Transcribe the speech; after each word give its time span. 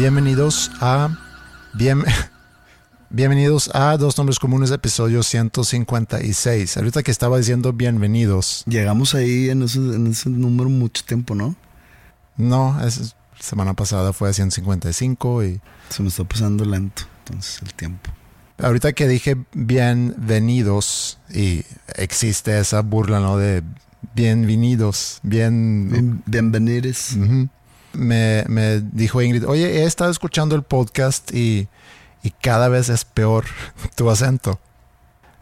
Bienvenidos 0.00 0.70
a. 0.80 1.14
Bien, 1.74 2.02
bienvenidos 3.10 3.70
a 3.74 3.98
Dos 3.98 4.16
Nombres 4.16 4.38
Comunes, 4.38 4.70
episodio 4.70 5.22
156. 5.22 6.78
Ahorita 6.78 7.02
que 7.02 7.10
estaba 7.10 7.36
diciendo 7.36 7.74
bienvenidos. 7.74 8.64
Llegamos 8.66 9.14
ahí 9.14 9.50
en 9.50 9.60
ese, 9.60 9.78
en 9.78 10.06
ese 10.06 10.30
número 10.30 10.70
mucho 10.70 11.04
tiempo, 11.04 11.34
¿no? 11.34 11.54
No, 12.38 12.82
es, 12.82 13.14
semana 13.38 13.74
pasada 13.74 14.14
fue 14.14 14.30
a 14.30 14.32
155 14.32 15.44
y. 15.44 15.60
Se 15.90 16.02
me 16.02 16.08
está 16.08 16.24
pasando 16.24 16.64
lento, 16.64 17.02
entonces 17.26 17.60
el 17.60 17.74
tiempo. 17.74 18.10
Ahorita 18.56 18.94
que 18.94 19.06
dije 19.06 19.36
bienvenidos 19.52 21.18
y 21.28 21.62
existe 21.94 22.58
esa 22.58 22.80
burla, 22.80 23.20
¿no? 23.20 23.36
De 23.36 23.62
bienvenidos, 24.14 25.20
bien. 25.22 25.90
Bien, 25.90 26.22
bienvenidos. 26.24 27.18
Me, 27.92 28.44
me 28.48 28.80
dijo 28.80 29.20
Ingrid, 29.22 29.46
oye, 29.48 29.82
he 29.82 29.84
estado 29.84 30.10
escuchando 30.10 30.54
el 30.54 30.62
podcast 30.62 31.32
y, 31.34 31.68
y 32.22 32.30
cada 32.30 32.68
vez 32.68 32.88
es 32.88 33.04
peor 33.04 33.44
tu 33.96 34.10
acento. 34.10 34.58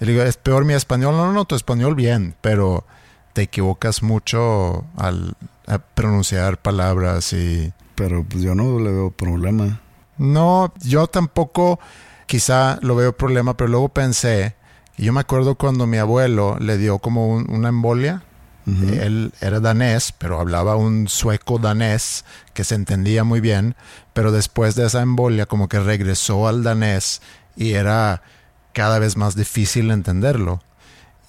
Y 0.01 0.05
le 0.07 0.13
digo, 0.13 0.25
¿es 0.25 0.37
peor 0.37 0.65
mi 0.65 0.75
español? 0.75 1.17
No, 1.17 1.27
no, 1.27 1.33
no, 1.33 1.45
tu 1.45 1.55
español 1.57 1.95
bien, 1.95 2.35
pero 2.41 2.85
te 3.33 3.43
equivocas 3.43 4.03
mucho 4.03 4.85
al 4.97 5.35
a 5.67 5.79
pronunciar 5.79 6.57
palabras 6.59 7.33
y... 7.35 7.73
Pero 7.95 8.25
pues 8.25 8.43
yo 8.43 8.55
no 8.55 8.79
le 8.79 8.91
veo 8.91 9.11
problema. 9.11 9.81
No, 10.17 10.72
yo 10.83 11.09
tampoco 11.09 11.78
quizá 12.27 12.78
lo 12.81 12.95
veo 12.97 13.15
problema, 13.17 13.55
pero 13.56 13.69
luego 13.69 13.89
pensé, 13.91 14.55
y 14.97 15.05
yo 15.05 15.12
me 15.12 15.21
acuerdo 15.21 15.56
cuando 15.56 15.87
mi 15.87 15.99
abuelo 15.99 16.56
le 16.59 16.78
dio 16.78 17.01
como 17.01 17.28
un- 17.28 17.51
una 17.51 17.69
embolia, 17.69 18.22
Él 18.69 19.33
era 19.41 19.61
danés, 19.61 20.12
pero 20.17 20.41
hablaba 20.41 20.77
un 20.77 21.09
sueco 21.09 21.59
danés 21.59 22.25
que 22.55 22.65
se 22.65 22.75
entendía 22.75 23.25
muy 23.25 23.41
bien, 23.41 23.75
pero 24.12 24.33
después 24.33 24.75
de 24.75 24.87
esa 24.87 25.01
embolia 25.03 25.47
como 25.47 25.69
que 25.69 25.81
regresó 25.81 26.49
al 26.49 26.62
danés 26.62 27.23
y 27.57 27.73
era 27.73 28.23
cada 28.73 28.99
vez 28.99 29.17
más 29.17 29.34
difícil 29.34 29.91
entenderlo. 29.91 30.62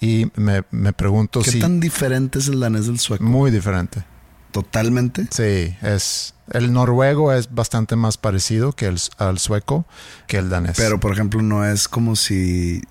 Y 0.00 0.30
me, 0.34 0.64
me 0.70 0.92
pregunto 0.92 1.40
¿Qué 1.40 1.50
si... 1.52 1.58
tan 1.60 1.80
diferente 1.80 2.38
es 2.38 2.48
el 2.48 2.60
danés 2.60 2.86
del 2.86 2.98
sueco? 2.98 3.24
Muy 3.24 3.50
diferente. 3.50 4.04
Totalmente. 4.52 5.26
Sí, 5.30 5.76
es... 5.82 6.34
El 6.52 6.72
noruego 6.72 7.32
es 7.32 7.54
bastante 7.54 7.94
más 7.94 8.16
parecido 8.16 8.72
que 8.72 8.86
el, 8.86 8.98
al 9.18 9.38
sueco 9.38 9.86
que 10.26 10.38
el 10.38 10.48
danés. 10.50 10.76
Pero 10.76 10.98
por 10.98 11.12
ejemplo, 11.12 11.42
no 11.42 11.64
es 11.64 11.86
como 11.86 12.16
si 12.16 12.82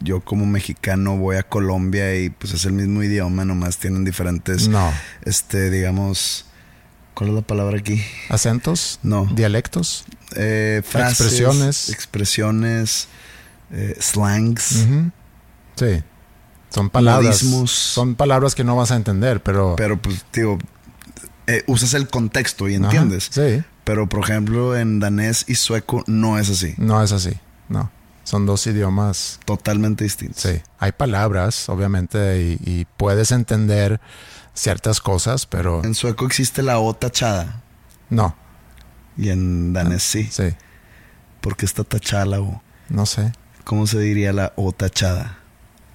yo 0.00 0.20
como 0.20 0.46
mexicano 0.46 1.16
voy 1.16 1.36
a 1.36 1.42
Colombia 1.42 2.18
y 2.18 2.30
pues 2.30 2.52
es 2.54 2.64
el 2.64 2.72
mismo 2.72 3.02
idioma, 3.02 3.44
nomás 3.44 3.78
tienen 3.78 4.04
diferentes, 4.04 4.68
No. 4.68 4.92
este, 5.24 5.70
digamos, 5.70 6.46
¿cuál 7.14 7.30
es 7.30 7.36
la 7.36 7.42
palabra 7.42 7.78
aquí? 7.78 8.02
¿Acentos? 8.28 8.98
No. 9.02 9.26
¿Dialectos? 9.26 10.04
Eh, 10.36 10.82
frases, 10.84 11.20
Expresiones. 11.20 11.88
expresiones, 11.90 13.08
eh, 13.72 13.96
slangs. 14.00 14.86
Sí. 15.76 16.02
Son 16.70 16.88
palabras. 16.88 17.42
Modismos. 17.42 17.70
Son 17.72 18.14
palabras 18.14 18.54
que 18.54 18.62
no 18.64 18.76
vas 18.76 18.90
a 18.92 18.96
entender, 18.96 19.42
pero... 19.42 19.74
Pero 19.76 20.00
pues, 20.00 20.24
digo, 20.32 20.58
eh, 21.46 21.64
usas 21.66 21.94
el 21.94 22.08
contexto 22.08 22.68
y 22.68 22.76
Ajá, 22.76 22.84
entiendes. 22.84 23.28
Sí. 23.32 23.62
Pero 23.84 24.08
por 24.08 24.22
ejemplo, 24.22 24.76
en 24.76 25.00
danés 25.00 25.44
y 25.48 25.56
sueco 25.56 26.04
no 26.06 26.38
es 26.38 26.48
así. 26.48 26.74
No 26.76 27.02
es 27.02 27.10
así. 27.12 27.32
No. 27.68 27.90
Son 28.30 28.46
dos 28.46 28.64
idiomas. 28.68 29.40
Totalmente 29.44 30.04
distintos. 30.04 30.42
Sí. 30.42 30.60
Hay 30.78 30.92
palabras, 30.92 31.68
obviamente, 31.68 32.40
y, 32.40 32.60
y 32.64 32.84
puedes 32.96 33.32
entender 33.32 34.00
ciertas 34.54 35.00
cosas, 35.00 35.46
pero 35.46 35.82
En 35.82 35.94
sueco 35.96 36.26
existe 36.26 36.62
la 36.62 36.78
O 36.78 36.94
tachada. 36.94 37.62
no. 38.08 38.36
Y 39.16 39.30
en 39.30 39.72
danés 39.72 40.04
sí. 40.04 40.28
Sí. 40.30 40.54
¿Por 41.40 41.56
qué 41.56 41.66
está 41.66 41.82
tachada 41.82 42.24
la 42.24 42.40
O? 42.40 42.62
No 42.88 43.04
sé. 43.04 43.32
¿Cómo 43.64 43.86
se 43.88 43.98
diría 43.98 44.32
la 44.32 44.52
O 44.56 44.70
tachada? 44.70 45.38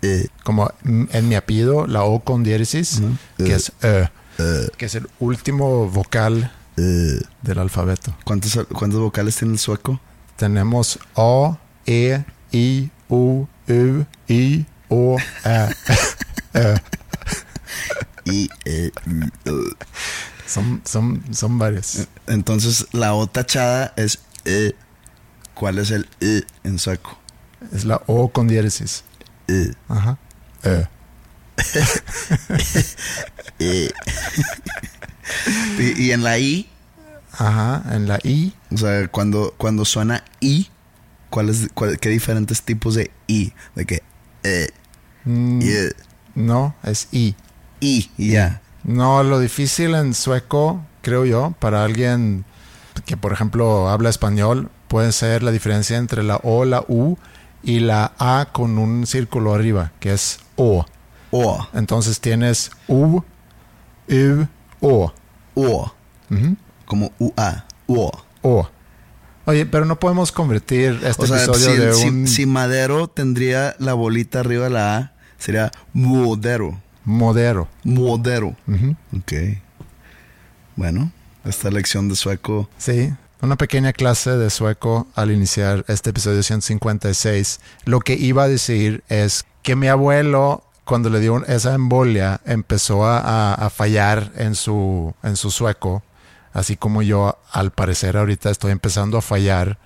Eh, 0.02 0.28
Como 0.44 0.70
en 0.84 1.28
mi 1.30 1.36
apellido, 1.36 1.88
la 1.88 2.04
O 2.04 2.20
con 2.20 2.44
diéresis, 2.44 3.02
que 3.38 3.54
Eh. 3.54 3.56
es 3.56 3.72
E, 3.82 4.10
eh, 4.40 4.70
que 4.78 4.86
es 4.88 4.96
el 4.96 5.08
último 5.20 5.90
vocal 5.90 6.52
eh. 6.76 7.20
del 7.42 7.60
alfabeto. 7.60 8.14
¿Cuántas, 8.26 8.60
¿Cuántas 8.74 9.00
vocales 9.00 9.38
tiene 9.38 9.54
el 9.54 9.60
sueco? 9.60 10.00
Tenemos 10.36 11.00
O, 11.16 11.58
E, 11.86 12.24
I, 12.52 12.90
U, 13.10 13.48
U, 13.68 14.06
I, 14.28 14.66
O, 14.90 15.18
E. 15.44 15.70
E. 16.54 16.76
Y, 18.26 18.50
eh, 18.66 18.92
Son, 20.48 20.82
son, 20.86 21.24
son 21.32 21.60
varias. 21.60 22.08
entonces 22.28 22.88
la 22.92 23.14
O 23.14 23.28
tachada 23.28 23.94
es 23.98 24.20
eh. 24.46 24.74
¿Cuál 25.54 25.80
es 25.80 25.92
el 25.92 26.08
E 26.22 26.44
en 26.64 26.80
sueco? 26.80 27.18
Es 27.72 27.86
la 27.86 28.02
O 28.08 28.30
con 28.30 28.48
diéresis. 28.48 29.04
Eh. 29.48 29.74
Ajá. 29.88 30.18
E. 30.64 30.88
Eh. 33.60 33.90
y, 35.80 36.04
y 36.04 36.12
en 36.12 36.24
la 36.24 36.38
I, 36.38 36.70
Ajá. 37.32 37.84
En 37.96 38.08
la 38.08 38.20
I. 38.24 38.54
o 38.74 38.78
sea, 38.78 39.08
cuando, 39.08 39.54
cuando 39.58 39.86
suena 39.86 40.24
I, 40.42 40.70
¿cuáles, 41.30 41.70
cuál- 41.74 42.00
¿qué 42.00 42.10
diferentes 42.10 42.62
tipos 42.62 42.96
de 42.96 43.12
I? 43.28 43.54
De 43.76 43.86
que 43.86 44.04
eh, 44.44 44.70
mm, 45.26 45.60
eh, 45.64 45.92
No, 46.36 46.76
es 46.84 47.08
I. 47.12 47.36
I, 47.82 48.10
ya. 48.18 48.62
No, 48.84 49.24
lo 49.24 49.40
difícil 49.40 49.96
en 49.96 50.14
sueco, 50.14 50.82
creo 51.02 51.26
yo, 51.26 51.54
para 51.60 51.84
alguien 51.84 52.46
que, 53.06 53.18
por 53.18 53.34
ejemplo, 53.34 53.90
habla 53.90 54.10
español, 54.10 54.70
puede 54.88 55.12
ser 55.12 55.44
la 55.44 55.52
diferencia 55.52 55.98
entre 55.98 56.24
la 56.24 56.38
O, 56.44 56.66
la 56.66 56.84
U 56.88 57.18
y 57.64 57.80
la 57.80 58.12
A 58.20 58.50
con 58.52 58.78
un 58.78 59.08
círculo 59.08 59.54
arriba, 59.54 59.92
que 60.00 60.14
es 60.14 60.40
O. 60.56 60.86
O, 61.32 61.68
Entonces 61.74 62.20
tienes 62.22 62.72
U, 62.88 63.22
U, 64.08 64.48
O. 64.82 65.12
O, 65.56 65.92
Ujú. 66.30 66.56
como 66.86 67.12
UA, 67.20 67.66
O. 67.88 68.12
O. 68.42 68.70
Oye, 69.46 69.66
pero 69.66 69.86
no 69.86 70.00
podemos 70.00 70.32
convertir 70.32 71.00
este 71.04 71.24
O 71.24 71.28
sea, 71.28 71.44
episodio 71.44 71.72
si, 71.76 71.78
de 71.78 71.94
si- 71.94 72.08
un 72.08 72.28
si 72.28 72.46
Madero 72.46 73.08
tendría 73.08 73.76
la 73.80 73.94
bolita 73.94 74.40
arriba 74.40 74.66
de 74.66 74.70
la 74.72 74.98
A, 74.98 75.14
sería 75.38 75.72
Modero. 75.94 76.80
modero. 77.04 77.68
Modero. 77.84 78.56
Ok. 79.16 79.34
Bueno, 80.76 81.12
esta 81.46 81.70
lección 81.70 82.10
de 82.10 82.16
sueco. 82.16 82.70
Sí, 82.78 83.14
una 83.42 83.56
pequeña 83.56 83.94
clase 83.94 84.32
de 84.32 84.50
sueco 84.50 85.08
al 85.16 85.32
iniciar 85.32 85.86
este 85.88 86.10
episodio 86.10 86.42
156. 86.44 87.60
Lo 87.86 88.00
que 88.00 88.14
iba 88.16 88.44
a 88.44 88.48
decir 88.48 89.04
es 89.10 89.46
que 89.62 89.76
mi 89.76 89.88
abuelo 89.88 90.64
cuando 90.84 91.10
le 91.10 91.20
dio 91.20 91.44
esa 91.48 91.74
embolia, 91.74 92.42
empezó 92.46 93.06
a, 93.08 93.20
a- 93.20 93.54
a 93.56 93.70
fallar 93.72 94.32
en 94.38 94.54
su, 94.54 95.16
en 95.24 95.36
su 95.36 95.50
sueco, 95.50 96.04
así 96.56 96.76
como 96.76 97.04
yo, 97.04 97.38
al 97.52 97.72
parecer, 97.72 98.18
ahorita 98.18 98.50
estoy 98.50 98.72
empezando 98.72 99.20
a 99.20 99.22
fallar 99.22 99.78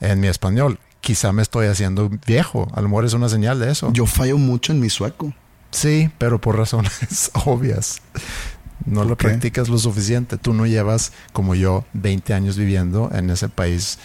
en 0.00 0.18
mi 0.18 0.26
español. 0.26 0.80
Quizá 1.00 1.32
me 1.32 1.42
estoy 1.42 1.66
haciendo 1.68 2.10
viejo. 2.26 2.66
A 2.74 2.80
lo 2.80 2.88
mejor 2.88 3.04
es 3.04 3.12
una 3.12 3.28
señal 3.28 3.60
de 3.60 3.70
eso. 3.70 3.92
Yo 3.92 4.06
fallo 4.06 4.38
mucho 4.38 4.72
en 4.72 4.80
mi 4.80 4.90
sueco. 4.90 5.32
Sí, 5.70 6.10
pero 6.18 6.40
por 6.40 6.56
razones 6.56 7.30
obvias. 7.44 8.00
No 8.86 9.04
lo 9.04 9.16
practicas 9.16 9.68
lo 9.68 9.78
suficiente. 9.78 10.36
Tú 10.36 10.52
no 10.54 10.66
llevas, 10.66 11.12
como 11.32 11.54
yo, 11.54 11.84
20 11.92 12.34
años 12.34 12.56
viviendo 12.56 13.10
en 13.14 13.30
ese 13.30 13.48
país 13.48 13.98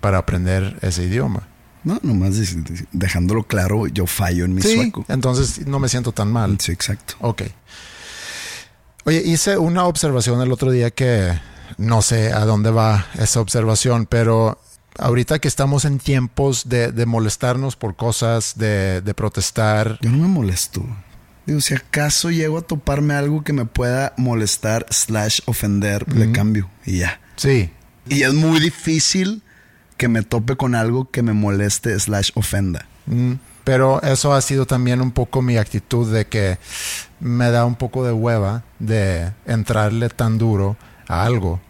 para 0.00 0.18
aprender 0.18 0.78
ese 0.82 1.04
idioma. 1.04 1.48
No, 1.84 1.98
nomás 2.02 2.36
de- 2.36 2.62
de- 2.62 2.86
dejándolo 2.92 3.42
claro, 3.44 3.86
yo 3.88 4.06
fallo 4.06 4.44
en 4.44 4.54
mi 4.54 4.62
sí, 4.62 4.74
sueco. 4.76 5.04
entonces 5.08 5.66
no 5.66 5.78
me 5.80 5.88
siento 5.88 6.12
tan 6.12 6.30
mal. 6.30 6.56
Sí, 6.60 6.70
exacto. 6.70 7.14
Ok. 7.20 7.42
Oye, 9.04 9.20
hice 9.24 9.58
una 9.58 9.86
observación 9.86 10.40
el 10.40 10.52
otro 10.52 10.70
día 10.70 10.90
que 10.92 11.32
no 11.78 12.02
sé 12.02 12.32
a 12.32 12.44
dónde 12.44 12.70
va 12.70 13.06
esa 13.18 13.40
observación, 13.40 14.06
pero 14.06 14.60
ahorita 14.98 15.38
que 15.38 15.48
estamos 15.48 15.84
en 15.84 15.98
tiempos 15.98 16.68
de, 16.68 16.92
de 16.92 17.06
molestarnos 17.06 17.76
por 17.76 17.96
cosas, 17.96 18.54
de, 18.56 19.00
de 19.00 19.14
protestar, 19.14 19.98
Yo 20.00 20.10
no 20.10 20.18
me 20.18 20.28
molesto. 20.28 20.84
Digo, 21.46 21.60
si 21.60 21.74
acaso 21.74 22.30
llego 22.30 22.58
a 22.58 22.62
toparme 22.62 23.14
algo 23.14 23.42
que 23.42 23.52
me 23.52 23.64
pueda 23.64 24.12
molestar 24.16 24.86
slash 24.90 25.40
ofender, 25.46 26.06
le 26.14 26.30
cambio 26.30 26.68
y 26.86 26.98
ya. 26.98 27.20
sí, 27.36 27.70
Y 28.08 28.22
es 28.22 28.32
muy 28.34 28.60
difícil 28.60 29.42
que 29.96 30.08
me 30.08 30.22
tope 30.22 30.56
con 30.56 30.74
algo 30.74 31.10
que 31.10 31.22
me 31.22 31.32
moleste 31.32 31.98
slash 31.98 32.30
ofenda. 32.34 32.86
Mm, 33.06 33.32
Pero 33.64 34.00
eso 34.02 34.32
ha 34.34 34.40
sido 34.40 34.66
también 34.66 35.00
un 35.00 35.10
poco 35.12 35.42
mi 35.42 35.56
actitud 35.56 36.12
de 36.12 36.26
que 36.26 36.58
me 37.20 37.50
da 37.50 37.64
un 37.64 37.74
poco 37.76 38.04
de 38.04 38.12
hueva 38.12 38.62
de 38.78 39.32
entrarle 39.46 40.08
tan 40.10 40.38
duro 40.38 40.76
a 41.12 41.24
algo. 41.24 41.60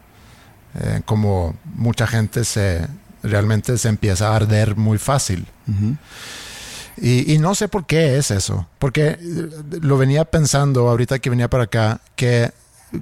Eh, 0.75 1.03
como 1.05 1.55
mucha 1.65 2.07
gente 2.07 2.45
se 2.45 2.87
realmente 3.23 3.77
se 3.79 3.89
empieza 3.89 4.29
a 4.29 4.37
arder 4.37 4.77
muy 4.77 4.99
fácil. 4.99 5.47
Y 6.97 7.39
no 7.39 7.55
sé 7.55 7.69
por 7.69 7.87
qué 7.87 8.19
es 8.19 8.31
eso. 8.31 8.67
Porque 8.79 9.19
eh, 9.19 9.19
lo 9.81 9.97
venía 9.97 10.25
pensando 10.25 10.89
ahorita 10.89 11.19
que 11.19 11.31
venía 11.31 11.49
para 11.49 11.65
acá, 11.65 12.01
que 12.17 12.53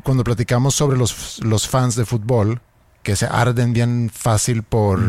cuando 0.03 0.25
platicamos 0.25 0.75
sobre 0.75 0.97
los, 0.97 1.41
los 1.43 1.69
fans 1.69 1.97
de 1.97 2.05
fútbol, 2.05 2.61
que 3.03 3.17
se 3.17 3.27
arden 3.27 3.73
bien 3.73 4.11
fácil 4.13 4.63
por, 4.63 5.01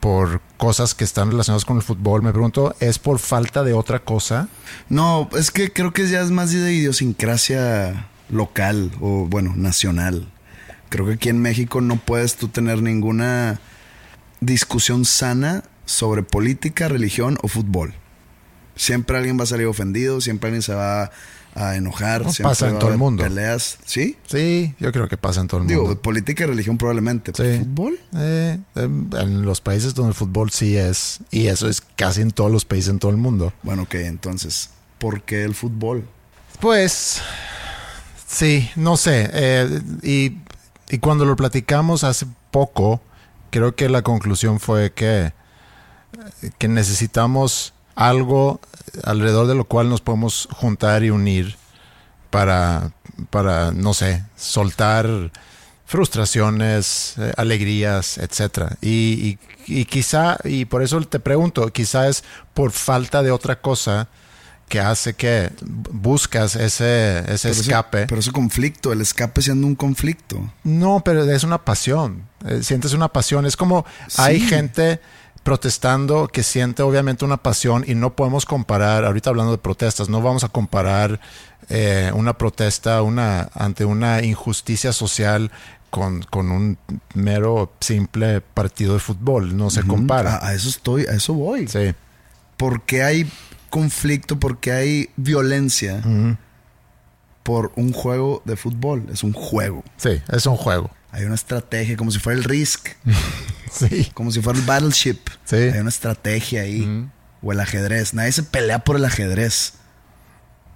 por 0.00 0.40
cosas 0.56 0.94
que 0.94 1.04
están 1.04 1.30
relacionadas 1.30 1.64
con 1.64 1.76
el 1.76 1.82
fútbol, 1.82 2.22
me 2.22 2.30
pregunto, 2.30 2.74
¿es 2.80 2.98
por 2.98 3.18
falta 3.18 3.64
de 3.64 3.72
otra 3.72 4.00
cosa? 4.00 4.48
No, 4.88 5.28
es 5.36 5.50
que 5.50 5.72
creo 5.72 5.92
que 5.92 6.08
ya 6.08 6.20
es 6.20 6.30
más 6.30 6.52
de 6.52 6.72
idiosincrasia 6.72 8.08
local 8.28 8.92
o, 9.00 9.26
bueno, 9.26 9.54
nacional. 9.56 10.28
Creo 10.94 11.06
que 11.06 11.14
aquí 11.14 11.28
en 11.28 11.40
México 11.40 11.80
no 11.80 11.96
puedes 11.96 12.36
tú 12.36 12.46
tener 12.46 12.80
ninguna 12.80 13.58
discusión 14.40 15.04
sana 15.04 15.64
sobre 15.86 16.22
política, 16.22 16.86
religión 16.86 17.36
o 17.42 17.48
fútbol. 17.48 17.94
Siempre 18.76 19.16
alguien 19.18 19.36
va 19.36 19.42
a 19.42 19.46
salir 19.46 19.66
ofendido, 19.66 20.20
siempre 20.20 20.50
alguien 20.50 20.62
se 20.62 20.72
va 20.72 21.10
a 21.56 21.74
enojar, 21.74 22.22
No, 22.22 22.32
siempre 22.32 22.50
pasa 22.50 22.66
en 22.68 22.74
va 22.74 22.76
a 22.76 22.78
todo 22.78 22.92
el 22.92 22.98
mundo. 22.98 23.24
Peleas, 23.24 23.78
¿sí? 23.84 24.16
Sí, 24.28 24.72
yo 24.78 24.92
creo 24.92 25.08
que 25.08 25.16
pasa 25.16 25.40
en 25.40 25.48
todo 25.48 25.62
el 25.62 25.66
Digo, 25.66 25.82
mundo. 25.82 26.00
política 26.00 26.44
y 26.44 26.46
religión 26.46 26.78
probablemente. 26.78 27.32
Sí. 27.34 27.58
¿Fútbol? 27.64 27.98
Eh, 28.16 28.60
en 28.76 29.42
los 29.42 29.60
países 29.60 29.94
donde 29.96 30.10
el 30.10 30.14
fútbol 30.14 30.50
sí 30.52 30.76
es, 30.76 31.18
y 31.32 31.48
eso 31.48 31.68
es 31.68 31.80
casi 31.80 32.20
en 32.20 32.30
todos 32.30 32.52
los 32.52 32.64
países 32.64 32.90
en 32.90 33.00
todo 33.00 33.10
el 33.10 33.16
mundo. 33.16 33.52
Bueno, 33.64 33.82
ok, 33.82 33.94
entonces, 33.96 34.70
¿por 35.00 35.22
qué 35.22 35.42
el 35.42 35.56
fútbol? 35.56 36.04
Pues 36.60 37.20
sí, 38.28 38.70
no 38.76 38.96
sé. 38.96 39.28
eh, 39.32 39.80
y, 40.04 40.38
y 40.90 40.98
cuando 40.98 41.24
lo 41.24 41.36
platicamos 41.36 42.04
hace 42.04 42.26
poco, 42.50 43.00
creo 43.50 43.74
que 43.74 43.88
la 43.88 44.02
conclusión 44.02 44.60
fue 44.60 44.92
que, 44.92 45.32
que 46.58 46.68
necesitamos 46.68 47.72
algo 47.94 48.60
alrededor 49.04 49.46
de 49.46 49.54
lo 49.54 49.64
cual 49.64 49.88
nos 49.88 50.00
podemos 50.00 50.48
juntar 50.52 51.04
y 51.04 51.10
unir 51.10 51.56
para, 52.30 52.92
para 53.30 53.70
no 53.72 53.94
sé, 53.94 54.24
soltar 54.36 55.30
frustraciones, 55.86 57.14
eh, 57.18 57.32
alegrías, 57.36 58.18
etcétera. 58.18 58.76
Y, 58.80 59.38
y, 59.66 59.80
y 59.80 59.84
quizá, 59.84 60.38
y 60.44 60.64
por 60.64 60.82
eso 60.82 61.00
te 61.02 61.20
pregunto, 61.20 61.68
quizá 61.68 62.08
es 62.08 62.24
por 62.52 62.72
falta 62.72 63.22
de 63.22 63.30
otra 63.30 63.60
cosa 63.60 64.08
que 64.68 64.80
hace 64.80 65.14
que 65.14 65.50
buscas 65.62 66.56
ese, 66.56 67.18
ese 67.18 67.48
Pero 67.48 67.52
ese- 67.52 67.60
escape. 67.60 68.06
pero 68.06 68.20
ese 68.20 68.32
conflicto, 68.32 68.92
el 68.92 69.00
escape 69.00 69.42
siendo 69.42 69.66
un 69.66 69.74
conflicto. 69.74 70.50
No, 70.64 71.02
pero 71.04 71.24
es 71.30 71.44
una 71.44 71.58
pasión. 71.64 72.22
Eh, 72.46 72.62
sientes 72.62 72.92
una 72.92 73.08
pasión. 73.08 73.46
Es 73.46 73.56
como 73.56 73.84
hay 74.16 74.40
gente 74.40 75.00
protestando 75.42 76.26
que 76.28 76.42
siente 76.42 76.82
obviamente 76.82 77.24
una 77.24 77.36
pasión 77.36 77.84
y 77.86 77.94
no 77.94 78.16
podemos 78.16 78.46
comparar, 78.46 79.04
ahorita 79.04 79.28
hablando 79.30 79.52
de 79.52 79.58
protestas, 79.58 80.08
no 80.08 80.22
vamos 80.22 80.42
a 80.42 80.48
comparar 80.48 81.20
eh, 81.68 82.10
una 82.14 82.32
protesta 82.38 83.02
una, 83.02 83.50
ante 83.54 83.84
una 83.84 84.22
injusticia 84.22 84.92
social 84.92 85.50
con, 85.90 86.22
con 86.22 86.50
un 86.50 86.78
mero 87.12 87.72
simple 87.80 88.40
partido 88.40 88.94
de 88.94 89.00
fútbol. 89.00 89.56
No 89.56 89.68
se 89.70 89.82
compara. 89.82 90.36
A, 90.36 90.48
a 90.48 90.54
eso 90.54 90.68
estoy, 90.70 91.04
a 91.06 91.12
eso 91.12 91.34
voy. 91.34 91.68
Sí. 91.68 91.94
Porque 92.56 93.02
hay 93.04 93.30
conflicto, 93.74 94.38
porque 94.38 94.70
hay 94.70 95.10
violencia 95.16 96.00
por 97.42 97.72
un 97.74 97.92
juego 97.92 98.40
de 98.44 98.56
fútbol. 98.56 99.06
Es 99.12 99.24
un 99.24 99.32
juego. 99.32 99.82
Sí, 99.96 100.22
es 100.32 100.46
un 100.46 100.56
juego. 100.56 100.90
Hay 101.10 101.24
una 101.24 101.34
estrategia, 101.34 101.96
como 101.96 102.10
si 102.12 102.18
fuera 102.20 102.38
el 102.38 102.44
Risk, 102.44 102.88
Sí. 103.72 104.10
como 104.14 104.30
si 104.30 104.40
fuera 104.40 104.58
el 104.58 104.64
Battleship. 104.64 105.18
Sí. 105.44 105.56
Hay 105.56 105.78
una 105.80 105.88
estrategia 105.90 106.62
ahí. 106.62 107.08
O 107.42 107.50
el 107.52 107.58
ajedrez. 107.60 108.14
Nadie 108.14 108.30
se 108.32 108.44
pelea 108.44 108.78
por 108.84 108.94
el 108.96 109.04
ajedrez. 109.04 109.74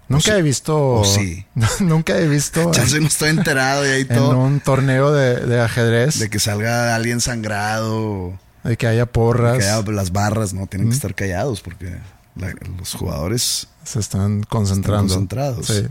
Nunca 0.08 0.36
he 0.36 0.42
visto. 0.42 0.76
o 1.00 1.04
sí. 1.16 1.46
Nunca 1.80 2.18
he 2.18 2.26
visto 2.26 2.72
Ya 2.74 2.82
en, 2.82 3.02
no 3.02 3.06
estoy 3.06 3.30
enterado 3.30 3.86
y 3.86 3.90
ahí 3.90 4.00
en 4.02 4.08
todo. 4.08 4.38
un 4.38 4.58
torneo 4.60 5.12
de, 5.12 5.36
de 5.46 5.60
ajedrez 5.60 6.18
De 6.18 6.28
que 6.30 6.38
salga 6.40 6.94
alguien 6.96 7.20
sangrado. 7.20 8.38
de 8.64 8.76
que 8.76 8.86
haya 8.88 9.06
porras. 9.06 9.58
Que 9.58 9.64
haya 9.68 9.82
las 9.92 10.10
barras, 10.12 10.52
¿no? 10.52 10.66
Tienen 10.66 10.88
que 10.88 10.94
estar 10.96 11.14
callados 11.14 11.60
porque 11.60 11.96
la- 12.38 12.55
los 12.79 12.94
jugadores 12.94 13.69
se 13.85 14.00
están 14.00 14.43
concentrando. 14.44 15.06
Están 15.06 15.26
concentrados. 15.26 15.67
Sí. 15.67 15.87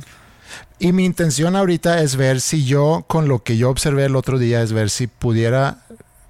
Y 0.80 0.92
mi 0.94 1.06
intención 1.06 1.56
ahorita 1.56 2.02
es 2.02 2.16
ver 2.16 2.40
si 2.42 2.66
yo, 2.66 3.04
con 3.07 3.28
lo 3.28 3.44
que 3.44 3.57
yo 3.57 3.69
observé 3.69 4.06
el 4.06 4.16
otro 4.16 4.38
día, 4.40 4.62
es 4.62 4.71
ver 4.74 4.90
si 4.90 5.07
pudiera 5.07 5.80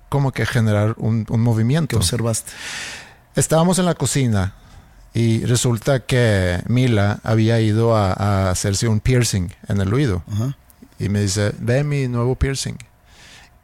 como 0.09 0.31
que 0.31 0.45
generar 0.45 0.95
un, 0.97 1.25
movimiento. 1.29 1.97
observaste. 1.97 2.51
Estábamos 3.35 3.77
en 3.77 3.85
la 3.85 3.93
cocina 3.93 4.55
y 5.13 5.43
resulta 5.45 5.99
que 6.05 6.61
Mila 6.67 7.19
había 7.23 7.59
ido 7.59 7.95
a, 7.95 8.13
a 8.13 8.49
hacerse 8.49 8.87
un 8.87 8.99
piercing 9.01 9.49
en 9.67 9.81
el 9.81 9.93
oído. 9.93 10.23
Ajá. 10.31 10.57
Y 10.97 11.09
me 11.09 11.21
dice, 11.21 11.53
ve 11.59 11.83
mi 11.83 12.07
nuevo 12.07 12.35
piercing. 12.35 12.77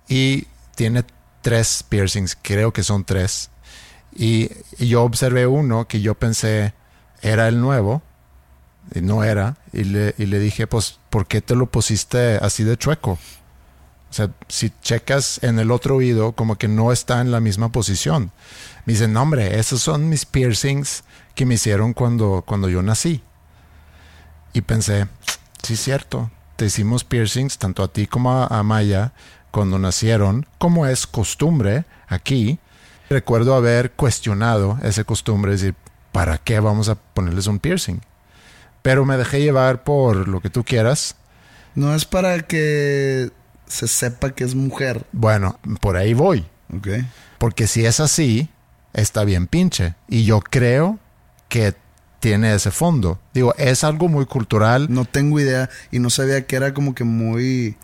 Y 0.07 0.45
tiene 0.75 1.03
tres 1.41 1.83
piercings, 1.87 2.37
creo 2.41 2.71
que 2.73 2.83
son 2.83 3.03
tres. 3.05 3.49
Y, 4.15 4.49
yo 4.79 5.03
observé 5.03 5.47
uno 5.47 5.87
que 5.87 6.01
yo 6.01 6.15
pensé 6.15 6.73
era 7.21 7.47
el 7.47 7.61
nuevo, 7.61 8.01
y 8.93 9.01
no 9.01 9.23
era. 9.23 9.57
Y 9.71 9.85
le, 9.85 10.15
y 10.17 10.25
le 10.25 10.39
dije, 10.39 10.67
pues, 10.67 10.99
¿por 11.09 11.25
qué 11.25 11.41
te 11.41 11.55
lo 11.55 11.67
pusiste 11.67 12.37
así 12.37 12.63
de 12.63 12.77
chueco? 12.77 13.11
O 14.13 14.15
sea, 14.15 14.29
si 14.47 14.71
checas 14.81 15.39
en 15.41 15.57
el 15.57 15.71
otro 15.71 15.95
oído, 15.95 16.33
como 16.33 16.57
que 16.57 16.67
no 16.67 16.91
está 16.91 17.19
en 17.21 17.31
la 17.31 17.39
misma 17.39 17.71
posición. 17.71 18.31
Me 18.85 18.93
dice, 18.93 19.07
no, 19.07 19.21
hombre, 19.23 19.59
esos 19.59 19.81
son 19.81 20.07
mis 20.07 20.25
piercings 20.25 21.03
que 21.33 21.47
me 21.47 21.55
hicieron 21.55 21.93
cuando, 21.93 22.43
cuando 22.45 22.69
yo 22.69 22.83
nací. 22.83 23.23
Y 24.53 24.61
pensé, 24.61 25.07
sí, 25.63 25.75
cierto. 25.75 26.29
Te 26.57 26.65
hicimos 26.65 27.03
piercings 27.03 27.57
tanto 27.57 27.81
a 27.81 27.87
ti 27.87 28.05
como 28.05 28.31
a, 28.31 28.45
a 28.45 28.61
Maya 28.61 29.13
cuando 29.49 29.79
nacieron, 29.79 30.45
como 30.59 30.85
es 30.85 31.07
costumbre 31.07 31.85
aquí. 32.07 32.59
Recuerdo 33.09 33.55
haber 33.55 33.91
cuestionado 33.91 34.79
esa 34.83 35.03
costumbre, 35.03 35.51
decir, 35.51 35.75
¿para 36.11 36.37
qué 36.37 36.59
vamos 36.59 36.89
a 36.89 36.95
ponerles 36.95 37.47
un 37.47 37.59
piercing? 37.59 38.01
Pero 38.81 39.05
me 39.05 39.17
dejé 39.17 39.41
llevar 39.41 39.83
por 39.83 40.27
lo 40.27 40.41
que 40.41 40.49
tú 40.49 40.63
quieras. 40.63 41.15
No 41.75 41.93
es 41.95 42.05
para 42.05 42.39
que 42.41 43.31
se 43.67 43.87
sepa 43.87 44.31
que 44.31 44.43
es 44.43 44.55
mujer. 44.55 45.05
Bueno, 45.11 45.59
por 45.81 45.97
ahí 45.97 46.13
voy. 46.13 46.45
Ok. 46.75 46.87
Porque 47.37 47.67
si 47.67 47.85
es 47.85 47.99
así, 47.99 48.49
está 48.93 49.23
bien 49.23 49.47
pinche. 49.47 49.95
Y 50.07 50.23
yo 50.25 50.39
creo 50.41 50.99
que 51.49 51.73
tiene 52.19 52.53
ese 52.55 52.71
fondo. 52.71 53.19
Digo, 53.33 53.53
es 53.57 53.83
algo 53.83 54.07
muy 54.07 54.25
cultural. 54.25 54.87
No 54.89 55.05
tengo 55.05 55.39
idea 55.39 55.69
y 55.91 55.99
no 55.99 56.09
sabía 56.09 56.45
que 56.45 56.55
era 56.55 56.73
como 56.73 56.95
que 56.95 57.03
muy 57.03 57.75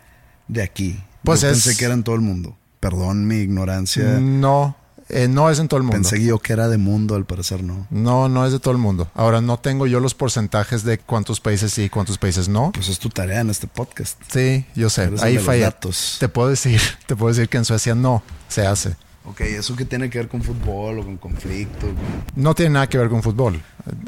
de 0.48 0.62
aquí. 0.62 1.02
Pues 1.24 1.42
Yo 1.42 1.48
es- 1.48 1.62
pensé 1.64 1.78
que 1.78 1.84
era 1.84 1.94
en 1.94 2.02
todo 2.04 2.14
el 2.14 2.20
mundo. 2.22 2.56
Perdón 2.80 3.26
mi 3.26 3.36
ignorancia. 3.36 4.18
No, 4.20 4.76
Eh, 5.12 5.28
no 5.28 5.50
es 5.50 5.58
en 5.58 5.68
todo 5.68 5.78
el 5.78 5.84
mundo. 5.84 5.96
Pensé 5.96 6.22
yo 6.24 6.38
que 6.38 6.52
era 6.52 6.68
de 6.68 6.78
mundo, 6.78 7.14
al 7.14 7.24
parecer 7.24 7.62
no. 7.62 7.86
No, 7.90 8.28
no 8.28 8.46
es 8.46 8.52
de 8.52 8.60
todo 8.60 8.72
el 8.72 8.78
mundo. 8.78 9.08
Ahora, 9.14 9.40
no 9.40 9.58
tengo 9.58 9.86
yo 9.86 10.00
los 10.00 10.14
porcentajes 10.14 10.84
de 10.84 10.98
cuántos 10.98 11.40
países 11.40 11.72
sí 11.72 11.82
y 11.84 11.88
cuántos 11.88 12.18
países 12.18 12.48
no. 12.48 12.70
Pues 12.72 12.88
es 12.88 12.98
tu 12.98 13.08
tarea 13.10 13.40
en 13.40 13.50
este 13.50 13.66
podcast. 13.66 14.20
Sí, 14.32 14.64
yo 14.74 14.88
sé. 14.90 15.04
Eres 15.04 15.22
Ahí 15.22 15.34
de 15.34 15.40
falla. 15.40 15.64
datos. 15.66 16.16
Te 16.20 16.28
puedo 16.28 16.48
decir, 16.48 16.80
te 17.06 17.16
puedo 17.16 17.32
decir 17.34 17.48
que 17.48 17.58
en 17.58 17.64
Suecia 17.64 17.94
no 17.94 18.22
se 18.48 18.66
hace. 18.66 18.96
Ok, 19.26 19.42
¿eso 19.42 19.76
qué 19.76 19.84
tiene 19.84 20.08
que 20.10 20.18
ver 20.18 20.28
con 20.28 20.42
fútbol 20.42 20.98
o 21.00 21.04
con 21.04 21.16
conflicto? 21.18 21.86
Con- 21.86 21.96
No 22.42 22.54
tiene 22.54 22.72
nada 22.74 22.88
que 22.88 22.96
ver 22.98 23.08
con 23.10 23.22
fútbol. 23.22 23.60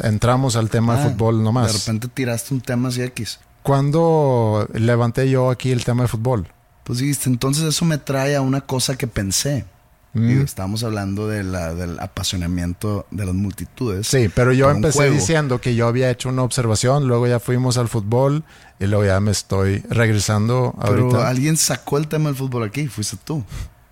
Entramos 0.03 0.57
al 0.57 0.71
tema 0.71 0.97
de 0.97 1.03
Ah, 1.03 1.11
fútbol 1.11 1.39
De 1.39 1.45
nomás. 1.45 1.73
repente 1.73 2.09
tiraste 2.09 2.55
un 2.55 2.61
tema 2.61 2.89
así 2.89 3.03
X. 3.03 3.39
¿Cuándo 3.63 4.69
levanté 4.75 5.29
yo 5.29 5.51
aquí 5.51 5.71
el 5.73 5.85
tema 5.85 6.03
de 6.03 6.09
fútbol? 6.09 6.49
Pues 6.85 6.99
dijiste, 7.01 7.29
entonces 7.29 7.65
eso 7.65 7.85
me 7.85 7.99
trae 7.99 8.35
a 8.37 8.41
una 8.41 8.61
cosa 8.63 8.97
que 8.97 9.07
pensé. 9.07 9.65
Mm. 10.14 10.28
Digo, 10.28 10.45
estábamos 10.45 10.85
hablando 10.85 11.26
de 11.26 11.42
la, 11.42 11.75
del 11.75 11.99
apasionamiento 12.00 13.07
de 13.11 13.25
las 13.26 13.35
multitudes. 13.35 14.07
Sí, 14.07 14.28
pero 14.35 14.52
yo 14.52 14.71
empecé 14.71 15.11
diciendo 15.11 15.61
que 15.61 15.75
yo 15.75 15.87
había 15.87 16.11
hecho 16.11 16.28
una 16.28 16.42
observación, 16.42 17.09
luego 17.09 17.26
ya 17.26 17.40
fuimos 17.40 17.78
al 17.78 17.88
fútbol 17.88 18.45
y 18.78 18.87
luego 18.87 19.04
ya 19.07 19.21
me 19.21 19.31
estoy 19.31 19.78
regresando 19.88 20.75
Pero 20.83 21.04
ahorita. 21.04 21.28
alguien 21.28 21.57
sacó 21.57 21.97
el 21.99 22.09
tema 22.09 22.28
del 22.28 22.37
fútbol 22.37 22.64
aquí, 22.64 22.88
fuiste 22.88 23.16
tú. 23.25 23.42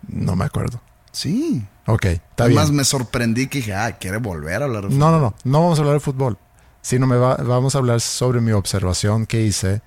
No 0.09 0.37
me 0.37 0.45
acuerdo. 0.45 0.81
Sí. 1.13 1.65
Ok, 1.87 2.05
está 2.05 2.45
Además 2.45 2.67
bien. 2.67 2.77
me 2.77 2.85
sorprendí 2.85 3.47
que 3.47 3.59
dije, 3.59 3.75
ah, 3.75 3.97
quiere 3.99 4.19
volver 4.19 4.63
a 4.63 4.67
hablar 4.67 4.89
de 4.89 4.95
No, 4.95 5.07
fútbol. 5.07 5.11
no, 5.13 5.21
no, 5.21 5.35
no 5.45 5.61
vamos 5.63 5.79
a 5.79 5.83
hablar 5.83 5.95
de 5.95 6.01
fútbol, 6.01 6.39
sino 6.83 7.07
me 7.07 7.17
va- 7.17 7.37
vamos 7.37 7.75
a 7.75 7.79
hablar 7.79 8.01
sobre 8.01 8.41
mi 8.41 8.53
observación 8.53 9.27
que 9.27 9.41
hice 9.43 9.81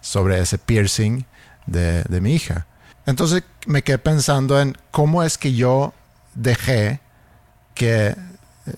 sobre 0.00 0.40
ese 0.40 0.58
piercing 0.58 1.24
de, 1.66 2.02
de 2.04 2.20
mi 2.20 2.34
hija. 2.34 2.66
Entonces 3.06 3.44
me 3.66 3.82
quedé 3.82 3.98
pensando 3.98 4.60
en 4.60 4.76
cómo 4.90 5.22
es 5.22 5.38
que 5.38 5.54
yo 5.54 5.94
dejé 6.34 7.00
que 7.74 8.08
eh, 8.08 8.16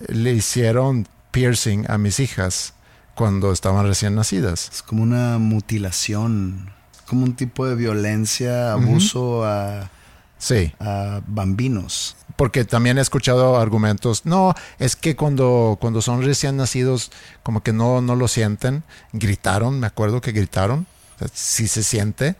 le 0.09 0.33
hicieron 0.33 1.07
piercing 1.31 1.85
a 1.89 1.97
mis 1.97 2.19
hijas 2.19 2.73
cuando 3.15 3.51
estaban 3.51 3.85
recién 3.85 4.15
nacidas. 4.15 4.69
Es 4.71 4.81
como 4.81 5.03
una 5.03 5.37
mutilación, 5.39 6.71
como 7.05 7.23
un 7.23 7.35
tipo 7.35 7.67
de 7.67 7.75
violencia, 7.75 8.71
abuso 8.71 9.43
a, 9.45 9.89
Sí, 10.37 10.71
a 10.79 11.19
bambinos. 11.27 12.15
porque 12.37 12.63
también 12.63 12.97
he 12.97 13.01
escuchado 13.01 13.57
argumentos, 13.57 14.25
no, 14.25 14.53
es 14.79 14.95
que 14.95 15.17
cuando, 15.17 15.77
cuando 15.81 16.01
son 16.01 16.23
recién 16.23 16.55
nacidos 16.55 17.11
como 17.43 17.61
que 17.61 17.73
no, 17.73 17.99
no 17.99 18.15
lo 18.15 18.29
sienten, 18.29 18.83
gritaron, 19.11 19.81
me 19.81 19.87
acuerdo 19.87 20.21
que 20.21 20.31
gritaron, 20.31 20.87
sí 21.33 21.67
se 21.67 21.83
siente. 21.83 22.37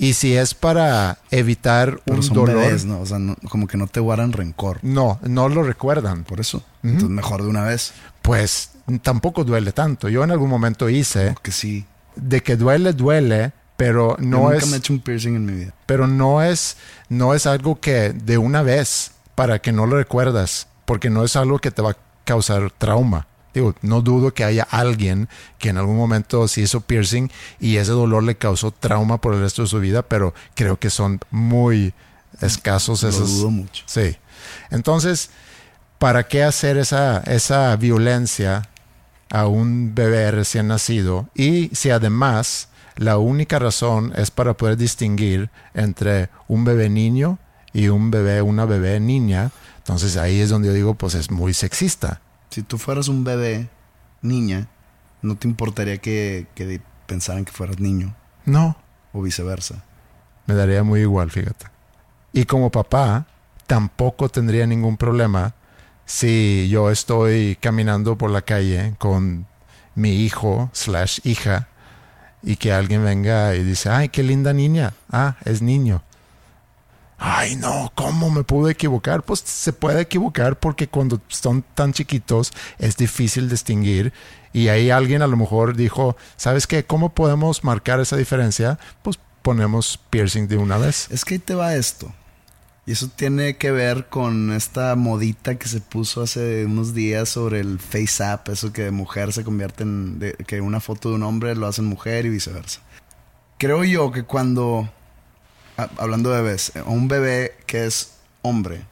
Y 0.00 0.12
si 0.14 0.36
es 0.36 0.54
para 0.54 1.18
evitar 1.30 2.00
Pero 2.04 2.16
un 2.18 2.22
son 2.22 2.34
dolor, 2.36 2.56
bebés, 2.56 2.84
¿no? 2.84 3.00
O 3.00 3.06
sea, 3.06 3.18
no- 3.18 3.36
como 3.50 3.66
que 3.66 3.76
no 3.76 3.88
te 3.88 3.98
guardan 4.00 4.32
rencor. 4.32 4.78
no, 4.82 5.18
no 5.22 5.48
lo 5.48 5.62
recuerdan. 5.64 6.22
Por 6.24 6.38
eso. 6.40 6.62
Entonces 6.84 7.10
mejor 7.10 7.42
de 7.42 7.48
una 7.48 7.64
vez. 7.64 7.92
Pues 8.22 8.70
tampoco 9.02 9.42
duele 9.44 9.72
tanto. 9.72 10.08
Yo 10.08 10.22
en 10.24 10.30
algún 10.30 10.48
momento 10.50 10.88
hice 10.88 11.34
Que 11.42 11.50
sí. 11.50 11.84
de 12.14 12.42
que 12.42 12.56
duele, 12.56 12.92
duele, 12.92 13.52
pero 13.76 14.16
Yo 14.18 14.24
no 14.24 14.38
nunca 14.44 14.56
es... 14.58 14.66
me 14.68 14.76
he 14.76 14.78
hecho 14.78 14.92
un 14.92 15.00
piercing 15.00 15.34
en 15.34 15.46
mi 15.46 15.52
vida. 15.52 15.74
pero 15.86 16.06
no 16.06 16.42
es, 16.42 16.76
no 17.08 17.34
es 17.34 17.46
algo 17.46 17.80
que 17.80 18.12
de 18.12 18.38
una 18.38 18.62
vez 18.62 19.12
para 19.34 19.58
que 19.60 19.72
no 19.72 19.86
lo 19.86 19.96
recuerdas, 19.96 20.68
porque 20.84 21.10
no 21.10 21.24
es 21.24 21.34
algo 21.36 21.58
que 21.58 21.70
te 21.70 21.82
va 21.82 21.90
a 21.92 21.96
causar 22.24 22.70
trauma. 22.70 23.26
Digo, 23.58 23.74
no 23.82 24.02
dudo 24.02 24.32
que 24.32 24.44
haya 24.44 24.62
alguien 24.70 25.28
que 25.58 25.70
en 25.70 25.78
algún 25.78 25.96
momento 25.96 26.46
se 26.46 26.60
hizo 26.60 26.80
piercing 26.80 27.28
y 27.58 27.78
ese 27.78 27.90
dolor 27.90 28.22
le 28.22 28.36
causó 28.36 28.70
trauma 28.70 29.20
por 29.20 29.34
el 29.34 29.40
resto 29.40 29.62
de 29.62 29.68
su 29.68 29.80
vida, 29.80 30.02
pero 30.02 30.32
creo 30.54 30.78
que 30.78 30.90
son 30.90 31.18
muy 31.32 31.92
escasos 32.40 33.02
Lo 33.02 33.08
esos. 33.08 33.30
dudo 33.38 33.50
mucho. 33.50 33.82
Sí. 33.86 34.16
Entonces, 34.70 35.30
¿para 35.98 36.28
qué 36.28 36.44
hacer 36.44 36.76
esa, 36.76 37.18
esa 37.26 37.74
violencia 37.74 38.68
a 39.28 39.48
un 39.48 39.92
bebé 39.92 40.30
recién 40.30 40.68
nacido? 40.68 41.28
Y 41.34 41.70
si 41.74 41.90
además 41.90 42.68
la 42.94 43.18
única 43.18 43.58
razón 43.58 44.12
es 44.14 44.30
para 44.30 44.54
poder 44.54 44.76
distinguir 44.76 45.50
entre 45.74 46.30
un 46.46 46.64
bebé 46.64 46.88
niño 46.88 47.40
y 47.72 47.88
un 47.88 48.12
bebé, 48.12 48.40
una 48.40 48.66
bebé 48.66 49.00
niña, 49.00 49.50
entonces 49.78 50.16
ahí 50.16 50.40
es 50.40 50.50
donde 50.50 50.68
yo 50.68 50.74
digo, 50.74 50.94
pues 50.94 51.14
es 51.14 51.32
muy 51.32 51.54
sexista. 51.54 52.20
Si 52.58 52.64
tú 52.64 52.76
fueras 52.76 53.06
un 53.06 53.22
bebé, 53.22 53.68
niña, 54.20 54.66
no 55.22 55.36
te 55.36 55.46
importaría 55.46 55.98
que, 55.98 56.48
que 56.56 56.80
pensaran 57.06 57.44
que 57.44 57.52
fueras 57.52 57.78
niño 57.78 58.16
No, 58.46 58.76
o 59.12 59.22
viceversa. 59.22 59.84
me 60.46 60.56
daría 60.56 60.82
muy 60.82 61.02
igual, 61.02 61.30
fíjate. 61.30 61.66
Y 62.32 62.46
como 62.46 62.72
papá, 62.72 63.28
tampoco 63.68 64.28
tendría 64.28 64.66
ningún 64.66 64.96
problema 64.96 65.54
si 66.04 66.68
yo 66.68 66.90
estoy 66.90 67.56
caminando 67.60 68.18
por 68.18 68.30
la 68.32 68.42
calle 68.42 68.96
con 68.98 69.46
mi 69.94 70.24
hijo 70.24 70.68
slash 70.72 71.20
hija 71.22 71.68
y 72.42 72.56
que 72.56 72.72
alguien 72.72 73.04
venga 73.04 73.54
y 73.54 73.62
dice, 73.62 73.88
ay, 73.88 74.08
qué 74.08 74.24
linda 74.24 74.52
niña. 74.52 74.94
Ah, 75.12 75.36
es 75.44 75.62
niño. 75.62 76.02
Ay, 77.18 77.56
no, 77.56 77.90
¿cómo 77.96 78.30
me 78.30 78.44
pude 78.44 78.72
equivocar? 78.72 79.24
Pues 79.24 79.40
se 79.40 79.72
puede 79.72 80.02
equivocar 80.02 80.58
porque 80.58 80.86
cuando 80.86 81.20
son 81.26 81.64
tan 81.74 81.92
chiquitos 81.92 82.52
es 82.78 82.96
difícil 82.96 83.48
distinguir. 83.48 84.12
Y 84.52 84.68
ahí 84.68 84.90
alguien 84.90 85.22
a 85.22 85.26
lo 85.26 85.36
mejor 85.36 85.76
dijo, 85.76 86.16
¿sabes 86.36 86.68
qué? 86.68 86.84
¿Cómo 86.84 87.14
podemos 87.14 87.64
marcar 87.64 87.98
esa 87.98 88.16
diferencia? 88.16 88.78
Pues 89.02 89.18
ponemos 89.42 89.98
piercing 90.10 90.46
de 90.46 90.58
una 90.58 90.78
vez. 90.78 91.08
Es 91.10 91.24
que 91.24 91.34
ahí 91.34 91.40
te 91.40 91.54
va 91.54 91.74
esto. 91.74 92.12
Y 92.86 92.92
eso 92.92 93.08
tiene 93.08 93.56
que 93.56 93.70
ver 93.70 94.06
con 94.06 94.52
esta 94.52 94.94
modita 94.94 95.58
que 95.58 95.68
se 95.68 95.80
puso 95.80 96.22
hace 96.22 96.64
unos 96.64 96.94
días 96.94 97.28
sobre 97.28 97.60
el 97.60 97.80
face 97.80 98.24
app, 98.24 98.48
eso 98.48 98.72
que 98.72 98.84
de 98.84 98.90
mujer 98.92 99.32
se 99.32 99.44
convierte 99.44 99.82
en 99.82 100.34
que 100.46 100.60
una 100.62 100.80
foto 100.80 101.10
de 101.10 101.16
un 101.16 101.24
hombre 101.24 101.54
lo 101.54 101.66
hacen 101.66 101.84
mujer 101.84 102.24
y 102.24 102.30
viceversa. 102.30 102.80
Creo 103.58 103.84
yo 103.84 104.10
que 104.10 104.22
cuando 104.22 104.88
a- 105.78 105.88
hablando 105.96 106.30
de 106.30 106.42
bebés, 106.42 106.72
a 106.76 106.82
un 106.90 107.08
bebé 107.08 107.56
que 107.66 107.86
es 107.86 108.12
hombre 108.42 108.82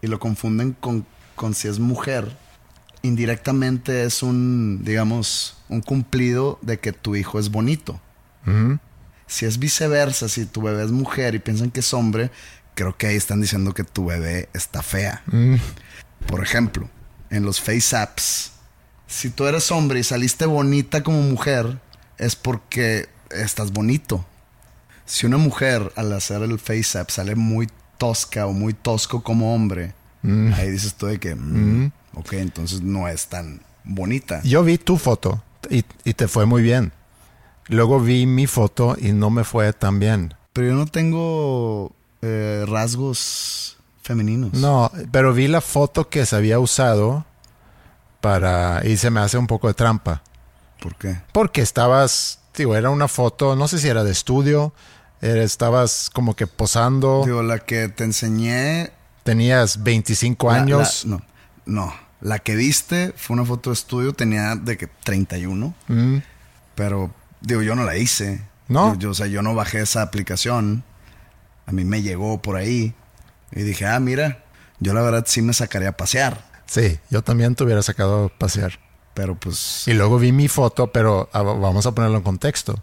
y 0.00 0.06
lo 0.06 0.18
confunden 0.18 0.72
con, 0.72 1.04
con 1.34 1.54
si 1.54 1.68
es 1.68 1.78
mujer, 1.78 2.34
indirectamente 3.02 4.04
es 4.04 4.22
un, 4.22 4.80
digamos, 4.84 5.56
un 5.68 5.80
cumplido 5.80 6.58
de 6.62 6.78
que 6.78 6.92
tu 6.92 7.16
hijo 7.16 7.38
es 7.38 7.50
bonito. 7.50 8.00
Si 9.26 9.44
es 9.44 9.58
viceversa, 9.58 10.28
si 10.28 10.46
tu 10.46 10.62
bebé 10.62 10.84
es 10.84 10.90
mujer 10.90 11.34
y 11.34 11.38
piensan 11.38 11.70
que 11.70 11.80
es 11.80 11.92
hombre, 11.92 12.30
creo 12.74 12.96
que 12.96 13.06
ahí 13.08 13.16
están 13.16 13.40
diciendo 13.42 13.74
que 13.74 13.84
tu 13.84 14.06
bebé 14.06 14.48
está 14.54 14.82
fea. 14.82 15.22
Mm, 15.26 15.56
Por 16.26 16.42
ejemplo, 16.42 16.88
en 17.28 17.44
los 17.44 17.60
face 17.60 17.94
apps, 17.94 18.52
si 19.06 19.28
tú 19.30 19.46
eres 19.46 19.70
hombre 19.70 20.00
y 20.00 20.02
saliste 20.04 20.46
bonita 20.46 21.02
como 21.02 21.20
mujer, 21.22 21.78
es 22.16 22.36
porque 22.36 23.08
estás 23.30 23.70
bonito. 23.72 24.24
Si 25.08 25.26
una 25.26 25.38
mujer 25.38 25.90
al 25.96 26.12
hacer 26.12 26.42
el 26.42 26.58
face 26.58 26.98
app 26.98 27.08
sale 27.08 27.34
muy 27.34 27.68
tosca 27.96 28.46
o 28.46 28.52
muy 28.52 28.74
tosco 28.74 29.22
como 29.22 29.54
hombre, 29.54 29.94
mm. 30.22 30.52
ahí 30.52 30.70
dices 30.70 30.94
tú 30.94 31.06
de 31.06 31.18
que, 31.18 31.34
mm, 31.34 31.90
ok, 32.14 32.34
entonces 32.34 32.82
no 32.82 33.08
es 33.08 33.26
tan 33.26 33.62
bonita. 33.84 34.42
Yo 34.44 34.62
vi 34.62 34.76
tu 34.76 34.98
foto 34.98 35.42
y, 35.70 35.82
y 36.04 36.12
te 36.12 36.28
fue 36.28 36.44
muy 36.44 36.62
bien. 36.62 36.92
Luego 37.68 38.00
vi 38.00 38.26
mi 38.26 38.46
foto 38.46 38.96
y 39.00 39.12
no 39.12 39.30
me 39.30 39.44
fue 39.44 39.72
tan 39.72 39.98
bien. 39.98 40.34
Pero 40.52 40.68
yo 40.68 40.74
no 40.74 40.86
tengo 40.86 41.92
eh, 42.20 42.64
rasgos 42.68 43.78
femeninos. 44.02 44.52
No, 44.54 44.90
pero 45.10 45.32
vi 45.32 45.48
la 45.48 45.60
foto 45.60 46.08
que 46.08 46.26
se 46.26 46.36
había 46.36 46.58
usado 46.58 47.24
para... 48.20 48.82
y 48.84 48.96
se 48.96 49.10
me 49.10 49.20
hace 49.20 49.38
un 49.38 49.46
poco 49.46 49.68
de 49.68 49.74
trampa. 49.74 50.22
¿Por 50.80 50.96
qué? 50.96 51.20
Porque 51.32 51.60
estabas, 51.60 52.40
digo, 52.56 52.74
era 52.76 52.90
una 52.90 53.08
foto, 53.08 53.56
no 53.56 53.68
sé 53.68 53.78
si 53.78 53.88
era 53.88 54.04
de 54.04 54.12
estudio, 54.12 54.72
estabas 55.20 56.10
como 56.12 56.34
que 56.36 56.46
posando, 56.46 57.22
Digo, 57.24 57.42
la 57.42 57.58
que 57.60 57.88
te 57.88 58.04
enseñé. 58.04 58.90
tenías 59.24 59.82
25 59.82 60.50
la- 60.50 60.58
años. 60.62 61.04
la- 61.04 61.16
no, 61.16 61.22
no. 61.66 61.94
La 62.20 62.38
que 62.40 62.56
viste 62.56 63.12
fue 63.16 63.34
una 63.34 63.44
foto 63.44 63.70
de 63.70 63.74
estudio, 63.74 64.12
tenía 64.12 64.56
de 64.56 64.76
que 64.76 64.86
31. 64.88 65.74
Mm, 65.86 66.18
Pero, 66.74 67.12
digo, 67.40 67.62
yo 67.62 67.74
no 67.74 67.84
la 67.84 67.96
hice. 67.96 68.42
¿No? 68.68 68.94
Yo, 68.94 68.98
yo, 68.98 69.10
o 69.10 69.14
sea, 69.14 69.26
yo 69.26 69.40
no 69.42 69.54
bajé 69.54 69.80
esa 69.80 70.02
aplicación. 70.02 70.84
A 71.66 71.72
mí 71.72 71.84
me 71.84 72.02
llegó 72.02 72.40
por 72.42 72.56
ahí. 72.56 72.94
Y 73.52 73.62
dije, 73.62 73.86
ah, 73.86 73.98
mira, 74.00 74.44
yo 74.80 74.94
la 74.94 75.02
verdad 75.02 75.24
sí 75.26 75.42
me 75.42 75.52
sacaría 75.52 75.88
a 75.90 75.96
pasear. 75.96 76.44
sí, 76.66 76.98
yo 77.10 77.22
también 77.22 77.54
te 77.54 77.64
hubiera 77.64 77.82
sacado 77.82 78.26
a 78.26 78.28
pasear. 78.38 78.78
Pero 79.14 79.34
pues. 79.36 79.88
Y 79.88 79.94
luego 79.94 80.18
vi 80.18 80.30
mi 80.32 80.46
foto, 80.48 80.92
pero 80.92 81.28
ah, 81.32 81.42
vamos 81.42 81.86
a 81.86 81.92
ponerlo 81.92 82.18
en 82.18 82.22
contexto. 82.24 82.80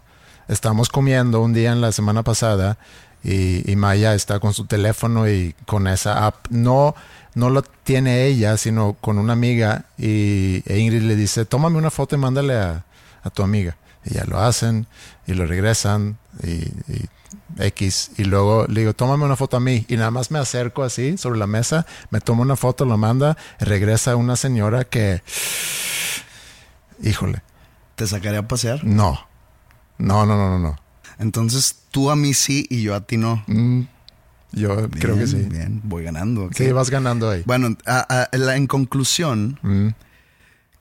Estamos 0.48 0.88
comiendo 0.88 1.40
un 1.40 1.52
día 1.52 1.72
en 1.72 1.80
la 1.80 1.92
semana 1.92 2.22
pasada 2.22 2.78
y, 3.24 3.70
y 3.70 3.76
Maya 3.76 4.14
está 4.14 4.38
con 4.38 4.54
su 4.54 4.66
teléfono 4.66 5.28
y 5.28 5.54
con 5.66 5.88
esa 5.88 6.26
app. 6.26 6.46
No, 6.50 6.94
no 7.34 7.50
lo 7.50 7.62
tiene 7.62 8.26
ella, 8.26 8.56
sino 8.56 8.96
con 9.00 9.18
una 9.18 9.32
amiga. 9.32 9.86
Y 9.98 10.62
e 10.66 10.78
Ingrid 10.78 11.02
le 11.02 11.16
dice, 11.16 11.44
tómame 11.44 11.78
una 11.78 11.90
foto 11.90 12.14
y 12.14 12.18
mándale 12.18 12.54
a, 12.54 12.84
a 13.22 13.30
tu 13.30 13.42
amiga. 13.42 13.76
Y 14.04 14.14
ya 14.14 14.24
lo 14.24 14.38
hacen 14.38 14.86
y 15.26 15.34
lo 15.34 15.46
regresan 15.46 16.18
y, 16.44 16.48
y 16.92 17.08
X. 17.58 18.12
Y 18.16 18.24
luego 18.24 18.66
le 18.68 18.80
digo, 18.80 18.94
tómame 18.94 19.24
una 19.24 19.34
foto 19.36 19.56
a 19.56 19.60
mí. 19.60 19.84
Y 19.88 19.96
nada 19.96 20.12
más 20.12 20.30
me 20.30 20.38
acerco 20.38 20.84
así 20.84 21.18
sobre 21.18 21.38
la 21.40 21.48
mesa, 21.48 21.86
me 22.10 22.20
tomo 22.20 22.42
una 22.42 22.54
foto, 22.56 22.84
lo 22.84 22.96
manda, 22.96 23.36
regresa 23.58 24.14
una 24.14 24.36
señora 24.36 24.84
que... 24.84 25.22
Híjole, 27.02 27.42
¿Te 27.96 28.06
sacaría 28.06 28.40
a 28.40 28.48
pasear? 28.48 28.84
no. 28.84 29.26
No, 29.98 30.26
no, 30.26 30.36
no, 30.36 30.50
no, 30.50 30.58
no. 30.58 30.76
Entonces 31.18 31.76
tú 31.90 32.10
a 32.10 32.16
mí 32.16 32.34
sí 32.34 32.66
y 32.68 32.82
yo 32.82 32.94
a 32.94 33.00
ti 33.00 33.16
no. 33.16 33.42
Mm, 33.46 33.82
yo 34.52 34.88
creo 34.90 35.16
que 35.16 35.26
sí. 35.26 35.36
Bien, 35.50 35.80
voy 35.84 36.04
ganando. 36.04 36.48
Sí, 36.54 36.70
vas 36.72 36.90
ganando 36.90 37.30
ahí. 37.30 37.42
Bueno, 37.46 37.76
a- 37.86 38.28
a- 38.32 38.36
la- 38.36 38.56
en 38.56 38.66
conclusión, 38.66 39.58
Mm, 39.62 39.88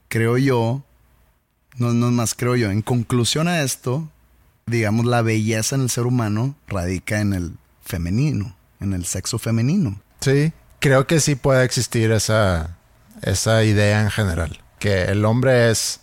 creo 0.07 0.37
yo, 0.37 0.83
no, 1.77 1.93
no 1.93 2.11
más, 2.11 2.35
creo 2.35 2.55
yo, 2.55 2.71
en 2.71 2.81
conclusión 2.81 3.47
a 3.47 3.61
esto, 3.61 4.09
digamos, 4.65 5.05
la 5.05 5.21
belleza 5.21 5.75
en 5.75 5.81
el 5.83 5.89
ser 5.89 6.05
humano 6.05 6.55
radica 6.67 7.19
en 7.21 7.33
el 7.33 7.53
femenino, 7.83 8.55
en 8.79 8.93
el 8.93 9.05
sexo 9.05 9.37
femenino. 9.39 9.99
Sí, 10.21 10.51
creo 10.79 11.05
que 11.07 11.19
sí 11.19 11.35
puede 11.35 11.63
existir 11.65 12.11
esa, 12.11 12.77
esa 13.21 13.63
idea 13.63 14.01
en 14.01 14.09
general. 14.11 14.59
Que 14.79 15.03
el 15.03 15.23
hombre 15.25 15.69
es 15.71 15.99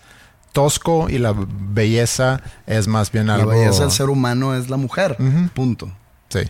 tosco 0.52 1.08
y 1.08 1.18
la 1.18 1.34
belleza 1.36 2.42
es 2.66 2.86
más 2.86 3.10
bien 3.10 3.30
algo... 3.30 3.50
La 3.52 3.58
belleza 3.58 3.82
del 3.82 3.90
ser 3.90 4.10
humano 4.10 4.54
es 4.54 4.70
la 4.70 4.76
mujer, 4.76 5.16
punto. 5.54 5.90
Sí. 6.28 6.40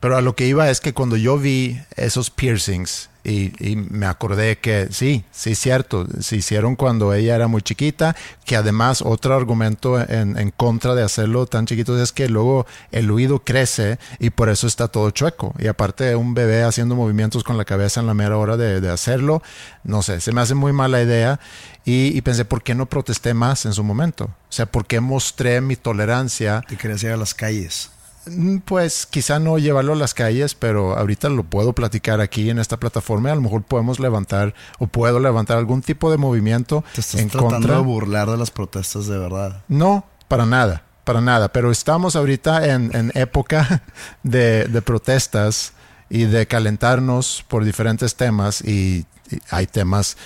Pero 0.00 0.16
a 0.16 0.20
lo 0.20 0.36
que 0.36 0.46
iba 0.46 0.68
es 0.70 0.80
que 0.80 0.92
cuando 0.92 1.16
yo 1.16 1.38
vi 1.38 1.80
esos 1.96 2.30
piercings 2.30 3.08
y, 3.24 3.52
y 3.58 3.76
me 3.76 4.06
acordé 4.06 4.58
que 4.58 4.88
sí, 4.90 5.24
sí 5.32 5.54
cierto, 5.54 6.06
se 6.20 6.36
hicieron 6.36 6.76
cuando 6.76 7.12
ella 7.14 7.34
era 7.34 7.48
muy 7.48 7.62
chiquita, 7.62 8.14
que 8.44 8.56
además 8.56 9.02
otro 9.02 9.34
argumento 9.34 9.98
en, 9.98 10.38
en 10.38 10.50
contra 10.50 10.94
de 10.94 11.02
hacerlo 11.02 11.46
tan 11.46 11.66
chiquito 11.66 12.00
es 12.00 12.12
que 12.12 12.28
luego 12.28 12.66
el 12.92 13.10
oído 13.10 13.40
crece 13.40 13.98
y 14.18 14.30
por 14.30 14.48
eso 14.48 14.66
está 14.66 14.88
todo 14.88 15.10
chueco. 15.10 15.54
Y 15.58 15.66
aparte 15.66 16.14
un 16.16 16.34
bebé 16.34 16.62
haciendo 16.62 16.94
movimientos 16.94 17.44
con 17.44 17.56
la 17.56 17.64
cabeza 17.64 18.00
en 18.00 18.06
la 18.06 18.14
mera 18.14 18.36
hora 18.36 18.56
de, 18.56 18.80
de 18.80 18.90
hacerlo, 18.90 19.42
no 19.82 20.02
sé, 20.02 20.20
se 20.20 20.32
me 20.32 20.40
hace 20.40 20.54
muy 20.54 20.72
mala 20.72 21.02
idea 21.02 21.40
y, 21.84 22.16
y 22.16 22.20
pensé, 22.20 22.44
¿por 22.44 22.62
qué 22.62 22.74
no 22.74 22.86
protesté 22.86 23.34
más 23.34 23.64
en 23.66 23.72
su 23.72 23.82
momento? 23.82 24.24
O 24.24 24.52
sea, 24.52 24.66
¿por 24.66 24.86
qué 24.86 25.00
mostré 25.00 25.60
mi 25.60 25.76
tolerancia 25.76 26.62
Te 26.68 26.76
querías 26.76 27.02
ir 27.02 27.10
a 27.10 27.16
las 27.16 27.34
calles. 27.34 27.90
Mm, 28.26 28.58
Pues 28.64 29.06
quizá 29.06 29.38
no 29.38 29.58
llevarlo 29.58 29.92
a 29.92 29.96
las 29.96 30.14
calles, 30.14 30.54
pero 30.54 30.96
ahorita 30.96 31.28
lo 31.28 31.44
puedo 31.44 31.72
platicar 31.72 32.20
aquí 32.20 32.50
en 32.50 32.58
esta 32.58 32.78
plataforma. 32.78 33.28
y 33.28 33.32
A 33.32 33.34
lo 33.36 33.40
mejor 33.42 33.62
podemos 33.62 34.00
levantar 34.00 34.54
o 34.78 34.86
puedo 34.86 35.20
levantar 35.20 35.58
algún 35.58 35.82
tipo 35.82 36.10
de 36.10 36.16
movimiento 36.16 36.84
Te 36.94 37.00
estás 37.00 37.20
en 37.20 37.28
tratando 37.30 37.54
contra. 37.56 37.76
de 37.76 37.82
burlar 37.82 38.30
de 38.30 38.36
las 38.36 38.50
protestas 38.50 39.06
de 39.06 39.18
verdad. 39.18 39.62
No, 39.68 40.04
para 40.28 40.46
nada, 40.46 40.82
para 41.04 41.20
nada. 41.20 41.48
Pero 41.52 41.70
estamos 41.70 42.16
ahorita 42.16 42.66
en, 42.66 42.94
en 42.96 43.12
época 43.14 43.82
de, 44.22 44.64
de 44.66 44.82
protestas 44.82 45.72
y 46.10 46.24
de 46.24 46.46
calentarnos 46.46 47.44
por 47.48 47.64
diferentes 47.64 48.14
temas 48.16 48.60
y, 48.62 49.06
y 49.30 49.38
hay 49.50 49.66
temas 49.66 50.16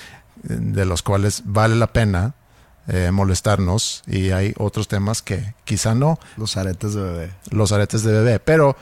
eh, 0.48 0.56
de 0.58 0.84
los 0.84 1.02
cuales 1.02 1.42
vale 1.44 1.76
la 1.76 1.86
pena 1.92 2.34
eh, 2.88 3.10
molestarnos 3.12 4.02
y 4.06 4.30
hay 4.30 4.54
otros 4.58 4.88
temas 4.88 5.22
que 5.22 5.54
quizá 5.64 5.94
no 5.94 6.18
Los 6.36 6.56
aretes 6.56 6.94
de 6.94 7.02
bebé. 7.02 7.30
los 7.50 7.70
aretes 7.72 8.02
de 8.02 8.12
bebé. 8.12 8.40
Pero 8.40 8.76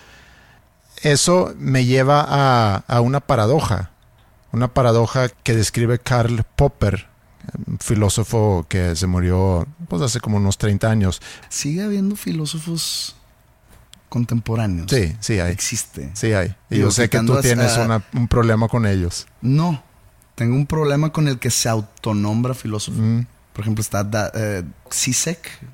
eso 1.03 1.55
me 1.59 1.85
lleva 1.85 2.25
a, 2.27 2.77
a 2.89 3.01
una 3.01 3.21
paradoja. 3.21 3.91
Una 4.53 4.69
paradoja 4.69 5.29
que 5.29 5.55
describe 5.55 5.99
Karl 5.99 6.43
Popper, 6.57 7.07
un 7.67 7.79
filósofo 7.79 8.65
que 8.69 8.97
se 8.97 9.07
murió 9.07 9.67
pues, 9.89 10.01
hace 10.03 10.21
como 10.21 10.39
unos 10.39 10.57
30 10.57 10.89
años. 10.91 11.21
Sigue 11.51 11.83
habiendo 11.83 12.17
filósofos 12.17 13.17
contemporáneos. 14.09 14.87
Sí, 14.91 15.17
sí 15.21 15.41
hay. 15.41 15.53
Existe. 15.53 16.11
Sí 16.15 16.33
hay. 16.33 16.55
Y 16.71 16.79
yo 16.79 16.91
sé 16.91 17.09
que 17.11 17.21
tú 17.21 17.39
tienes 17.41 17.77
a- 17.77 17.85
una- 17.85 18.05
un 18.15 18.29
problema 18.29 18.69
con 18.69 18.87
ellos. 18.87 19.27
No. 19.43 19.83
Tengo 20.35 20.55
un 20.55 20.67
problema 20.67 21.13
con 21.13 21.29
el 21.29 21.39
que 21.39 21.51
se 21.51 21.69
autonombra 21.69 22.55
filósofo. 22.55 22.99
Mm, 23.01 23.27
Por 23.57 23.63
ejemplo, 23.63 23.81
está 23.81 24.05
Da- 24.05 24.31
eh, 24.35 24.63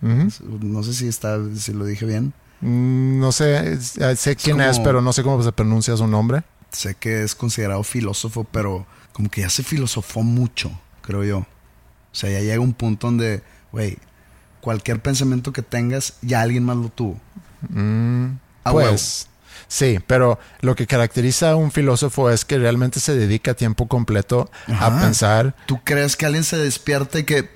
ujú. 0.03 0.29
No 0.63 0.85
sé 0.85 0.95
si 0.95 1.09
está, 1.09 1.37
si 1.57 1.73
lo 1.73 1.85
dije 1.85 2.07
bien. 2.07 2.33
Mm, 2.61 3.19
No 3.19 3.33
sé, 3.33 3.73
eh, 3.73 4.17
sé 4.17 4.37
quién 4.37 4.61
es, 4.61 4.75
como- 4.77 4.85
pero 4.85 5.03
no 5.03 5.13
sé 5.13 5.25
cómo 5.25 5.43
se 5.43 5.51
pronuncia 5.51 5.97
su 5.97 6.07
nombre. 6.07 6.45
Sé 6.71 6.95
que 6.95 7.25
es 7.25 7.35
considerado 7.35 7.83
filósofo, 7.83 8.45
pero 8.45 8.87
como 9.13 9.29
que 9.29 9.41
ya 9.41 9.51
se 9.51 9.65
filosofó 9.65 10.23
mucho, 10.23 10.71
creo 11.01 11.25
yo. 11.25 11.39
O 11.39 11.47
sea, 12.15 12.31
ya 12.31 12.39
llega 12.39 12.61
un 12.61 12.73
punto 12.73 13.09
donde, 13.09 13.43
güey, 13.73 13.99
cualquier 14.61 15.03
pensamiento 15.03 15.53
que 15.53 15.63
tengas, 15.63 16.15
ya 16.23 16.41
alguien 16.41 16.63
más 16.65 16.77
lo 16.77 16.89
tuvo. 16.89 17.21
Mm, 17.69 18.37
pues 18.63 19.27
sí, 19.67 19.99
pero 20.07 20.39
lo 20.61 20.77
que 20.77 20.87
caracteriza 20.87 21.51
a 21.51 21.57
un 21.57 21.73
filósofo 21.73 22.31
es 22.31 22.45
que 22.45 22.59
realmente 22.59 23.01
se 23.01 23.17
dedica 23.17 23.55
tiempo 23.55 23.89
completo 23.89 24.51
a 24.69 25.01
pensar. 25.01 25.57
¿Tú 25.67 25.81
crees 25.83 26.17
que 26.17 26.27
alguien 26.27 26.45
se 26.45 26.57
despierta 26.59 27.19
y 27.19 27.25
que, 27.25 27.51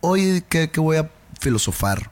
oye, 0.00 0.44
que, 0.48 0.70
que 0.70 0.80
voy 0.80 0.96
a 0.96 1.10
filosofar? 1.40 2.10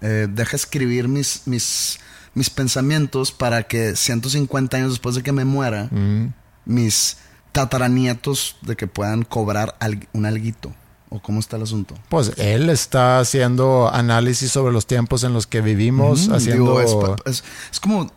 Eh, 0.00 0.26
deja 0.30 0.56
escribir 0.56 1.08
mis, 1.08 1.42
mis, 1.46 1.98
mis 2.34 2.50
pensamientos 2.50 3.30
para 3.32 3.62
que 3.64 3.94
150 3.96 4.76
años 4.76 4.90
después 4.90 5.14
de 5.14 5.22
que 5.22 5.32
me 5.32 5.44
muera, 5.44 5.88
Mm, 5.90 6.32
mis 6.64 7.18
tataranietos 7.52 8.56
de 8.62 8.76
que 8.76 8.86
puedan 8.86 9.22
cobrar 9.22 9.76
al- 9.80 10.08
un 10.12 10.26
alguito. 10.26 10.74
¿O 11.10 11.20
cómo 11.20 11.40
está 11.40 11.56
el 11.56 11.62
asunto? 11.64 11.94
Pues 12.08 12.32
él 12.38 12.70
está 12.70 13.18
haciendo 13.18 13.90
análisis 13.92 14.50
sobre 14.50 14.72
los 14.72 14.86
tiempos 14.86 15.24
en 15.24 15.34
los 15.34 15.46
que 15.46 15.60
vivimos, 15.60 16.26
Ujú, 16.26 16.34
haciendo... 16.36 16.78
digo, 16.78 16.80
es, 16.80 16.94
pa- 16.94 17.30
es- 17.30 17.44
es 17.70 17.78
como 17.80 18.10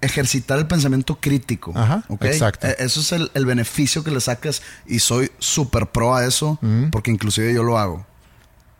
ejercitar 0.00 0.58
el 0.58 0.66
pensamiento 0.68 1.18
crítico. 1.20 1.72
Ajá, 1.74 2.04
¿ok? 2.08 2.24
exacto. 2.26 2.66
Eh, 2.68 2.76
Eso 2.78 3.00
es 3.00 3.10
el, 3.12 3.30
el 3.34 3.44
beneficio 3.46 4.02
que 4.04 4.10
le 4.12 4.20
sacas 4.20 4.62
y 4.86 5.00
soy 5.00 5.30
súper 5.40 5.88
pro 5.88 6.14
a 6.14 6.24
eso 6.24 6.58
porque 6.92 7.10
inclusive 7.10 7.52
yo 7.52 7.62
lo 7.64 7.76
hago. 7.78 8.06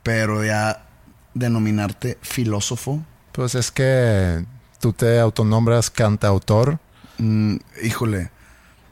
Pero 0.03 0.45
ya 0.45 0.87
denominarte 1.35 2.19
filósofo, 2.23 3.05
Pues 3.33 3.55
es 3.55 3.71
que 3.71 4.45
tú 4.81 4.93
te 4.93 5.21
autonombras 5.21 5.91
cantautor, 5.91 6.79
mm, 7.19 7.57
híjole, 7.85 8.31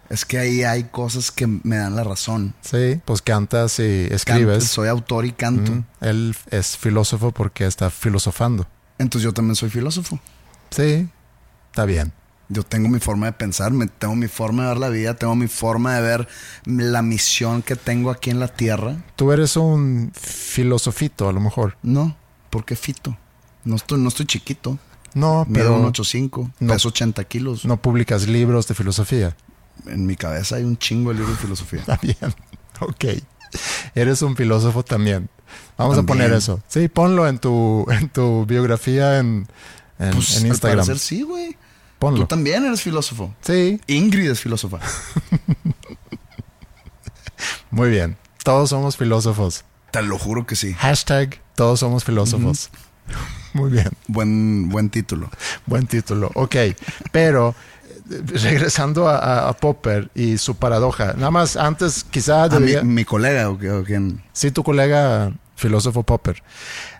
es 0.08 0.24
que 0.24 0.38
ahí 0.38 0.62
hay 0.62 0.84
cosas 0.84 1.30
que 1.30 1.46
me 1.46 1.76
dan 1.76 1.96
la 1.96 2.04
razón. 2.04 2.54
sí, 2.60 3.00
pues 3.04 3.20
cantas 3.22 3.78
y 3.80 4.02
Canto, 4.08 4.14
escribes. 4.14 4.64
soy 4.64 4.88
autor 4.88 5.24
y 5.26 5.32
canto. 5.32 5.72
Mm, 5.72 5.84
Él 6.00 6.36
es 6.50 6.76
filósofo 6.76 7.32
porque 7.32 7.66
está 7.66 7.90
filosofando. 7.90 8.66
Entonces 8.98 9.24
yo 9.24 9.32
también 9.32 9.56
soy 9.56 9.70
filósofo. 9.70 10.18
Sí, 10.70 11.08
está 11.70 11.84
bien. 11.84 12.12
Yo 12.50 12.62
tengo 12.62 12.88
mi 12.88 12.98
forma 12.98 13.26
de 13.26 13.32
pensar, 13.32 13.72
me, 13.72 13.86
tengo 13.88 14.14
mi 14.16 14.26
forma 14.28 14.62
de 14.62 14.68
ver 14.70 14.78
la 14.78 14.88
vida, 14.88 15.14
tengo 15.14 15.34
mi 15.36 15.48
forma 15.48 15.96
de 15.96 16.00
ver 16.02 16.28
la 16.64 17.02
misión 17.02 17.60
que 17.62 17.76
tengo 17.76 18.10
aquí 18.10 18.30
en 18.30 18.40
la 18.40 18.48
tierra. 18.48 18.96
Tú 19.16 19.32
eres 19.32 19.56
un 19.56 20.10
filosofito, 20.14 21.28
a 21.28 21.32
lo 21.32 21.40
mejor. 21.40 21.76
No, 21.82 22.16
¿por 22.50 22.64
qué 22.64 22.74
fito? 22.74 23.16
No 23.64 23.76
estoy, 23.76 24.00
no 24.00 24.08
estoy 24.08 24.24
chiquito. 24.26 24.78
No, 25.14 25.44
Mido 25.48 25.52
pero 25.52 25.76
un 25.76 25.92
8.5, 25.92 26.52
no. 26.60 26.72
peso 26.72 26.88
80 26.88 27.24
kilos. 27.24 27.64
no 27.64 27.76
publicas 27.80 28.26
libros 28.28 28.66
de 28.66 28.74
filosofía. 28.74 29.36
En 29.86 30.06
mi 30.06 30.16
cabeza 30.16 30.56
hay 30.56 30.64
un 30.64 30.76
chingo 30.78 31.10
de 31.10 31.16
libros 31.18 31.36
de 31.36 31.42
filosofía. 31.42 31.80
Está 31.86 31.98
bien. 32.02 32.16
Ok. 32.80 33.04
Eres 33.94 34.22
un 34.22 34.36
filósofo 34.36 34.82
también. 34.84 35.28
Vamos 35.76 35.96
También. 35.96 36.18
a 36.18 36.24
poner 36.24 36.38
eso. 36.38 36.62
Sí, 36.68 36.88
ponlo 36.88 37.26
en 37.26 37.38
tu, 37.38 37.86
en 37.90 38.08
tu 38.10 38.44
biografía 38.46 39.18
en, 39.18 39.46
en, 39.98 40.10
Pues 40.12 40.36
en 40.36 40.42
al 40.44 40.46
Instagram. 40.48 40.78
parecer 40.86 40.98
sí, 40.98 41.22
güey. 41.22 41.56
Tú 41.98 42.26
también 42.26 42.64
eres 42.64 42.82
filósofo. 42.82 43.34
Sí, 43.40 43.80
Ingrid 43.86 44.30
es 44.30 44.40
filósofa. 44.40 44.78
muy 47.70 47.90
bien. 47.90 48.16
Todos 48.44 48.70
somos 48.70 48.96
filósofos. 48.96 49.64
Te 49.90 50.02
lo 50.02 50.18
juro 50.18 50.46
que 50.46 50.56
sí. 50.56 50.74
Hashtag 50.74 51.40
todos 51.58 51.80
somos 51.80 52.04
filósofos. 52.04 52.70
Muy 53.52 53.70
bien. 53.70 53.88
Buen, 54.06 54.68
buen 54.68 54.90
título. 54.90 55.28
Buen 55.66 55.88
título. 55.88 56.30
Ok. 56.34 56.54
Pero 57.10 57.52
eh, 58.10 58.22
regresando 58.26 59.08
a, 59.08 59.52
Popper 59.54 60.08
y 60.14 60.38
su 60.38 60.54
paradoja. 60.54 61.14
Nada 61.14 61.32
más 61.32 61.56
antes 61.56 62.04
quizá 62.04 62.44
Ah, 62.44 62.48
mi, 62.48 62.54
debería... 62.54 62.82
mi 62.84 63.04
colega 63.04 63.50
o, 63.50 63.54
o 63.54 63.84
quién. 63.84 64.22
Sí, 64.32 64.52
tu 64.52 64.62
colega 64.62 65.32
filósofo 65.56 66.04
Popper. 66.04 66.44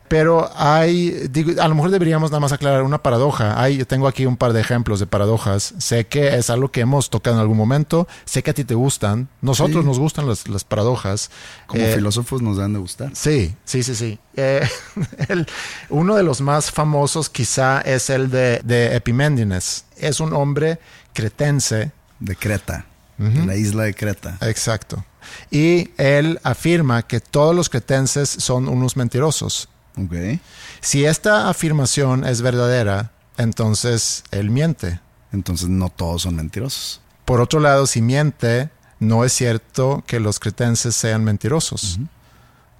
Pero 0.09 0.51
hay, 0.57 1.11
digo, 1.31 1.61
a 1.63 1.69
lo 1.69 1.75
mejor 1.75 1.91
deberíamos 1.91 2.31
nada 2.31 2.41
más 2.41 2.53
aclarar 2.53 2.83
una 2.83 3.03
paradoja. 3.03 3.61
Hay, 3.63 3.77
yo 3.77 3.87
tengo 3.87 4.09
aquí 4.09 4.27
un 4.27 4.37
par 4.37 4.53
de 4.53 4.61
ejemplos 4.61 5.01
de 5.01 5.07
paradojas. 5.07 5.75
Sé 5.79 6.07
que 6.07 6.37
es 6.37 6.51
algo 6.51 6.71
que 6.71 6.81
hemos 6.81 7.11
tocado 7.11 7.37
en 7.37 7.41
algún 7.43 7.57
momento. 7.57 8.09
Sé 8.25 8.43
que 8.43 8.51
a 8.51 8.55
ti 8.55 8.65
te 8.65 8.75
gustan. 8.75 9.29
Nosotros 9.43 9.83
Sí. 9.83 9.87
nos 9.89 9.99
gustan 9.99 10.27
las, 10.27 10.49
las 10.49 10.65
paradojas. 10.65 11.31
Como 11.67 11.83
Eh, 11.83 11.95
filósofos 11.95 12.43
nos 12.43 12.57
deben 12.57 12.73
de 12.73 12.79
gustar. 12.79 13.11
Sí, 13.15 13.55
sí, 13.65 13.83
sí, 13.83 13.95
sí. 13.95 14.19
Eh, 14.37 14.67
el- 15.29 15.47
uno 15.91 16.15
de 16.17 16.23
los 16.23 16.41
más 16.41 16.71
famosos 16.71 17.29
quizá 17.29 17.81
es 17.83 18.11
el 18.11 18.31
de, 18.31 18.61
de 18.65 18.97
Epiméndenes. 18.97 19.85
Es 19.97 20.21
un 20.21 20.33
hombre 20.33 20.79
cretense. 21.13 21.93
De 22.21 22.35
Creta. 22.35 22.85
De 23.17 23.45
la 23.47 23.55
isla 23.57 23.85
de 23.85 23.95
Creta. 23.95 24.39
Exacto. 24.41 25.05
Y 25.51 25.91
él 25.99 26.41
afirma 26.43 27.03
que 27.03 27.21
todos 27.21 27.55
los 27.55 27.69
cretenses 27.69 28.29
son 28.29 28.69
unos 28.69 28.97
mentirosos. 28.97 29.69
Ok. 29.99 30.41
Si 30.81 31.05
esta 31.05 31.49
afirmación 31.49 32.25
es 32.25 32.43
verdadera, 32.43 33.11
entonces 33.37 34.25
él 34.31 34.51
miente. 34.51 35.01
Entonces 35.33 35.69
no 35.69 35.89
todos 35.91 36.23
son 36.23 36.37
mentirosos. 36.37 37.01
Por 37.25 37.41
otro 37.41 37.61
lado, 37.61 37.87
si 37.87 38.01
miente, 38.01 38.71
no 39.01 39.25
es 39.25 39.33
cierto 39.33 40.03
que 40.07 40.21
los 40.21 40.41
cretenses 40.41 40.97
sean 40.97 41.25
mentirosos, 41.25 41.99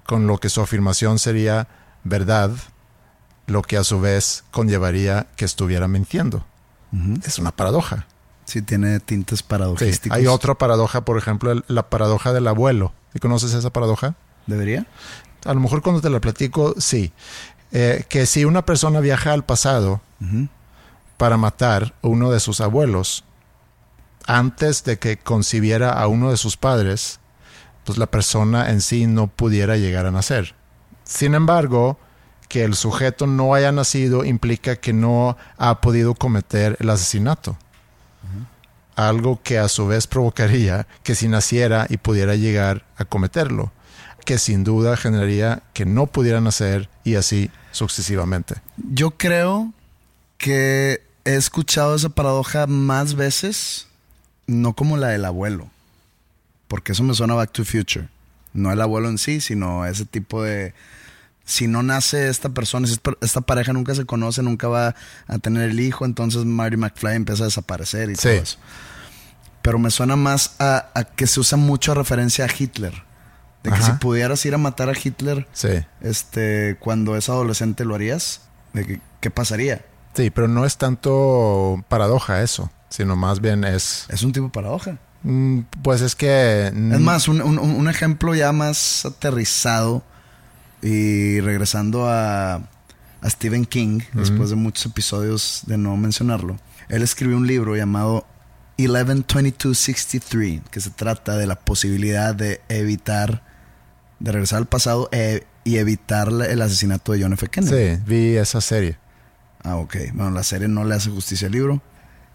con 0.05 0.25
lo 0.25 0.39
que 0.39 0.49
su 0.49 0.61
afirmación 0.61 1.19
sería 1.19 1.67
verdad, 2.03 2.51
lo 3.47 3.61
que 3.61 3.77
a 3.77 3.83
su 3.83 3.99
vez 3.99 4.43
conllevaría 4.51 5.27
que 5.35 5.45
estuviera 5.45 5.87
mintiendo. 5.87 6.45
Es 7.23 7.37
una 7.37 7.51
paradoja. 7.51 8.07
Sí, 8.45 8.63
tiene 8.63 8.99
tintes 8.99 9.39
Sí, 9.39 9.45
paradogísticos. 9.47 10.17
Hay 10.17 10.25
otra 10.25 10.55
paradoja, 10.55 11.05
por 11.05 11.19
ejemplo, 11.19 11.61
la 11.67 11.89
paradoja 11.89 12.33
del 12.33 12.47
abuelo. 12.47 12.93
¿Y 13.13 13.19
conoces 13.19 13.53
esa 13.53 13.69
paradoja? 13.69 14.15
¿Debería? 14.47 14.87
A 15.45 15.53
lo 15.53 15.59
mejor 15.59 15.81
cuando 15.81 16.01
te 16.01 16.09
la 16.09 16.19
platico, 16.19 16.75
sí. 16.77 17.11
Eh, 17.71 18.05
que 18.09 18.25
si 18.25 18.45
una 18.45 18.65
persona 18.65 18.99
viaja 18.99 19.31
al 19.31 19.45
pasado 19.45 20.01
para 21.17 21.37
matar 21.37 21.93
a 22.01 22.07
uno 22.07 22.31
de 22.31 22.39
sus 22.39 22.61
abuelos, 22.61 23.23
antes 24.25 24.83
de 24.83 24.99
que 24.99 25.17
concibiera 25.17 25.91
a 25.91 26.07
uno 26.07 26.31
de 26.31 26.37
sus 26.37 26.57
padres, 26.57 27.19
pues 27.83 27.97
la 27.97 28.07
persona 28.07 28.69
en 28.69 28.81
sí 28.81 29.07
no 29.07 29.27
pudiera 29.27 29.77
llegar 29.77 30.05
a 30.05 30.11
nacer. 30.11 30.55
Sin 31.03 31.33
embargo, 31.33 31.97
que 32.47 32.63
el 32.63 32.73
sujeto 32.73 33.27
no 33.27 33.53
haya 33.53 33.71
nacido 33.71 34.25
implica 34.25 34.75
que 34.75 34.91
no 34.91 35.37
ha 35.57 35.81
podido 35.81 36.15
cometer 36.15 36.75
el 36.79 36.89
asesinato. 36.89 37.57
Algo 38.95 39.39
que 39.41 39.57
a 39.57 39.69
su 39.69 39.87
vez 39.87 40.07
provocaría 40.07 40.85
que 41.03 41.15
si 41.15 41.29
naciera 41.29 41.85
y 41.89 41.97
pudiera 41.97 42.35
llegar 42.35 42.85
a 42.97 43.05
cometerlo, 43.05 43.71
que 44.19 44.37
sin 44.37 44.63
duda 44.63 44.95
generaría 44.97 45.63
que 45.73 45.85
no 45.85 46.05
pudiera 46.07 46.41
nacer 46.41 46.89
y 47.03 47.15
así 47.15 47.49
sucesivamente. 47.71 48.55
Yo 48.77 49.11
creo 49.11 49.73
que 50.37 51.01
he 51.25 51.35
escuchado 51.35 51.95
esa 51.95 52.09
paradoja 52.09 52.65
más 52.67 53.15
veces, 53.15 53.87
no 54.47 54.73
como 54.73 54.97
la 54.97 55.09
del 55.09 55.25
abuelo, 55.25 55.69
porque 56.67 56.91
eso 56.93 57.03
me 57.03 57.13
suena 57.13 57.33
Back 57.35 57.51
to 57.51 57.65
Future. 57.65 58.07
No 58.53 58.71
el 58.71 58.81
abuelo 58.81 59.09
en 59.09 59.17
sí, 59.17 59.41
sino 59.41 59.85
ese 59.85 60.05
tipo 60.05 60.41
de... 60.43 60.73
Si 61.45 61.67
no 61.67 61.81
nace 61.81 62.29
esta 62.29 62.49
persona, 62.49 62.87
si 62.87 62.97
esta- 63.21 63.41
pareja 63.41 63.73
nunca 63.73 63.95
se 63.95 64.05
conoce, 64.05 64.43
nunca 64.43 64.67
va 64.67 64.95
a 65.27 65.39
tener 65.39 65.69
el 65.69 65.79
hijo, 65.79 66.05
entonces 66.05 66.45
Marty 66.45 66.77
McFly 66.77 67.15
empieza 67.15 67.43
a 67.43 67.47
desaparecer 67.47 68.09
y 68.11 68.15
Sí. 68.15 68.21
todo 68.23 68.31
eso. 68.33 68.57
Pero 69.63 69.79
me 69.79 69.89
suena 69.91 70.15
más 70.15 70.55
a, 70.59 70.89
a 70.93 71.03
que 71.03 71.25
se 71.27 71.39
usa 71.39 71.57
mucho 71.57 71.91
a 71.91 71.95
referencia 71.95 72.45
a 72.45 72.49
Hitler. 72.55 72.93
De 73.63 73.69
que 73.71 73.75
Ajá. 73.75 73.85
si 73.85 73.91
pudieras 73.99 74.45
ir 74.45 74.53
a 74.53 74.57
matar 74.57 74.89
a 74.89 74.93
Hitler, 74.93 75.47
Sí. 75.53 75.69
este, 76.01 76.77
cuando 76.79 77.17
es 77.17 77.27
adolescente 77.29 77.83
lo 77.85 77.95
harías, 77.95 78.41
de 78.73 78.85
que, 78.85 79.01
¿qué 79.19 79.29
pasaría? 79.29 79.85
Sí, 80.13 80.29
pero 80.29 80.47
no 80.47 80.65
es 80.65 80.77
tanto 80.77 81.83
paradoja 81.89 82.41
eso, 82.41 82.71
sino 82.89 83.15
más 83.15 83.41
bien 83.41 83.63
es... 83.65 84.05
Es 84.09 84.23
un 84.23 84.31
tipo 84.31 84.45
de 84.47 84.51
paradoja. 84.51 84.97
mm, 85.23 85.59
Pues 85.83 86.01
es 86.01 86.15
que... 86.15 86.67
Es 86.67 86.99
más, 86.99 87.27
un, 87.27 87.41
un- 87.41 87.59
un 87.59 87.89
ejemplo 87.89 88.33
ya 88.33 88.51
más 88.53 89.05
aterrizado 89.05 90.03
y 90.81 91.41
regresando 91.41 92.07
a, 92.07 92.55
a 92.55 93.29
Stephen 93.29 93.65
King, 93.65 93.99
después 94.13 94.49
de 94.49 94.55
muchos 94.55 94.85
episodios 94.85 95.63
de 95.67 95.77
no 95.77 95.97
mencionarlo, 95.97 96.57
él 96.87 97.01
escribió 97.03 97.35
un 97.37 97.45
libro 97.47 97.75
llamado 97.75 98.25
112263, 98.77 100.61
que 100.71 100.79
se 100.81 100.89
trata 100.89 101.37
de 101.37 101.47
la 101.47 101.55
posibilidad 101.59 102.33
de 102.33 102.61
evitar, 102.69 103.43
de 104.19 104.31
regresar 104.31 104.57
al 104.57 104.65
pasado 104.67 105.09
e- 105.11 105.45
y 105.63 105.77
evitar 105.77 106.29
el 106.29 106.61
asesinato 106.61 107.11
de 107.13 107.21
John 107.21 107.33
F. 107.33 107.47
Kennedy. 107.47 107.95
Sí, 107.97 108.01
vi 108.05 108.35
esa 108.37 108.61
serie. 108.61 108.97
Ah, 109.63 109.75
ok. 109.75 109.95
Bueno, 110.13 110.31
la 110.31 110.43
serie 110.43 110.67
no 110.67 110.83
le 110.85 110.95
hace 110.95 111.09
justicia 111.09 111.47
al 111.47 111.51
libro. 111.53 111.81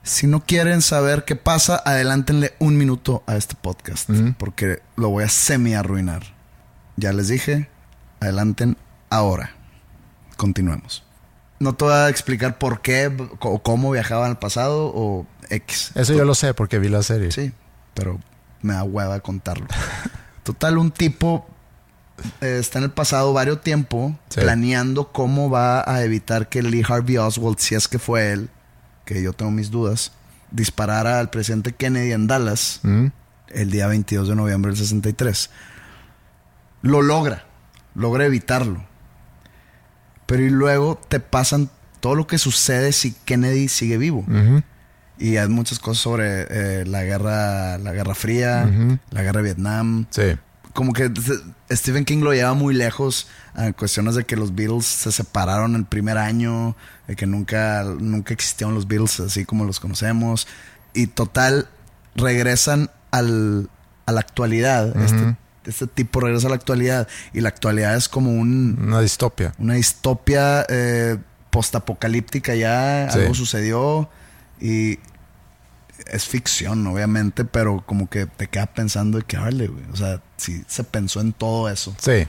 Si 0.03 0.27
no 0.27 0.45
quieren 0.45 0.83
saber 0.83 1.25
qué 1.25 1.35
pasa, 1.35 1.83
adelántenle 1.85 2.53
un 2.59 2.77
minuto 2.77 3.23
a 3.27 3.37
este 3.37 3.55
podcast, 3.55 4.11
porque 4.39 4.83
lo 4.97 5.09
voy 5.09 5.25
a 5.25 5.29
semi 5.31 5.75
arruinar. 5.75 6.23
Ya 6.97 7.13
les 7.15 7.29
dije, 7.29 7.69
adelanten 8.21 8.77
ahora. 9.09 9.53
Continuemos. 10.37 11.05
No 11.59 11.75
te 11.75 11.85
voy 11.87 11.95
a 11.95 12.09
explicar 12.11 12.59
por 12.59 12.83
qué 12.83 13.11
o 13.41 13.63
cómo 13.63 13.91
viajaban 13.93 14.31
al 14.31 14.39
pasado 14.39 14.93
o 14.95 15.27
X. 15.49 15.93
Eso 15.95 16.13
yo 16.13 16.25
lo 16.25 16.35
sé 16.35 16.53
porque 16.53 16.79
vi 16.79 16.89
la 16.89 17.03
serie. 17.03 17.31
Sí, 17.33 17.53
pero 17.95 18.21
me 18.61 18.75
da 18.75 18.85
hueva 18.85 19.21
contarlo. 19.21 19.67
Total, 20.43 20.77
un 20.77 20.91
tipo 20.91 21.49
eh, 22.41 22.59
está 22.61 22.79
en 22.79 22.85
el 22.85 22.91
pasado 22.91 23.33
varios 23.33 23.61
tiempo 23.63 24.17
Sí. 24.29 24.41
planeando 24.41 25.13
cómo 25.13 25.51
va 25.51 25.83
a 25.91 26.03
evitar 26.05 26.49
que 26.49 26.63
Lee 26.63 26.85
Harvey 26.89 27.17
Oswald, 27.19 27.59
si 27.59 27.75
es 27.75 27.89
que 27.89 27.99
fue 27.99 28.33
él, 28.33 28.49
que 29.05 29.23
yo 29.23 29.33
tengo 29.33 29.51
mis 29.51 29.71
dudas, 29.71 30.13
disparara 30.51 31.19
al 31.21 31.31
presidente 31.31 31.73
Kennedy 31.73 32.13
en 32.13 32.27
Dallas 32.27 32.81
Mm, 32.83 33.07
el 33.49 33.71
día 33.71 33.87
22 33.89 34.29
de 34.29 34.35
noviembre 34.37 34.71
del 34.71 34.79
63. 34.79 35.51
Lo 36.83 37.03
logra, 37.03 37.45
logra 37.95 38.25
evitarlo. 38.27 38.85
Pero 40.27 40.43
y 40.43 40.51
luego 40.51 41.01
te 41.09 41.21
pasan 41.21 41.69
todo 42.01 42.15
lo 42.15 42.27
que 42.27 42.39
sucede 42.39 42.93
si 42.93 43.13
Kennedy 43.25 43.69
sigue 43.69 43.99
vivo. 43.99 44.25
Y 45.19 45.37
hay 45.37 45.49
muchas 45.49 45.79
cosas 45.79 46.03
sobre 46.03 46.47
eh, 46.51 46.85
la 46.87 47.05
guerra, 47.05 47.79
la 47.79 47.93
guerra 47.93 48.15
fría, 48.15 48.69
la 49.11 49.23
guerra 49.23 49.39
de 49.39 49.45
Vietnam. 49.45 50.07
Sí. 50.11 50.37
Como 50.75 50.93
que 50.93 51.11
Stephen 51.71 52.05
King 52.05 52.19
lo 52.23 52.35
lleva 52.35 52.53
muy 52.53 52.75
lejos 52.75 53.29
a 53.55 53.73
cuestiones 53.73 54.17
de 54.17 54.25
que 54.25 54.37
los 54.37 54.55
Beatles 54.55 54.85
se 54.85 55.13
separaron 55.13 55.77
el 55.77 55.85
primer 55.87 56.19
año, 56.19 56.77
de 57.07 57.15
que 57.17 57.27
nunca, 57.27 57.85
nunca 57.85 58.35
existieron 58.35 58.75
los 58.75 58.87
Beatles 58.87 59.21
así 59.21 59.45
como 59.47 59.65
los 59.65 59.79
conocemos. 59.81 60.47
Y 60.93 61.07
total, 61.07 61.69
regresan 62.17 62.91
al, 63.13 63.71
a 64.07 64.13
la 64.13 64.21
actualidad. 64.21 64.97
este, 65.01 65.37
este 65.65 65.87
tipo 65.87 66.19
regresa 66.21 66.49
a 66.49 66.51
la 66.51 66.57
actualidad. 66.57 67.07
Y 67.33 67.41
la 67.41 67.49
actualidad 67.51 67.97
es 67.97 68.09
como 68.09 68.33
un, 68.33 68.77
Una 68.83 69.01
distopia. 69.01 69.55
una 69.59 69.75
distopia 69.75 70.67
eh, 70.69 71.19
postapocalíptica 71.51 72.55
ya, 72.55 73.09
Sí. 73.13 73.21
algo 73.21 73.35
sucedió 73.35 74.09
y 74.61 74.99
es 76.07 76.27
ficción, 76.27 76.87
obviamente, 76.87 77.45
pero 77.45 77.83
como 77.85 78.09
que 78.09 78.27
te 78.27 78.49
queda 78.49 78.67
pensando 78.67 79.19
de 79.19 79.25
que 79.25 79.37
hable, 79.37 79.69
güey. 79.69 79.85
O 79.93 79.97
sea, 79.97 80.21
sí 80.37 80.65
se 80.67 80.85
pensó 80.85 81.21
en 81.21 81.33
todo 81.33 81.69
eso. 81.69 81.95
Sí. 81.99 82.27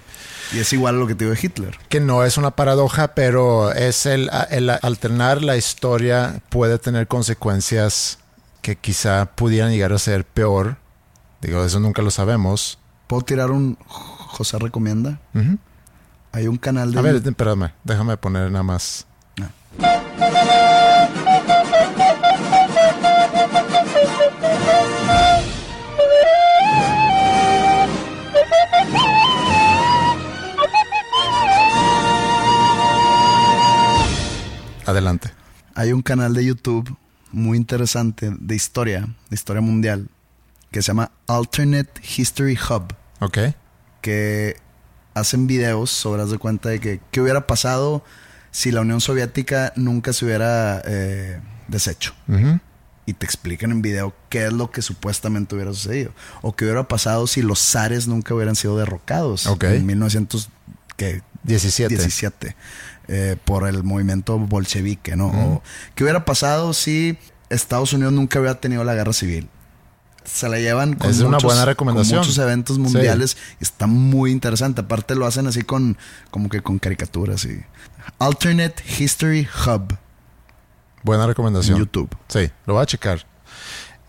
Y 0.54 0.60
es 0.60 0.74
igual 0.74 0.96
a 0.96 0.98
lo 1.00 1.08
que 1.08 1.16
te 1.16 1.26
digo 1.26 1.36
de 1.36 1.40
Hitler. 1.42 1.78
Que 1.90 2.00
no 2.00 2.24
es 2.24 2.38
una 2.38 2.52
paradoja, 2.52 3.16
pero 3.16 3.72
es 3.72 4.06
el, 4.06 4.30
el 4.50 4.70
alternar 4.70 5.44
la 5.44 5.58
historia 5.58 6.42
puede 6.50 6.80
tener 6.80 7.08
consecuencias 7.08 8.20
que 8.62 8.76
quizá 8.76 9.26
pudieran 9.36 9.72
llegar 9.72 9.94
a 9.94 10.00
ser 10.00 10.26
peor. 10.26 10.78
Digo, 11.42 11.64
eso 11.64 11.80
nunca 11.80 12.02
lo 12.02 12.12
sabemos. 12.12 12.80
¿Puedo 13.08 13.22
tirar 13.24 13.52
un 13.52 13.78
José 13.86 14.58
Recomienda? 14.58 15.20
Hay 16.32 16.48
un 16.48 16.58
canal 16.58 16.92
de... 16.92 17.00
A 17.00 17.02
ver, 17.02 17.16
espérame, 17.16 17.72
déjame 17.84 18.18
poner 18.18 18.50
nada 18.50 18.64
más. 18.64 19.06
Ah. 19.80 20.65
Adelante. 34.86 35.30
Hay 35.74 35.92
un 35.94 36.02
canal 36.02 36.34
de 36.34 36.46
YouTube 36.46 36.96
muy 37.32 37.58
interesante 37.58 38.32
de 38.40 38.56
historia, 38.56 39.08
de 39.30 39.36
historia 39.36 39.62
mundial, 39.62 40.08
que 40.72 40.82
se 40.82 40.88
llama 40.88 41.12
Alternate 41.28 42.02
History 42.18 42.58
Hub. 42.70 42.94
Ok. 43.20 43.38
que 44.02 44.58
hacen 45.16 45.48
videos 45.48 45.90
sobre, 45.90 46.22
haz 46.22 46.30
de 46.30 46.38
cuenta 46.38 46.70
de 46.70 46.80
que 46.80 47.00
qué 47.10 47.22
hubiera 47.22 47.48
pasado 47.48 48.04
si 48.52 48.72
la 48.72 48.82
Unión 48.82 49.02
Soviética 49.02 49.74
nunca 49.76 50.14
se 50.14 50.26
hubiera 50.26 50.82
eh, 50.86 51.40
deshecho. 51.68 52.14
Y 53.08 53.14
te 53.14 53.26
explican 53.26 53.72
en 53.72 53.82
video 53.82 54.14
qué 54.30 54.46
es 54.48 54.54
lo 54.54 54.70
que 54.72 54.82
supuestamente 54.82 55.56
hubiera 55.56 55.72
sucedido. 55.74 56.12
O 56.42 56.56
qué 56.56 56.66
hubiera 56.66 56.88
pasado 56.88 57.26
si 57.28 57.42
los 57.42 57.60
zares 57.60 58.08
nunca 58.08 58.34
hubieran 58.36 58.56
sido 58.56 58.78
derrocados 58.78 59.48
Ok. 59.48 59.64
en 59.66 59.86
1917 59.86 61.24
17. 61.46 62.56
Eh, 63.08 63.36
por 63.44 63.68
el 63.68 63.84
movimiento 63.84 64.38
bolchevique, 64.40 65.16
¿no? 65.16 65.28
O 65.28 65.64
qué 65.96 66.04
hubiera 66.04 66.26
pasado 66.26 66.74
si 66.74 67.18
Estados 67.50 67.94
Unidos 67.94 68.14
nunca 68.14 68.40
hubiera 68.40 68.60
tenido 68.60 68.84
la 68.84 68.94
guerra 68.96 69.14
civil. 69.14 69.50
Se 70.24 70.50
la 70.50 70.58
llevan 70.58 70.96
con, 70.96 71.12
Es 71.12 71.20
una 71.20 71.30
muchos, 71.38 71.44
buena 71.44 71.66
recomendación. 71.66 72.20
con 72.20 72.28
muchos 72.28 72.38
eventos 72.44 72.76
Sí. 72.78 72.82
mundiales. 72.82 73.38
y 73.60 73.64
Está 73.64 73.86
muy 73.86 74.32
interesante. 74.32 74.82
Aparte 74.82 75.14
lo 75.16 75.28
hacen 75.28 75.46
así 75.46 75.62
con, 75.62 75.98
como 76.32 76.50
que 76.50 76.62
con 76.62 76.80
caricaturas 76.80 77.46
y... 77.46 77.62
Alternate 78.20 78.84
History 79.00 79.48
Hub 79.68 79.98
Buena 81.04 81.24
en 81.24 81.30
recomendación. 81.30 81.78
YouTube. 81.78 82.10
Sí, 82.28 82.50
lo 82.66 82.74
voy 82.74 82.82
a 82.84 82.86
checar. 82.88 83.26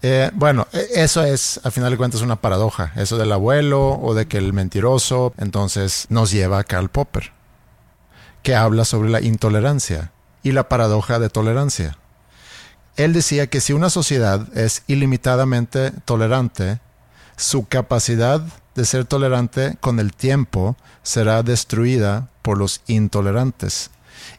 Eh, 0.02 0.30
bueno, 0.35 0.66
e- 0.72 0.88
eso 1.02 1.22
es, 1.24 1.61
a 1.64 1.70
final 1.70 1.90
de 1.90 1.96
cuentas, 1.98 2.22
una 2.22 2.37
paradoja. 2.37 2.92
Eso 2.96 3.18
del 3.18 3.32
abuelo 3.32 3.98
o 4.00 4.14
de 4.14 4.26
que 4.26 4.38
el 4.38 4.54
mentiroso, 4.54 5.35
entonces 5.37 6.06
nos 6.09 6.30
lleva 6.30 6.59
a 6.61 6.64
Karl 6.64 6.88
Popper, 6.88 7.32
que 8.46 8.54
habla 8.54 8.85
sobre 8.85 9.11
la 9.11 9.20
intolerancia 9.20 10.12
y 10.44 10.52
la 10.52 10.68
paradoja 10.68 11.18
de 11.18 11.28
tolerancia. 11.28 11.98
Él 12.94 13.12
decía 13.12 13.48
que 13.48 13.61
si 13.61 13.72
una 13.72 13.90
sociedad 13.90 14.56
es 14.56 14.85
ilimitadamente 14.87 15.90
tolerante, 16.04 16.78
su 17.37 17.66
capacidad 17.66 18.40
de 18.76 18.85
ser 18.85 19.04
tolerante 19.04 19.76
con 19.80 19.98
el 19.98 20.12
tiempo 20.14 20.76
será 21.02 21.42
destruida 21.42 22.28
por 22.42 22.56
los 22.56 22.82
intolerantes 22.87 23.90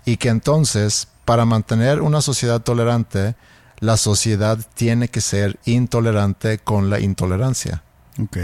y 0.05 0.15
que 0.15 0.29
entonces 0.29 1.09
para 1.25 1.43
mantener 1.43 2.01
una 2.01 2.21
sociedad 2.21 2.61
tolerante, 2.61 3.35
la 3.79 3.97
sociedad 3.97 4.57
tiene 4.75 5.09
que 5.09 5.19
ser 5.19 5.59
intolerante 5.65 6.59
con 6.59 6.89
la 6.89 7.01
intolerancia. 7.01 7.83
Ok. 8.23 8.37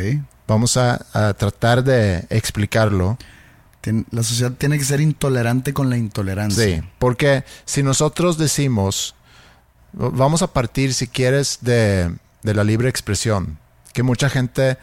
Vamos 0.46 0.76
a, 0.76 1.34
tratar 1.38 1.86
de 1.86 2.28
explicarlo. 2.30 3.18
La 4.12 4.24
sociedad 4.24 4.54
tiene 4.54 4.78
que 4.78 4.86
ser 4.86 5.02
intolerante 5.02 5.74
con 5.74 5.90
la 5.90 5.98
intolerancia. 5.98 6.64
Sí, 6.64 6.82
porque 7.00 7.44
si 7.66 7.84
nosotros 7.84 8.38
decimos, 8.38 9.16
vamos 9.92 10.42
a 10.42 10.54
partir, 10.54 10.94
si 10.94 11.08
quieres, 11.08 11.60
de, 11.62 12.16
de 12.44 12.54
la 12.54 12.64
libre 12.64 12.90
expresión, 12.90 13.58
que 13.94 14.04
mucha 14.04 14.30
gente 14.30 14.78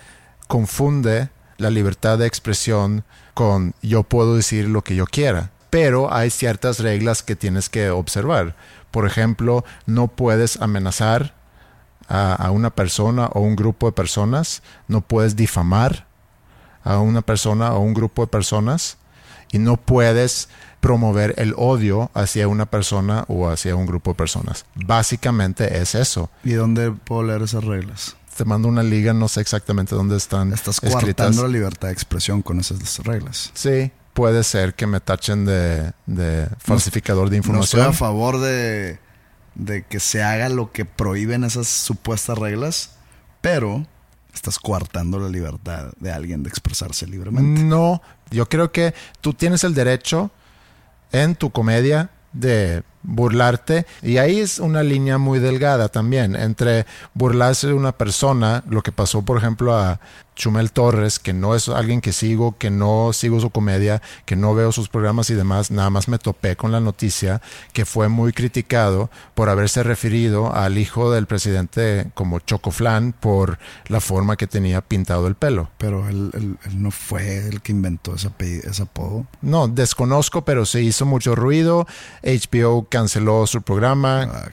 confunde 0.49 1.31
la 1.57 1.71
libertad 1.71 2.19
de 2.19 2.27
expresión 2.27 3.05
con 3.35 3.75
yo 3.83 4.03
puedo 4.03 4.37
decir 4.37 4.69
lo 4.69 4.83
que 4.83 4.97
yo 4.97 5.07
quiera 5.07 5.51
pero 5.71 6.13
hay 6.13 6.31
ciertas 6.31 6.81
reglas 6.81 7.23
que 7.23 7.37
tienes 7.37 7.69
que 7.69 7.91
observar. 7.91 8.57
Por 8.91 9.07
ejemplo, 9.07 9.65
no 9.87 10.09
puedes 10.09 10.61
amenazar 10.61 11.35
a, 12.09 12.51
una 12.51 12.71
persona 12.71 13.27
o 13.27 13.41
un 13.41 13.55
grupo 13.55 13.87
de 13.87 13.93
personas, 13.93 14.65
no 14.89 15.01
puedes 15.01 15.37
difamar 15.37 16.09
a 16.83 16.99
una 16.99 17.23
persona 17.23 17.75
o 17.75 17.81
un 17.81 17.95
grupo 17.95 18.23
de 18.23 18.29
personas 18.29 18.97
y 19.53 19.59
no 19.59 19.77
puedes 19.77 20.49
promover 20.81 21.35
el 21.37 21.55
odio 21.57 22.11
hacia 22.15 22.49
una 22.49 22.67
persona 22.67 23.25
o 23.29 23.49
hacia 23.49 23.77
un 23.77 23.87
grupo 23.87 24.13
de 24.13 24.15
personas. 24.17 24.65
Básicamente 24.75 25.79
es 25.79 25.95
eso. 25.95 26.31
¿Y 26.45 26.53
dónde 26.53 26.91
puedo 26.91 27.23
leer 27.23 27.43
esas 27.43 27.65
reglas? 27.65 28.17
Te 28.37 28.45
mando 28.45 28.69
una 28.69 28.83
liga, 28.83 29.13
no 29.13 29.29
sé 29.29 29.43
exactamente 29.43 29.95
dónde 29.95 30.17
están. 30.17 30.53
Estás 30.53 30.81
coartando 30.81 31.43
la 31.43 31.49
libertad 31.49 31.89
de 31.89 31.93
expresión 31.93 32.41
con 32.41 32.59
esas 32.61 32.99
reglas. 33.05 33.51
Sí, 33.53 33.91
puede 34.15 34.45
ser 34.45 34.75
que 34.75 34.87
me 34.87 35.01
tachen 35.01 35.45
de, 35.45 35.93
falsificador 36.59 37.29
de 37.29 37.37
información. 37.37 37.83
No 37.83 37.91
estoy 37.91 37.95
a 37.95 37.99
favor 37.99 38.41
de, 38.41 38.99
de 39.55 39.83
que 39.83 40.01
se 40.01 40.23
haga 40.23 40.49
lo 40.49 40.73
que 40.73 40.87
prohíben 40.87 41.45
esas 41.45 41.69
supuestas 41.69 42.39
reglas, 42.39 42.93
pero 43.43 43.85
estás 44.35 44.59
coartando 44.59 45.19
la 45.19 45.29
libertad 45.29 45.93
de 45.99 46.13
alguien 46.13 46.43
de 46.43 46.49
expresarse 46.49 47.07
libremente. 47.07 47.63
No, 47.63 48.03
yo 48.31 48.49
creo 48.49 48.73
que 48.73 48.95
tú 49.21 49.33
tienes 49.35 49.65
el 49.65 49.75
derecho 49.75 50.31
en 51.13 51.35
tu 51.35 51.51
comedia 51.51 52.11
de 52.33 52.83
burlarte 53.03 53.87
y 54.03 54.19
ahí 54.19 54.41
es 54.41 54.59
una 54.59 54.83
línea 54.83 55.19
muy 55.19 55.39
delgada 55.39 55.89
también 55.89 56.37
entre 56.37 56.87
burlarse 57.15 57.67
de 57.69 57.75
una 57.75 57.93
persona, 57.93 58.63
lo 58.69 58.83
que 58.83 58.93
pasó 58.93 59.23
por 59.23 59.39
ejemplo 59.39 59.77
a 59.77 60.01
Chumel 60.41 60.73
Torres, 60.73 61.19
que 61.19 61.35
no 61.35 61.55
es 61.55 61.69
alguien 61.69 62.01
que 62.01 62.13
sigo, 62.13 62.57
que 62.57 62.71
no 62.71 63.13
sigo 63.13 63.41
su 63.41 63.51
comedia, 63.51 64.01
que 64.25 64.37
no 64.37 64.55
veo 64.55 64.73
sus 64.73 64.89
programas 64.89 65.29
y 65.29 65.35
demás, 65.35 65.71
nada 65.71 65.91
más 65.91 66.09
me 66.09 66.19
topé 66.19 66.57
con 66.57 66.73
la 66.73 66.81
noticia 66.81 67.43
que 67.75 67.85
fue 67.85 68.09
muy 68.09 68.33
criticado 68.33 69.11
por 69.35 69.51
haberse 69.51 69.83
referido 69.83 70.55
al 70.55 70.79
hijo 70.79 71.13
del 71.13 71.27
presidente 71.27 72.11
como 72.15 72.41
Chocoflan 72.41 73.13
por 73.13 73.59
la 73.89 74.01
forma 74.01 74.37
que 74.37 74.47
tenía 74.47 74.81
pintado 74.81 75.27
el 75.27 75.35
pelo. 75.35 75.69
Pero 75.77 76.09
él, 76.09 76.57
no 76.75 76.91
fue 76.91 77.47
el 77.49 77.61
que 77.61 77.73
inventó 77.73 78.15
ese, 78.15 78.31
ese 78.39 78.83
apodo. 78.83 79.27
No, 79.43 79.69
desconozco, 79.69 80.47
pero 80.47 80.65
se 80.65 80.81
hizo 80.81 81.05
mucho 81.05 81.35
ruido. 81.35 81.87
HBO 82.23 82.89
canceló 82.91 83.47
su 83.47 83.63
programa. 83.63 84.23
Ah, 84.23 84.51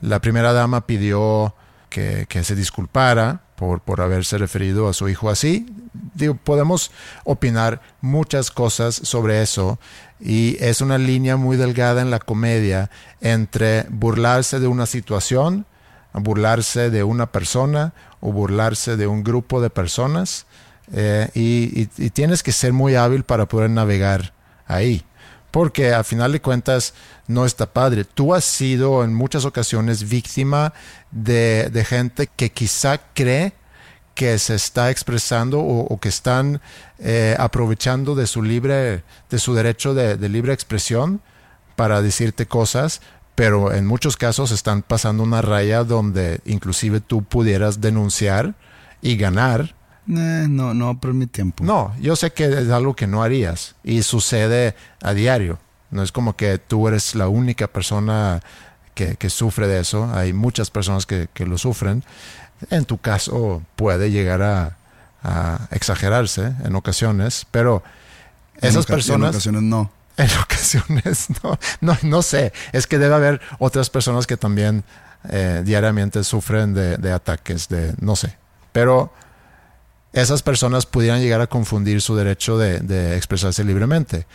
la 0.00 0.20
primera 0.20 0.52
dama 0.52 0.86
pidió 0.86 1.54
que, 1.88 2.26
que 2.28 2.42
se 2.42 2.56
disculpara 2.56 3.42
por, 3.54 3.80
por 3.80 4.00
haberse 4.00 4.36
referido 4.38 4.88
a 4.88 4.92
su 4.92 5.08
hijo 5.08 5.30
así. 5.30 5.66
Digo, 6.14 6.34
podemos 6.34 6.90
opinar 7.22 7.80
muchas 8.00 8.50
cosas 8.50 8.94
sobre 8.96 9.42
eso 9.42 9.78
y 10.20 10.56
es 10.60 10.80
una 10.80 10.98
línea 10.98 11.36
muy 11.36 11.56
delgada 11.56 12.02
en 12.02 12.10
la 12.10 12.18
comedia 12.18 12.90
entre 13.20 13.84
burlarse 13.90 14.58
de 14.58 14.66
una 14.66 14.86
situación, 14.86 15.66
burlarse 16.12 16.90
de 16.90 17.04
una 17.04 17.30
persona 17.30 17.92
o 18.20 18.32
burlarse 18.32 18.96
de 18.96 19.06
un 19.06 19.22
grupo 19.22 19.60
de 19.60 19.70
personas 19.70 20.46
eh, 20.92 21.30
y, 21.34 21.88
y, 21.96 22.10
tienes 22.10 22.42
que 22.42 22.52
ser 22.52 22.72
muy 22.72 22.94
hábil 22.94 23.24
para 23.24 23.46
poder 23.46 23.70
navegar 23.70 24.34
ahí. 24.66 25.04
Porque 25.54 25.94
a 25.94 26.02
final 26.02 26.32
de 26.32 26.40
cuentas 26.40 26.94
no 27.28 27.46
está 27.46 27.72
padre. 27.72 28.02
Tú 28.02 28.34
has 28.34 28.44
sido 28.44 29.04
en 29.04 29.14
muchas 29.14 29.44
ocasiones 29.44 30.08
víctima 30.08 30.72
de, 31.12 31.86
gente 31.88 32.26
que 32.26 32.50
quizá 32.50 32.98
cree 33.14 33.52
que 34.16 34.36
se 34.40 34.56
está 34.56 34.90
expresando 34.90 35.60
o, 35.60 35.96
que 36.00 36.08
están 36.08 36.60
eh, 36.98 37.36
aprovechando 37.38 38.16
de 38.16 38.26
su 38.26 38.42
libre, 38.42 39.04
de 39.30 39.38
su 39.38 39.54
derecho 39.54 39.94
de, 39.94 40.28
libre 40.28 40.52
expresión 40.52 41.20
para 41.76 42.02
decirte 42.02 42.46
cosas, 42.46 43.00
pero 43.36 43.72
en 43.72 43.86
muchos 43.86 44.16
casos 44.16 44.50
están 44.50 44.82
pasando 44.82 45.22
una 45.22 45.40
raya 45.40 45.84
donde 45.84 46.40
inclusive 46.46 46.98
tú 46.98 47.22
pudieras 47.22 47.80
denunciar 47.80 48.56
y 49.02 49.16
ganar. 49.16 49.76
Eh, 50.08 50.46
no, 50.48 50.74
no 50.74 51.00
por 51.00 51.14
mi 51.14 51.26
tiempo. 51.26 51.64
No, 51.64 51.94
yo 52.00 52.16
sé 52.16 52.32
que 52.32 52.44
es 52.44 52.70
algo 52.70 52.94
que 52.94 53.06
no 53.06 53.22
harías 53.22 53.74
y 53.82 54.02
sucede 54.02 54.74
a 55.02 55.14
diario. 55.14 55.58
No 55.90 56.02
es 56.02 56.12
como 56.12 56.36
que 56.36 56.58
tú 56.58 56.88
eres 56.88 57.14
la 57.14 57.28
única 57.28 57.68
persona 57.68 58.40
que, 58.94 59.30
sufre 59.30 59.66
de 59.66 59.80
eso. 59.80 60.10
Hay 60.14 60.32
muchas 60.32 60.70
personas 60.70 61.06
que, 61.06 61.28
lo 61.46 61.58
sufren. 61.58 62.04
En 62.70 62.84
tu 62.84 62.98
caso 62.98 63.62
puede 63.76 64.10
llegar 64.10 64.42
a, 64.42 64.76
exagerarse 65.70 66.52
en 66.64 66.76
ocasiones, 66.76 67.46
pero 67.50 67.82
esas 68.60 68.84
personas... 68.84 69.30
En 69.30 69.34
ocasiones 69.36 69.62
no. 69.62 69.90
En 70.16 70.30
ocasiones 70.38 71.26
no, 71.42 71.58
no, 71.80 71.98
no 72.02 72.22
sé. 72.22 72.52
Es 72.72 72.86
que 72.86 72.98
debe 72.98 73.14
haber 73.16 73.40
otras 73.58 73.90
personas 73.90 74.28
que 74.28 74.36
también 74.36 74.84
eh, 75.30 75.62
diariamente 75.64 76.22
sufren 76.22 76.74
de, 76.74 77.12
ataques, 77.12 77.68
de 77.68 77.94
no 78.00 78.14
sé. 78.14 78.36
Pero 78.72 79.12
esas 80.14 80.42
personas 80.42 80.86
pudieran 80.86 81.20
llegar 81.20 81.40
a 81.40 81.46
confundir 81.46 82.00
su 82.00 82.16
derecho 82.16 82.56
de, 82.56 82.80
de, 82.80 83.16
expresarse 83.16 83.64
libremente. 83.64 84.26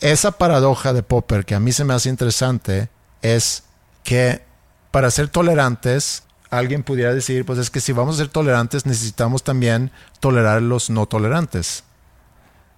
Esa 0.00 0.32
paradoja 0.32 0.92
de 0.92 1.02
Popper 1.02 1.44
que 1.44 1.54
a 1.54 1.60
mí 1.60 1.72
se 1.72 1.84
me 1.84 1.94
hace 1.94 2.08
interesante 2.08 2.88
es 3.22 3.64
que 4.02 4.42
para 4.90 5.10
ser 5.10 5.28
tolerantes, 5.28 6.22
alguien 6.50 6.82
pudiera 6.82 7.12
decir, 7.12 7.44
pues 7.44 7.58
es 7.58 7.70
que 7.70 7.80
si 7.80 7.92
vamos 7.92 8.14
a 8.14 8.18
ser 8.18 8.28
tolerantes 8.28 8.86
necesitamos 8.86 9.44
también 9.44 9.90
tolerar 10.20 10.62
los 10.62 10.90
no 10.90 11.06
tolerantes. 11.06 11.84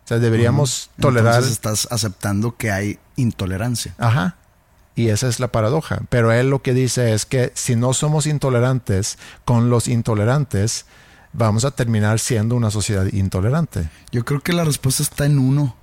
O 0.04 0.08
sea, 0.08 0.18
deberíamos 0.18 0.90
tolerar... 0.98 1.34
Entonces 1.34 1.52
estás 1.52 1.88
aceptando 1.90 2.56
que 2.56 2.72
hay 2.72 2.98
intolerancia. 3.14 3.94
Ajá. 3.98 4.34
Y 4.96 5.10
esa 5.10 5.28
es 5.28 5.38
la 5.38 5.48
paradoja. 5.48 6.00
Pero 6.08 6.32
él 6.32 6.50
lo 6.50 6.62
que 6.62 6.74
dice 6.74 7.14
es 7.14 7.26
que 7.26 7.52
si 7.54 7.76
no 7.76 7.94
somos 7.94 8.26
intolerantes 8.26 9.18
con 9.44 9.70
los 9.70 9.86
intolerantes, 9.86 10.86
vamos 11.32 11.64
a 11.64 11.70
terminar 11.70 12.18
siendo 12.18 12.56
una 12.56 12.70
sociedad 12.70 13.06
intolerante. 13.12 13.88
Yo 14.12 14.24
creo 14.24 14.40
que 14.40 14.52
la 14.52 14.64
respuesta 14.64 15.02
está 15.02 15.26
en 15.26 15.38
uno. 15.38 15.76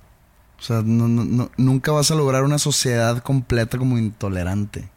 O 0.58 0.62
sea, 0.62 0.82
nunca 0.82 1.92
vas 1.92 2.10
a 2.10 2.16
lograr 2.16 2.42
una 2.42 2.58
sociedad 2.58 3.22
completa 3.22 3.78
como 3.78 3.96
intolerante 3.96 4.88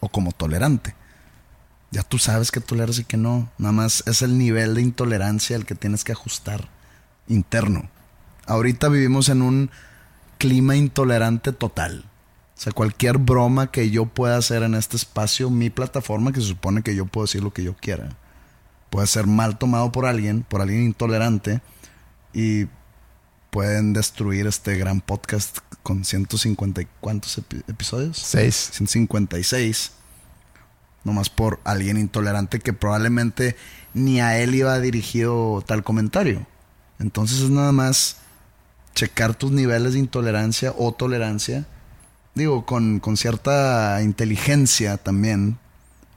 o 0.00 0.08
como 0.08 0.32
tolerante. 0.32 0.94
Ya 1.92 2.02
tú 2.02 2.18
sabes 2.18 2.50
que 2.50 2.60
toleras 2.60 2.98
y 2.98 3.04
que 3.04 3.16
no. 3.16 3.48
Nada 3.56 3.72
más 3.72 4.02
es 4.06 4.22
el 4.22 4.36
nivel 4.36 4.74
de 4.74 4.82
intolerancia 4.82 5.54
el 5.54 5.66
que 5.66 5.76
tienes 5.76 6.02
que 6.02 6.12
ajustar 6.12 6.68
interno. 7.28 7.88
Ahorita 8.46 8.88
vivimos 8.88 9.28
en 9.28 9.42
un 9.42 9.70
clima 10.38 10.74
intolerante 10.74 11.52
total. 11.52 12.04
O 12.56 12.60
sea, 12.60 12.72
cualquier 12.72 13.18
broma 13.18 13.70
que 13.70 13.90
yo 13.90 14.06
pueda 14.06 14.36
hacer 14.36 14.64
en 14.64 14.74
este 14.74 14.96
espacio, 14.96 15.50
mi 15.50 15.70
plataforma, 15.70 16.32
que 16.32 16.40
se 16.40 16.48
supone 16.48 16.82
que 16.82 16.94
yo 16.94 17.06
puedo 17.06 17.26
decir 17.26 17.42
lo 17.42 17.52
que 17.52 17.64
yo 17.64 17.74
quiera, 17.76 18.16
puede 18.94 19.08
ser 19.08 19.26
mal 19.26 19.58
tomado 19.58 19.90
por 19.90 20.06
alguien, 20.06 20.44
por 20.48 20.60
alguien 20.60 20.84
intolerante, 20.84 21.60
y 22.32 22.66
pueden 23.50 23.92
destruir 23.92 24.46
este 24.46 24.76
gran 24.76 25.00
podcast 25.00 25.58
con 25.82 26.04
150 26.04 26.82
y 26.82 26.86
cuántos 27.00 27.36
episodios? 27.66 28.18
Seis. 28.18 28.70
156. 28.72 29.90
Nomás 31.02 31.28
por 31.28 31.58
alguien 31.64 31.96
intolerante 31.96 32.60
que 32.60 32.72
probablemente 32.72 33.56
ni 33.94 34.20
a 34.20 34.38
él 34.38 34.54
iba 34.54 34.78
dirigido 34.78 35.64
tal 35.66 35.82
comentario. 35.82 36.46
Entonces 37.00 37.40
es 37.40 37.50
nada 37.50 37.72
más 37.72 38.18
checar 38.94 39.34
tus 39.34 39.50
niveles 39.50 39.94
de 39.94 39.98
intolerancia 39.98 40.72
o 40.78 40.92
tolerancia. 40.92 41.66
Digo, 42.36 42.64
con, 42.64 43.00
con 43.00 43.16
cierta 43.16 44.00
inteligencia 44.02 44.98
también. 44.98 45.58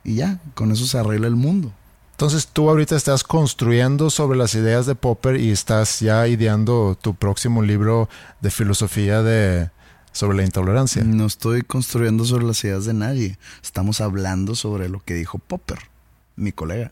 Y 0.04 0.14
ya, 0.18 0.40
con 0.54 0.72
eso 0.72 0.86
se 0.86 1.00
arregla 1.00 1.26
el 1.26 1.36
mundo. 1.36 1.74
Entonces 2.18 2.48
tú 2.48 2.68
ahorita 2.68 2.96
estás 2.96 3.24
construyendo 3.24 4.10
sobre 4.10 4.40
las 4.40 4.56
ideas 4.56 4.88
de 4.88 4.96
Popper 4.96 5.40
y 5.40 5.52
estás 5.52 6.00
ya 6.00 6.28
ideando 6.28 6.98
tu 7.00 7.14
próximo 7.14 7.62
libro 7.62 8.10
de 8.42 8.50
filosofía 8.50 9.22
de 9.22 9.70
sobre 10.14 10.36
la 10.38 10.44
intolerancia. 10.44 11.04
No 11.04 11.28
estoy 11.28 11.62
construyendo 11.62 12.26
sobre 12.26 12.46
las 12.46 12.64
ideas 12.64 12.86
de 12.86 12.96
nadie. 12.96 13.38
Estamos 13.62 14.02
hablando 14.02 14.56
sobre 14.56 14.90
lo 14.90 15.00
que 15.06 15.14
dijo 15.14 15.38
Popper, 15.38 15.78
mi 16.36 16.52
colega. 16.52 16.92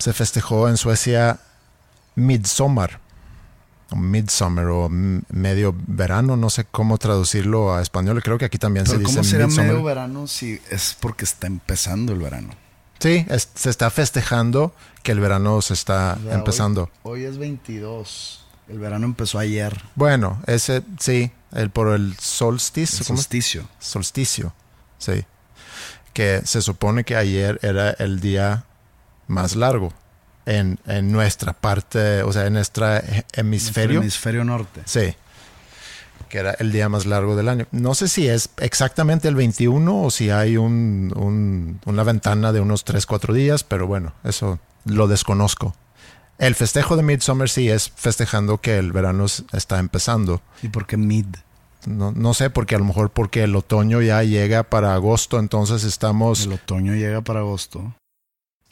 se 0.00 0.12
festejó 0.12 0.68
en 0.68 0.76
Suecia 0.76 1.38
Midsommar, 2.16 2.98
Midsummer 3.94 4.66
o 4.66 4.88
medio 4.88 5.74
verano, 5.86 6.36
no 6.36 6.48
sé 6.48 6.64
cómo 6.64 6.96
traducirlo 6.98 7.74
a 7.74 7.82
español, 7.82 8.22
creo 8.22 8.38
que 8.38 8.44
aquí 8.44 8.56
también 8.58 8.86
se 8.86 8.98
dice 8.98 9.12
¿cómo 9.12 9.24
será 9.24 9.46
Midsummer. 9.46 9.70
medio 9.72 9.82
verano 9.84 10.26
si 10.26 10.60
es 10.70 10.96
porque 11.00 11.24
está 11.24 11.46
empezando 11.48 12.12
el 12.12 12.20
verano? 12.20 12.50
Sí, 13.00 13.24
es- 13.28 13.48
se 13.54 13.70
está 13.70 13.90
festejando 13.90 14.74
que 15.02 15.12
el 15.12 15.20
verano 15.20 15.60
se 15.62 15.74
está 15.74 16.18
O 16.20 16.22
sea, 16.24 16.34
empezando. 16.34 16.90
Hoy, 17.02 17.20
hoy 17.20 17.24
es 17.24 17.38
22. 17.38 18.44
El 18.68 18.78
verano 18.78 19.06
empezó 19.06 19.38
ayer. 19.40 19.82
Bueno, 19.96 20.40
ese 20.46 20.82
sí, 21.00 21.32
el 21.52 21.70
por 21.70 21.88
el 21.88 22.16
solsticio, 22.18 23.00
El 23.00 23.06
¿cómo 23.06 23.18
es? 23.18 23.24
solsticio. 23.24 23.68
solsticio, 23.80 24.54
sí, 24.98 25.24
que 26.12 26.42
se 26.44 26.62
supone 26.62 27.02
que 27.02 27.16
ayer 27.16 27.58
era 27.62 27.90
el 27.90 28.20
día 28.20 28.64
más 29.30 29.56
largo 29.56 29.92
en, 30.46 30.78
en 30.86 31.10
nuestra 31.12 31.52
parte, 31.54 32.22
o 32.22 32.32
sea, 32.32 32.46
en 32.46 32.52
nuestro 32.54 32.86
hemisferio. 33.32 34.00
Nuestro 34.00 34.00
hemisferio 34.00 34.44
norte. 34.44 34.82
Sí, 34.84 35.14
que 36.28 36.38
era 36.38 36.52
el 36.58 36.70
día 36.72 36.88
más 36.88 37.06
largo 37.06 37.34
del 37.36 37.48
año. 37.48 37.66
No 37.72 37.94
sé 37.94 38.08
si 38.08 38.28
es 38.28 38.50
exactamente 38.58 39.28
el 39.28 39.34
21 39.34 40.02
o 40.02 40.10
si 40.10 40.30
hay 40.30 40.56
un, 40.56 41.12
un- 41.16 41.80
una 41.86 42.04
ventana 42.04 42.52
de 42.52 42.60
unos 42.60 42.84
3, 42.84 43.04
4 43.06 43.34
días, 43.34 43.64
pero 43.64 43.86
bueno, 43.86 44.12
eso 44.24 44.58
lo 44.84 45.08
desconozco. 45.08 45.74
El 46.38 46.54
festejo 46.54 46.96
de 46.96 47.02
Midsummer 47.02 47.48
sí 47.50 47.68
es 47.68 47.92
festejando 47.94 48.58
que 48.62 48.78
el 48.78 48.92
verano 48.92 49.26
está 49.52 49.78
empezando. 49.78 50.40
¿Y 50.62 50.68
por 50.68 50.86
qué 50.86 50.96
mid? 50.96 51.26
No, 51.86 52.12
no 52.12 52.32
sé, 52.34 52.48
porque 52.50 52.74
a 52.74 52.78
lo 52.78 52.84
mejor 52.84 53.10
porque 53.10 53.42
el 53.42 53.54
otoño 53.56 54.00
ya 54.00 54.22
llega 54.22 54.62
para 54.62 54.94
agosto, 54.94 55.38
entonces 55.38 55.82
estamos 55.84 56.44
El 56.46 56.52
otoño 56.54 56.94
llega 56.94 57.20
para 57.22 57.40
agosto. 57.40 57.94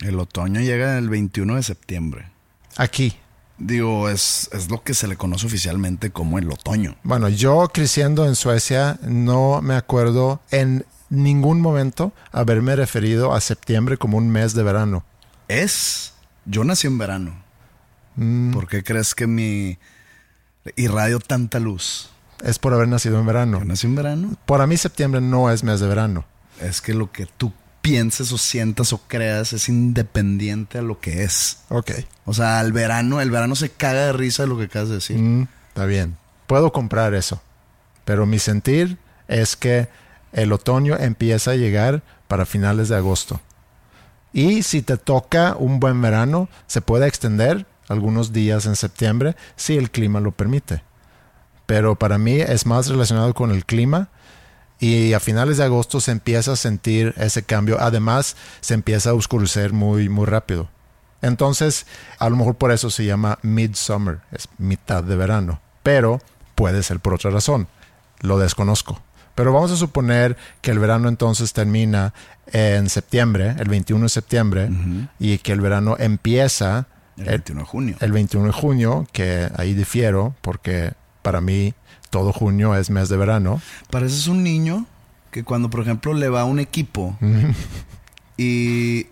El 0.00 0.18
otoño 0.18 0.60
llega 0.60 0.98
el 0.98 1.08
21 1.08 1.56
de 1.56 1.62
septiembre. 1.62 2.30
aquí. 2.76 3.16
Digo, 3.60 4.08
es, 4.08 4.48
es 4.52 4.70
lo 4.70 4.84
que 4.84 4.94
se 4.94 5.08
le 5.08 5.16
conoce 5.16 5.46
oficialmente 5.46 6.10
como 6.10 6.38
el 6.38 6.48
otoño. 6.48 6.94
Bueno, 7.02 7.28
yo 7.28 7.68
creciendo 7.74 8.24
en 8.24 8.36
Suecia 8.36 9.00
no 9.02 9.60
me 9.62 9.74
acuerdo 9.74 10.40
en 10.52 10.86
ningún 11.10 11.60
momento 11.60 12.12
haberme 12.30 12.76
referido 12.76 13.34
a 13.34 13.40
septiembre 13.40 13.96
como 13.96 14.16
un 14.16 14.30
mes 14.30 14.54
de 14.54 14.62
verano. 14.62 15.04
Es. 15.48 16.14
Yo 16.44 16.62
nací 16.62 16.86
en 16.86 16.98
verano. 16.98 17.42
Mm, 18.14 18.52
¿Por 18.52 18.68
qué 18.68 18.84
crees 18.84 19.16
que 19.16 19.26
mi. 19.26 19.76
irradio 20.76 21.18
tanta 21.18 21.58
luz? 21.58 22.10
es 22.42 22.58
por 22.58 22.72
haber 22.74 22.88
nacido 22.88 23.18
en 23.18 23.26
verano. 23.26 23.58
Yo 23.58 23.64
nací 23.64 23.86
en 23.86 23.94
verano. 23.94 24.36
Para 24.46 24.66
mí 24.66 24.76
septiembre 24.76 25.20
no 25.20 25.50
es 25.50 25.64
mes 25.64 25.80
de 25.80 25.88
verano. 25.88 26.24
Es 26.60 26.80
que 26.80 26.94
lo 26.94 27.10
que 27.10 27.26
tú 27.26 27.52
pienses 27.88 28.32
o 28.32 28.38
sientas 28.38 28.92
o 28.92 28.98
creas 29.08 29.54
es 29.54 29.70
independiente 29.70 30.76
a 30.76 30.82
lo 30.82 31.00
que 31.00 31.22
es. 31.22 31.60
Ok, 31.70 31.92
O 32.26 32.34
sea, 32.34 32.60
el 32.60 32.72
verano, 32.72 33.22
el 33.22 33.30
verano 33.30 33.56
se 33.56 33.70
caga 33.70 34.06
de 34.06 34.12
risa 34.12 34.42
de 34.42 34.48
lo 34.50 34.58
que 34.58 34.64
acabas 34.64 34.90
de 34.90 34.96
decir. 34.96 35.16
Mm, 35.16 35.48
está 35.68 35.86
bien. 35.86 36.18
Puedo 36.46 36.70
comprar 36.70 37.14
eso. 37.14 37.40
Pero 38.04 38.26
mi 38.26 38.38
sentir 38.38 38.98
es 39.26 39.56
que 39.56 39.88
el 40.32 40.52
otoño 40.52 40.98
empieza 40.98 41.52
a 41.52 41.56
llegar 41.56 42.02
para 42.26 42.44
finales 42.44 42.90
de 42.90 42.96
agosto. 42.96 43.40
Y 44.34 44.62
si 44.64 44.82
te 44.82 44.98
toca 44.98 45.56
un 45.58 45.80
buen 45.80 46.02
verano, 46.02 46.50
se 46.66 46.82
puede 46.82 47.06
extender 47.06 47.64
algunos 47.88 48.34
días 48.34 48.66
en 48.66 48.76
septiembre 48.76 49.34
si 49.56 49.78
el 49.78 49.90
clima 49.90 50.20
lo 50.20 50.32
permite. 50.32 50.82
Pero 51.64 51.94
para 51.94 52.18
mí 52.18 52.34
es 52.34 52.66
más 52.66 52.88
relacionado 52.88 53.32
con 53.32 53.50
el 53.50 53.64
clima 53.64 54.10
y 54.80 55.12
a 55.12 55.20
finales 55.20 55.56
de 55.56 55.64
agosto 55.64 56.00
se 56.00 56.12
empieza 56.12 56.52
a 56.52 56.56
sentir 56.56 57.14
ese 57.16 57.42
cambio. 57.42 57.78
Además, 57.80 58.36
se 58.60 58.74
empieza 58.74 59.10
a 59.10 59.14
oscurecer 59.14 59.72
muy, 59.72 60.08
muy 60.08 60.26
rápido. 60.26 60.68
Entonces, 61.20 61.86
a 62.18 62.28
lo 62.28 62.36
mejor 62.36 62.56
por 62.56 62.70
eso 62.70 62.90
se 62.90 63.04
llama 63.04 63.38
midsummer, 63.42 64.20
es 64.30 64.48
mitad 64.58 65.02
de 65.02 65.16
verano. 65.16 65.60
Pero 65.82 66.20
puede 66.54 66.82
ser 66.82 67.00
por 67.00 67.14
otra 67.14 67.30
razón. 67.30 67.66
Lo 68.20 68.38
desconozco. 68.38 69.02
Pero 69.34 69.52
vamos 69.52 69.70
a 69.70 69.76
suponer 69.76 70.36
que 70.60 70.72
el 70.72 70.78
verano 70.80 71.08
entonces 71.08 71.52
termina 71.52 72.12
en 72.52 72.88
septiembre, 72.88 73.54
el 73.58 73.68
21 73.68 74.04
de 74.04 74.08
septiembre, 74.08 74.68
y 75.20 75.38
que 75.38 75.52
el 75.52 75.60
verano 75.60 75.96
empieza 75.98 76.86
El 77.16 77.26
21 77.26 77.60
de 77.60 77.66
junio. 77.66 77.96
el 78.00 78.12
21 78.12 78.46
de 78.46 78.52
junio, 78.52 79.06
que 79.12 79.48
ahí 79.56 79.74
difiero, 79.74 80.34
porque 80.40 80.92
para 81.22 81.40
mí 81.40 81.74
todo 82.10 82.32
junio 82.32 82.74
es 82.74 82.90
mes 82.90 83.08
de 83.08 83.16
verano. 83.16 83.60
Pareces 83.90 84.26
un 84.28 84.42
niño 84.42 84.86
que 85.30 85.44
cuando, 85.44 85.68
por 85.70 85.80
ejemplo, 85.80 86.14
le 86.14 86.28
va 86.28 86.42
a 86.42 86.44
un 86.44 86.58
equipo 86.58 87.16
y 88.36 89.06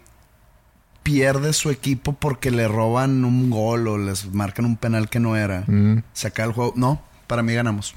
pierde 1.03 1.53
su 1.53 1.71
equipo 1.71 2.15
porque 2.15 2.51
le 2.51 2.67
roban 2.69 3.25
un 3.25 3.51
gol 3.51 3.87
o 3.89 3.99
les 3.99 4.33
marcan 4.33 4.65
un 4.65 4.77
penal 4.77 5.09
que 5.09 5.21
no 5.21 5.37
era, 5.37 5.65
Mm. 5.67 6.03
se 6.13 6.27
acaba 6.29 6.49
el 6.49 6.53
juego. 6.55 6.73
No, 6.77 7.01
para 7.27 7.43
mí 7.43 7.55
ganamos. 7.55 7.95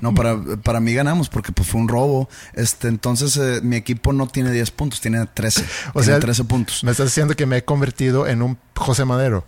no, 0.00 0.14
para, 0.14 0.36
para 0.62 0.80
mí 0.80 0.92
ganamos 0.92 1.28
porque 1.28 1.52
pues, 1.52 1.68
fue 1.68 1.80
un 1.80 1.88
robo. 1.88 2.28
Este, 2.54 2.88
entonces, 2.88 3.36
eh, 3.36 3.60
mi 3.62 3.76
equipo 3.76 4.12
no 4.12 4.26
tiene 4.28 4.52
10 4.52 4.70
puntos, 4.70 5.00
tiene 5.00 5.24
13. 5.26 5.64
O 5.94 6.00
tiene 6.00 6.06
sea, 6.06 6.20
13 6.20 6.44
puntos. 6.44 6.84
Me 6.84 6.90
estás 6.92 7.06
diciendo 7.06 7.34
que 7.34 7.46
me 7.46 7.56
he 7.58 7.64
convertido 7.64 8.26
en 8.26 8.42
un 8.42 8.58
José 8.76 9.04
Madero. 9.04 9.44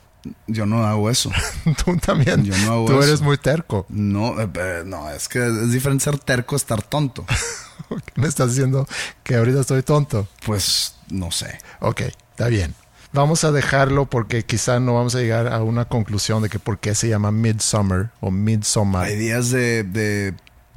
Yo 0.46 0.66
no 0.66 0.84
hago 0.86 1.10
eso. 1.10 1.30
Tú 1.84 1.96
también. 1.96 2.44
Yo 2.44 2.56
no 2.66 2.72
hago 2.72 2.84
Tú 2.86 2.92
eso. 3.00 3.02
eres 3.08 3.20
muy 3.22 3.38
terco. 3.38 3.86
No, 3.88 4.40
eh, 4.40 4.48
eh, 4.54 4.82
no, 4.86 5.10
es 5.10 5.28
que 5.28 5.44
es 5.46 5.72
diferente 5.72 6.04
ser 6.04 6.18
terco 6.18 6.54
a 6.54 6.58
estar 6.58 6.82
tonto. 6.82 7.24
Me 8.14 8.28
estás 8.28 8.50
diciendo 8.50 8.86
que 9.22 9.36
ahorita 9.36 9.60
estoy 9.60 9.82
tonto. 9.82 10.28
Pues 10.46 10.94
no 11.10 11.30
sé. 11.30 11.58
Ok, 11.80 12.00
está 12.30 12.46
bien. 12.48 12.74
Vamos 13.12 13.44
a 13.44 13.52
dejarlo 13.52 14.06
porque 14.06 14.44
quizá 14.44 14.80
no 14.80 14.94
vamos 14.94 15.14
a 15.14 15.18
llegar 15.18 15.48
a 15.52 15.62
una 15.62 15.84
conclusión 15.84 16.42
de 16.42 16.48
que 16.48 16.58
por 16.58 16.78
qué 16.78 16.94
se 16.94 17.08
llama 17.08 17.30
Midsummer 17.30 18.08
o 18.20 18.30
Midsommar. 18.30 19.04
Hay 19.04 19.16
días 19.16 19.50
de, 19.50 19.82
de 19.82 20.34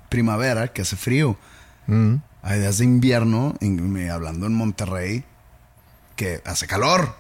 primavera 0.10 0.68
que 0.68 0.82
hace 0.82 0.98
frío. 0.98 1.38
Mm. 1.88 2.16
Hay 2.42 2.60
días 2.60 2.80
de 2.80 2.84
invierno, 2.86 3.56
en- 3.62 3.90
me- 3.94 4.10
hablando 4.10 4.48
en 4.48 4.54
Monterrey, 4.56 5.24
que 6.18 6.42
hace 6.46 6.68
calor. 6.68 7.16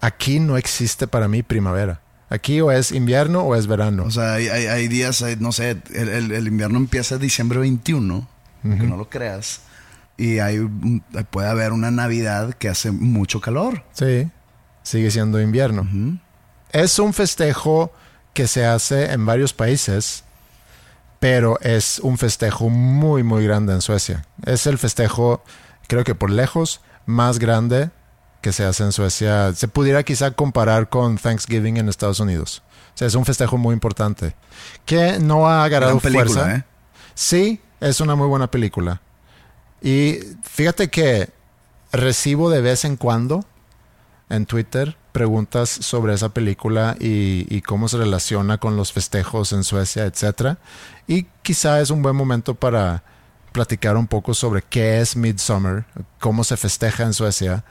Aquí 0.00 0.38
no 0.40 0.56
existe 0.56 1.06
para 1.06 1.28
mí 1.28 1.42
primavera. 1.42 2.00
Aquí 2.30 2.60
o 2.60 2.70
es 2.70 2.92
invierno 2.92 3.40
o 3.42 3.56
es 3.56 3.66
verano. 3.66 4.04
O 4.04 4.10
sea, 4.10 4.34
hay, 4.34 4.48
hay- 4.48 4.66
hay 4.66 4.88
días, 4.88 5.22
hay- 5.22 5.36
no 5.36 5.50
sé, 5.52 5.78
el, 5.94 6.08
el- 6.08 6.32
el 6.32 6.46
invierno 6.46 6.78
empieza 6.78 7.16
diciembre 7.18 7.58
21, 7.58 8.28
aunque 8.64 8.86
no 8.86 8.96
lo 8.96 9.08
creas. 9.08 9.60
Y 10.16 10.38
hay, 10.40 10.60
puede 11.30 11.48
haber 11.48 11.72
una 11.72 11.90
Navidad 11.90 12.52
que 12.54 12.68
hace 12.68 12.90
mucho 12.90 13.40
calor. 13.40 13.84
Sí, 13.92 14.28
sigue 14.82 15.10
siendo 15.10 15.40
invierno. 15.40 15.88
Es 16.72 16.98
un 16.98 17.12
festejo 17.14 17.92
que 18.34 18.46
se 18.46 18.66
hace 18.66 19.12
en 19.12 19.24
varios 19.26 19.52
países 19.52 20.24
pero 21.20 21.58
es 21.62 21.98
un 21.98 22.16
festejo 22.16 22.68
muy, 22.68 23.24
muy 23.24 23.42
grande 23.42 23.72
en 23.72 23.80
Suecia. 23.80 24.24
Es 24.46 24.68
el 24.68 24.78
festejo, 24.78 25.42
creo 25.88 26.04
que 26.04 26.14
por 26.14 26.30
lejos, 26.30 26.80
más 27.06 27.40
grande 27.40 27.90
que 28.40 28.52
se 28.52 28.64
hace 28.64 28.84
en 28.84 28.92
Suecia. 28.92 29.54
Se 29.54 29.68
pudiera 29.68 30.02
quizá 30.02 30.30
comparar 30.30 30.88
con 30.88 31.18
Thanksgiving 31.18 31.76
en 31.76 31.88
Estados 31.88 32.20
Unidos. 32.20 32.62
O 32.94 32.98
sea, 32.98 33.08
es 33.08 33.14
un 33.14 33.24
festejo 33.24 33.58
muy 33.58 33.74
importante. 33.74 34.34
Que 34.84 35.18
no 35.18 35.48
ha 35.48 35.64
agarrado 35.64 36.00
película, 36.00 36.30
fuerza. 36.30 36.56
¿eh? 36.56 36.64
Sí, 37.14 37.60
es 37.80 38.00
una 38.00 38.14
muy 38.14 38.26
buena 38.26 38.50
película. 38.50 39.00
Y 39.80 40.18
fíjate 40.42 40.88
que 40.88 41.30
recibo 41.92 42.50
de 42.50 42.60
vez 42.60 42.84
en 42.84 42.96
cuando 42.96 43.44
en 44.28 44.46
Twitter 44.46 44.96
preguntas 45.12 45.68
sobre 45.68 46.14
esa 46.14 46.28
película 46.28 46.96
y, 47.00 47.46
y 47.48 47.62
cómo 47.62 47.88
se 47.88 47.96
relaciona 47.96 48.58
con 48.58 48.76
los 48.76 48.92
festejos 48.92 49.52
en 49.52 49.64
Suecia, 49.64 50.04
etc. 50.04 50.58
Y 51.06 51.24
quizá 51.42 51.80
es 51.80 51.90
un 51.90 52.02
buen 52.02 52.14
momento 52.14 52.54
para 52.54 53.02
platicar 53.52 53.96
un 53.96 54.06
poco 54.06 54.34
sobre 54.34 54.62
qué 54.62 55.00
es 55.00 55.16
Midsummer, 55.16 55.84
cómo 56.20 56.44
se 56.44 56.56
festeja 56.56 57.04
en 57.04 57.14
Suecia. 57.14 57.64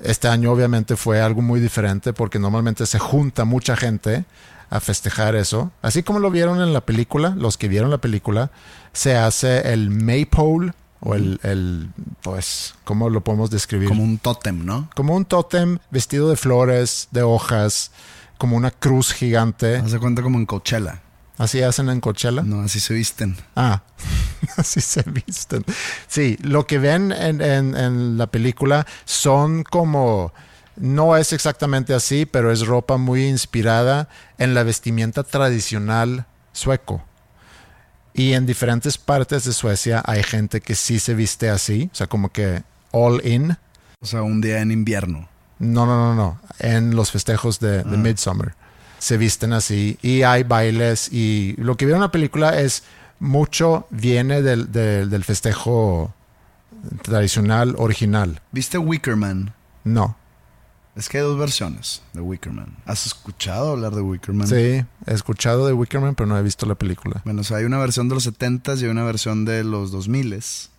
Este 0.00 0.28
año 0.28 0.52
obviamente 0.52 0.96
fue 0.96 1.20
algo 1.20 1.42
muy 1.42 1.60
diferente 1.60 2.12
porque 2.12 2.38
normalmente 2.38 2.86
se 2.86 2.98
junta 2.98 3.44
mucha 3.44 3.76
gente 3.76 4.24
a 4.70 4.80
festejar 4.80 5.34
eso. 5.34 5.72
Así 5.82 6.02
como 6.02 6.18
lo 6.18 6.30
vieron 6.30 6.60
en 6.60 6.72
la 6.72 6.82
película, 6.82 7.34
los 7.36 7.56
que 7.56 7.68
vieron 7.68 7.90
la 7.90 7.98
película, 7.98 8.50
se 8.92 9.16
hace 9.16 9.72
el 9.72 9.90
Maypole 9.90 10.72
o 11.00 11.14
el, 11.14 11.40
el 11.42 11.90
pues, 12.22 12.74
¿cómo 12.84 13.08
lo 13.08 13.22
podemos 13.22 13.50
describir? 13.50 13.88
Como 13.88 14.02
un 14.02 14.18
tótem, 14.18 14.64
¿no? 14.64 14.90
como 14.94 15.14
un 15.14 15.24
tótem 15.24 15.78
vestido 15.90 16.28
de 16.28 16.36
flores, 16.36 17.08
de 17.10 17.22
hojas, 17.22 17.92
como 18.36 18.56
una 18.56 18.70
cruz 18.70 19.12
gigante. 19.12 19.76
Haz 19.76 19.92
de 19.92 19.98
cuenta 19.98 20.22
como 20.22 20.38
en 20.38 20.46
Coachella. 20.46 21.02
Así 21.38 21.62
hacen 21.62 21.88
en 21.88 22.00
Coachella. 22.00 22.42
No, 22.42 22.60
así 22.62 22.80
se 22.80 22.92
visten. 22.94 23.36
Ah, 23.56 23.82
así 24.56 24.80
se 24.80 25.02
visten. 25.02 25.64
Sí, 26.08 26.36
lo 26.42 26.66
que 26.66 26.78
ven 26.78 27.12
en, 27.12 27.40
en- 27.40 27.76
en 27.76 28.18
la 28.18 28.26
película 28.26 28.86
son 29.04 29.62
como, 29.62 30.32
no 30.76 31.16
es 31.16 31.32
exactamente 31.32 31.94
así, 31.94 32.26
pero 32.26 32.50
es 32.52 32.66
ropa 32.66 32.96
muy 32.96 33.26
inspirada 33.26 34.08
en 34.36 34.52
la 34.54 34.64
vestimenta 34.64 35.22
tradicional 35.22 36.26
sueco. 36.52 37.04
Y 38.14 38.32
en 38.32 38.46
diferentes 38.46 38.98
partes 38.98 39.44
de 39.44 39.52
Suecia 39.52 40.02
hay 40.04 40.24
gente 40.24 40.60
que 40.60 40.74
sí 40.74 40.98
se 40.98 41.14
viste 41.14 41.50
así, 41.50 41.88
o 41.92 41.94
sea, 41.94 42.08
como 42.08 42.30
que 42.32 42.64
all 42.90 43.24
in. 43.24 43.56
O 44.00 44.06
sea, 44.06 44.22
un 44.22 44.40
día 44.40 44.60
en 44.60 44.72
invierno. 44.72 45.28
No, 45.60 45.86
no, 45.86 45.96
no, 45.96 46.14
no. 46.14 46.40
En 46.58 46.96
los 46.96 47.12
festejos 47.12 47.60
de, 47.60 47.82
de 47.84 47.96
Midsummer. 47.96 48.54
Se 48.98 49.16
visten 49.16 49.52
así 49.52 49.98
y 50.02 50.22
hay 50.22 50.42
bailes 50.42 51.12
y 51.12 51.54
lo 51.58 51.76
que 51.76 51.84
vieron 51.86 51.98
en 52.00 52.06
la 52.06 52.10
película 52.10 52.60
es 52.60 52.82
mucho 53.20 53.86
viene 53.90 54.42
del, 54.42 54.70
del- 54.72 55.08
del 55.10 55.24
festejo 55.24 56.12
tradicional 57.02 57.74
original. 57.78 58.40
¿Viste 58.52 58.78
Wickerman? 58.78 59.52
No. 59.84 60.16
Es 60.96 61.08
que 61.08 61.18
hay 61.18 61.22
dos 61.24 61.38
versiones 61.38 62.02
de 62.12 62.20
Wickerman. 62.20 62.76
¿Has 62.84 63.06
escuchado 63.06 63.70
hablar 63.72 63.94
de 63.94 64.00
Wickerman? 64.00 64.48
Sí, 64.48 64.54
he 64.54 64.86
escuchado 65.06 65.66
de 65.66 65.72
Wickerman, 65.72 66.16
pero 66.16 66.26
no 66.26 66.36
he 66.36 66.42
visto 66.42 66.66
la 66.66 66.74
película. 66.74 67.20
Bueno, 67.24 67.42
o 67.42 67.44
sea, 67.44 67.58
hay 67.58 67.64
una 67.64 67.78
versión 67.78 68.08
de 68.08 68.16
los 68.16 68.26
70s 68.26 68.80
y 68.80 68.84
hay 68.84 68.90
una 68.90 69.04
versión 69.04 69.44
de 69.44 69.62
los 69.62 69.92
2000s. 69.92 70.70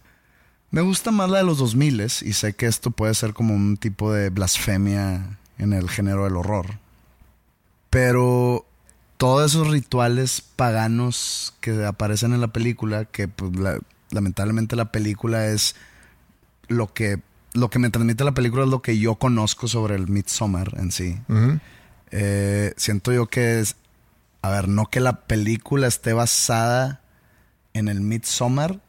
Me 0.71 0.81
gusta 0.81 1.11
más 1.11 1.29
la 1.29 1.37
de 1.39 1.45
los 1.45 1.59
2000s 1.61 2.21
y 2.23 2.33
sé 2.33 2.53
que 2.53 2.65
esto 2.65 2.91
puede 2.91 3.13
ser 3.15 3.33
como 3.33 3.53
un 3.55 3.77
tipo 3.77 4.11
de 4.11 4.29
blasfemia 4.29 5.37
en 5.57 5.73
el 5.73 5.89
género 5.89 6.25
del 6.25 6.35
horror. 6.35 6.79
Pero 7.89 8.65
todos 9.17 9.51
esos 9.51 9.67
rituales 9.69 10.41
paganos 10.55 11.55
que 11.61 11.85
aparecen 11.85 12.33
en 12.33 12.41
la 12.41 12.47
película, 12.49 13.05
que 13.05 13.27
pues, 13.27 13.55
la- 13.55 13.79
lamentablemente 14.11 14.75
la 14.75 14.91
película 14.91 15.47
es 15.47 15.75
lo 16.67 16.93
que, 16.93 17.19
lo 17.53 17.69
que 17.69 17.79
me 17.79 17.89
transmite 17.89 18.23
la 18.23 18.33
película 18.33 18.63
es 18.63 18.69
lo 18.69 18.81
que 18.81 18.97
yo 18.99 19.15
conozco 19.15 19.67
sobre 19.67 19.95
el 19.95 20.07
Midsommar 20.07 20.73
en 20.77 20.91
sí. 20.91 21.17
Eh, 22.11 22.73
siento 22.77 23.11
yo 23.11 23.27
que 23.27 23.59
es. 23.59 23.75
A 24.41 24.49
ver, 24.49 24.67
no 24.69 24.89
que 24.89 24.99
la 24.99 25.21
película 25.21 25.87
esté 25.87 26.13
basada 26.13 27.01
en 27.73 27.87
el 27.87 28.01
Midsommar, 28.01 28.79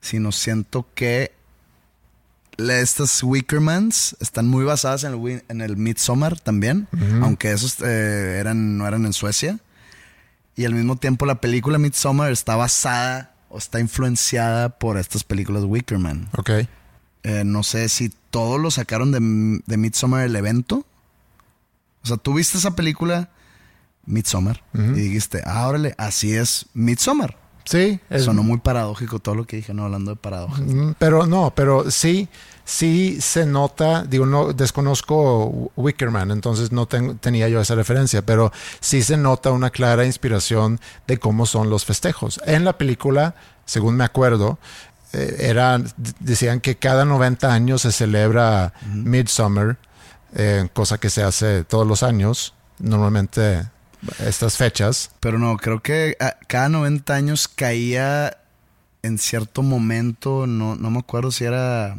sino 0.00 0.32
siento 0.32 0.88
que 0.94 1.32
estas 2.58 3.22
Wickermans 3.22 4.16
están 4.20 4.48
muy 4.48 4.64
basadas 4.64 5.04
en 5.04 5.14
el, 5.14 5.44
en 5.48 5.60
el 5.60 5.76
Midsommar 5.76 6.38
también, 6.40 6.88
aunque 7.22 7.52
esos 7.52 7.80
eh, 7.80 8.38
eran, 8.38 8.76
no 8.76 8.86
eran 8.86 9.06
en 9.06 9.12
Suecia. 9.12 9.58
Y 10.56 10.64
al 10.64 10.74
mismo 10.74 10.96
tiempo 10.96 11.24
la 11.24 11.40
película 11.40 11.78
Midsommar 11.78 12.32
está 12.32 12.56
basada 12.56 13.34
o 13.48 13.58
está 13.58 13.78
influenciada 13.78 14.70
por 14.70 14.98
estas 14.98 15.22
películas 15.22 15.62
Wickerman. 15.64 16.28
Ok. 16.36 16.50
Eh, 17.22 17.44
no 17.44 17.62
sé 17.62 17.88
si 17.88 18.12
todos 18.30 18.60
lo 18.60 18.70
sacaron 18.70 19.12
de, 19.12 19.62
de 19.64 19.76
Midsommar 19.76 20.24
el 20.24 20.34
evento. 20.34 20.84
O 22.02 22.06
sea, 22.06 22.16
tú 22.16 22.34
viste 22.34 22.58
esa 22.58 22.74
película 22.74 23.30
Midsommar 24.04 24.64
y 24.72 25.00
dijiste, 25.00 25.42
ah, 25.44 25.66
órale, 25.68 25.94
así 25.98 26.34
es 26.34 26.66
Midsommar. 26.72 27.36
Sí, 27.68 28.00
es, 28.08 28.24
Sonó 28.24 28.42
muy 28.42 28.58
paradójico 28.60 29.18
todo 29.18 29.34
lo 29.34 29.44
que 29.46 29.56
dije, 29.56 29.74
no 29.74 29.84
hablando 29.84 30.12
de 30.12 30.16
paradojas. 30.16 30.62
Pero 30.98 31.26
no, 31.26 31.52
pero 31.54 31.90
sí, 31.90 32.28
sí 32.64 33.20
se 33.20 33.44
nota, 33.44 34.04
digo, 34.04 34.24
no 34.24 34.54
desconozco 34.54 35.70
Wickerman, 35.76 36.30
entonces 36.30 36.72
no 36.72 36.86
ten- 36.86 37.18
tenía 37.18 37.46
yo 37.50 37.60
esa 37.60 37.74
referencia, 37.74 38.22
pero 38.24 38.52
sí 38.80 39.02
se 39.02 39.18
nota 39.18 39.50
una 39.50 39.68
clara 39.68 40.06
inspiración 40.06 40.80
de 41.06 41.18
cómo 41.18 41.44
son 41.44 41.68
los 41.68 41.84
festejos. 41.84 42.40
En 42.46 42.64
la 42.64 42.78
película, 42.78 43.34
según 43.66 43.96
me 43.96 44.04
acuerdo, 44.04 44.58
eh, 45.12 45.78
decían 46.20 46.60
que 46.60 46.76
cada 46.76 47.04
90 47.04 47.52
años 47.52 47.82
se 47.82 47.92
celebra 47.92 48.72
Midsummer, 48.94 49.76
eh, 50.34 50.68
cosa 50.72 50.96
que 50.96 51.10
se 51.10 51.22
hace 51.22 51.64
todos 51.64 51.86
los 51.86 52.02
años, 52.02 52.54
normalmente 52.78 53.66
estas 54.24 54.56
fechas. 54.56 55.10
Pero 55.20 55.38
no, 55.38 55.56
creo 55.56 55.80
que 55.82 56.16
a- 56.20 56.36
cada 56.46 56.68
90 56.68 57.14
años 57.14 57.48
caía 57.48 58.36
en 59.02 59.18
cierto 59.18 59.62
momento, 59.62 60.46
no, 60.46 60.74
no 60.76 60.90
me 60.90 60.98
acuerdo 61.00 61.30
si 61.30 61.44
era... 61.44 61.96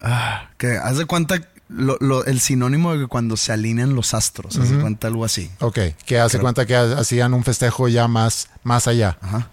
Ah, 0.00 0.50
que 0.58 0.76
haz 0.76 0.98
de 0.98 1.06
cuenta 1.06 1.40
lo- 1.68 1.96
lo- 2.00 2.24
el 2.26 2.40
sinónimo 2.40 2.92
de 2.92 3.00
que 3.00 3.06
cuando 3.06 3.36
se 3.36 3.52
alinean 3.52 3.94
los 3.94 4.12
astros, 4.14 4.58
haz 4.58 4.68
de 4.70 4.78
cuenta 4.78 5.06
algo 5.06 5.24
así. 5.24 5.50
Ok, 5.60 5.78
que 6.04 6.18
hace 6.18 6.32
Creo- 6.36 6.42
cuenta 6.42 6.66
que 6.66 6.76
ha- 6.76 6.98
hacían 6.98 7.32
un 7.34 7.42
festejo 7.44 7.88
ya 7.88 8.06
más, 8.08 8.48
más 8.64 8.86
allá. 8.86 9.16
Ajá. 9.22 9.48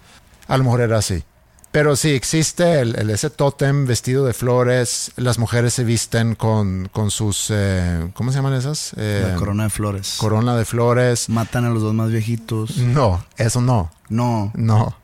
A 0.48 0.58
lo 0.58 0.64
mejor 0.64 0.80
era 0.82 0.98
así. 0.98 1.24
Pero 1.72 1.96
sí, 1.96 2.10
existe 2.10 2.80
el, 2.80 2.96
el- 2.96 3.08
ese 3.10 3.30
tótem 3.30 3.86
vestido 3.86 4.26
de 4.26 4.34
flores. 4.34 5.10
Las 5.16 5.38
mujeres 5.38 5.72
se 5.72 5.84
visten 5.84 6.34
con, 6.34 6.88
con 6.92 7.10
sus... 7.10 7.46
eh, 7.50 8.10
¿Cómo 8.14 8.30
se 8.30 8.36
llaman 8.36 8.52
esas? 8.52 8.92
Eh, 8.98 9.26
La 9.32 9.36
corona 9.36 9.64
de 9.64 9.70
flores. 9.70 10.16
corona 10.18 10.54
de 10.54 10.64
flores. 10.66 11.28
Matan 11.30 11.64
a 11.64 11.70
los 11.70 11.82
dos 11.82 11.94
más 11.94 12.10
viejitos. 12.10 12.76
No, 12.76 13.24
eso 13.38 13.62
no. 13.62 13.90
No, 14.10 14.52
No. 14.54 14.94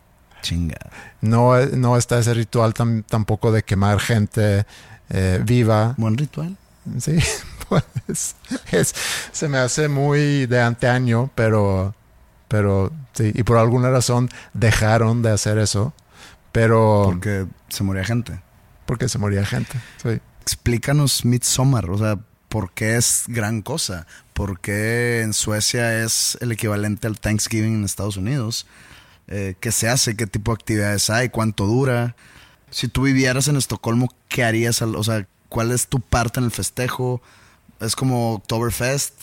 chinga. 0.43 0.77
No, 1.23 1.59
no 1.59 1.97
está 1.97 2.19
ese 2.19 2.35
ritual 2.35 2.75
tam- 2.75 3.03
tampoco 3.09 3.51
de 3.51 3.63
quemar 3.63 3.99
gente 3.99 4.67
eh, 5.09 5.41
viva. 5.43 5.95
Buen 5.97 6.19
ritual. 6.19 6.55
Sí, 7.01 7.17
pues 7.71 8.35
es- 8.73 8.95
se 9.33 9.49
me 9.49 9.57
hace 9.57 9.89
muy 9.89 10.45
de 10.45 10.61
anteaño, 10.61 11.31
pero, 11.35 11.95
pero 12.47 12.93
sí, 13.15 13.33
y 13.35 13.43
por 13.43 13.57
alguna 13.57 13.89
razón 13.91 14.29
dejaron 14.53 15.23
de 15.23 15.31
hacer 15.31 15.57
eso, 15.59 15.93
pero 16.53 17.03
Porque 17.07 17.47
se 17.69 17.83
moría 17.85 18.05
gente. 18.05 18.41
porque 18.87 19.09
se 19.09 19.19
moría 19.19 19.45
gente. 19.45 19.79
Sí. 20.03 20.21
Explícanos 20.43 21.25
Midsommar, 21.25 21.91
o 21.91 21.99
sea, 21.99 22.19
¿por 22.49 22.73
qué 22.73 22.97
es 22.97 23.25
gran 23.29 23.61
cosa? 23.63 24.07
¿Por 24.33 24.61
qué 24.61 25.21
en 25.23 25.35
Suecia 25.35 26.03
es 26.03 26.39
el 26.41 26.53
equivalente 26.53 27.07
al 27.07 27.19
Thanksgiving 27.21 27.75
en 27.75 27.85
Estados 27.85 28.17
Unidos? 28.17 28.67
Eh, 29.27 29.57
¿Qué 29.61 29.73
se 29.73 29.89
hace? 29.89 30.17
¿Qué 30.17 30.27
tipo 30.27 30.53
de 30.53 30.55
actividades 30.55 31.11
hay? 31.11 31.29
¿Cuánto 31.29 31.67
dura? 31.67 32.17
Si 32.71 32.89
tú 32.89 33.03
vivieras 33.03 33.49
en 33.49 33.57
Estocolmo, 33.57 34.09
¿qué 34.29 34.43
harías? 34.45 34.81
o 34.81 35.05
sea, 35.05 35.27
¿cuál 35.51 35.71
es 35.71 35.89
tu 35.89 36.01
parte 36.01 36.41
en 36.41 36.45
el 36.47 36.51
festejo? 36.51 37.21
Es 37.81 37.95
como 37.95 38.35
Oktoberfest. 38.35 39.15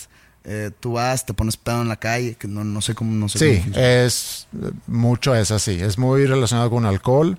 Eh, 0.46 0.72
tú 0.80 0.94
vas, 0.94 1.26
te 1.26 1.34
pones 1.34 1.58
pedo 1.58 1.82
en 1.82 1.88
la 1.90 1.98
calle, 1.98 2.36
que 2.36 2.48
no, 2.48 2.64
no 2.64 2.82
sé 2.82 2.94
cómo, 2.96 3.12
no 3.12 3.28
sé 3.30 3.40
Sí, 3.40 3.62
cómo 3.64 3.76
es 3.78 4.48
mucho 4.88 5.36
es 5.36 5.52
así, 5.52 5.80
es 5.82 5.98
muy 5.98 6.26
relacionado 6.26 6.70
con 6.70 6.86
alcohol 6.86 7.38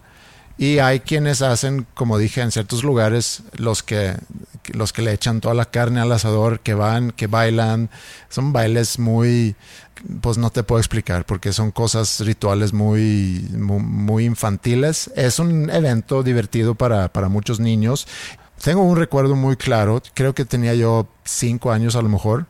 y 0.59 0.79
hay 0.79 1.01
quienes 1.01 1.43
hacen, 1.43 1.87
como 1.95 2.17
dije, 2.19 2.41
en 2.41 2.51
ciertos 2.51 2.83
lugares 2.83 3.43
los 3.57 3.83
que 3.83 4.17
los 4.73 4.93
que 4.93 5.03
le 5.03 5.13
echan 5.13 5.41
toda 5.41 5.55
la 5.55 5.67
carne 5.67 6.01
al 6.01 6.11
asador, 6.11 6.59
que 6.61 6.75
van, 6.75 7.13
que 7.13 7.27
bailan, 7.29 7.89
son 8.29 8.53
bailes 8.53 8.99
muy 8.99 9.55
pues 10.21 10.37
no 10.39 10.51
te 10.51 10.63
puedo 10.63 10.79
explicar 10.81 11.25
porque 11.25 11.53
son 11.53 11.71
cosas 11.71 12.21
rituales 12.21 12.73
muy 12.73 13.49
muy, 13.57 13.81
muy 13.81 14.25
infantiles. 14.25 15.11
Es 15.15 15.39
un 15.39 15.71
evento 15.71 16.23
divertido 16.23 16.75
para 16.75 17.09
para 17.13 17.29
muchos 17.29 17.61
niños. 17.61 18.07
Tengo 18.63 18.83
un 18.83 18.97
recuerdo 18.97 19.37
muy 19.37 19.57
claro, 19.57 20.03
creo 20.15 20.35
que 20.35 20.45
tenía 20.47 20.75
yo 20.75 21.07
cinco 21.25 21.71
años 21.71 21.95
a 21.97 22.03
lo 22.03 22.09
mejor. 22.09 22.47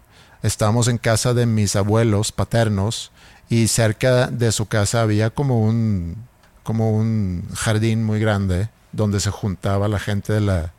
Estábamos 0.46 0.86
en 0.88 0.98
casa 0.98 1.34
de 1.34 1.44
mis 1.44 1.74
abuelos 1.74 2.30
paternos 2.30 3.10
y 3.48 3.68
cerca 3.68 4.28
de 4.28 4.52
su 4.52 4.66
casa 4.66 5.02
había 5.02 5.30
como 5.30 5.60
un, 5.60 6.16
como 6.62 6.92
un 6.92 7.48
jardín 7.54 8.04
muy 8.04 8.20
grande 8.20 8.68
donde 8.92 9.20
se 9.20 9.30
juntaba 9.30 9.88
la 9.88 9.98
gente 9.98 10.32
de 10.32 10.40
la, 10.40 10.72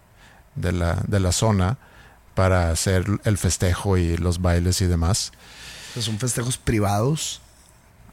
de 0.55 0.71
la, 0.71 1.03
de 1.07 1.19
la 1.19 1.31
zona 1.31 1.77
para 2.33 2.71
hacer 2.71 3.05
el 3.25 3.37
festejo 3.37 3.97
y 3.97 4.15
los 4.17 4.41
bailes 4.41 4.81
y 4.81 4.85
demás. 4.85 5.31
¿Son 5.99 6.17
festejos 6.17 6.57
privados? 6.57 7.41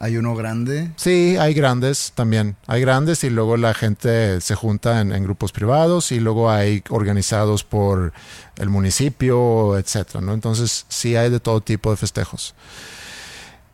¿Hay 0.04 0.18
uno 0.18 0.36
grande? 0.36 0.90
Sí, 0.96 1.38
hay 1.40 1.54
grandes 1.54 2.12
también. 2.14 2.56
Hay 2.66 2.82
grandes 2.82 3.24
y 3.24 3.30
luego 3.30 3.56
la 3.56 3.72
gente 3.72 4.38
se 4.42 4.54
junta 4.54 5.00
en, 5.00 5.22
grupos 5.22 5.50
privados 5.50 6.12
y 6.12 6.20
luego 6.20 6.50
hay 6.50 6.82
organizados 6.90 7.64
por 7.64 8.12
el 8.56 8.68
municipio, 8.68 9.78
etcétera, 9.78 10.20
¿no? 10.20 10.34
Entonces 10.34 10.84
sí 10.90 11.16
hay 11.16 11.30
de 11.30 11.40
todo 11.40 11.62
tipo 11.62 11.90
de 11.90 11.96
festejos. 11.96 12.54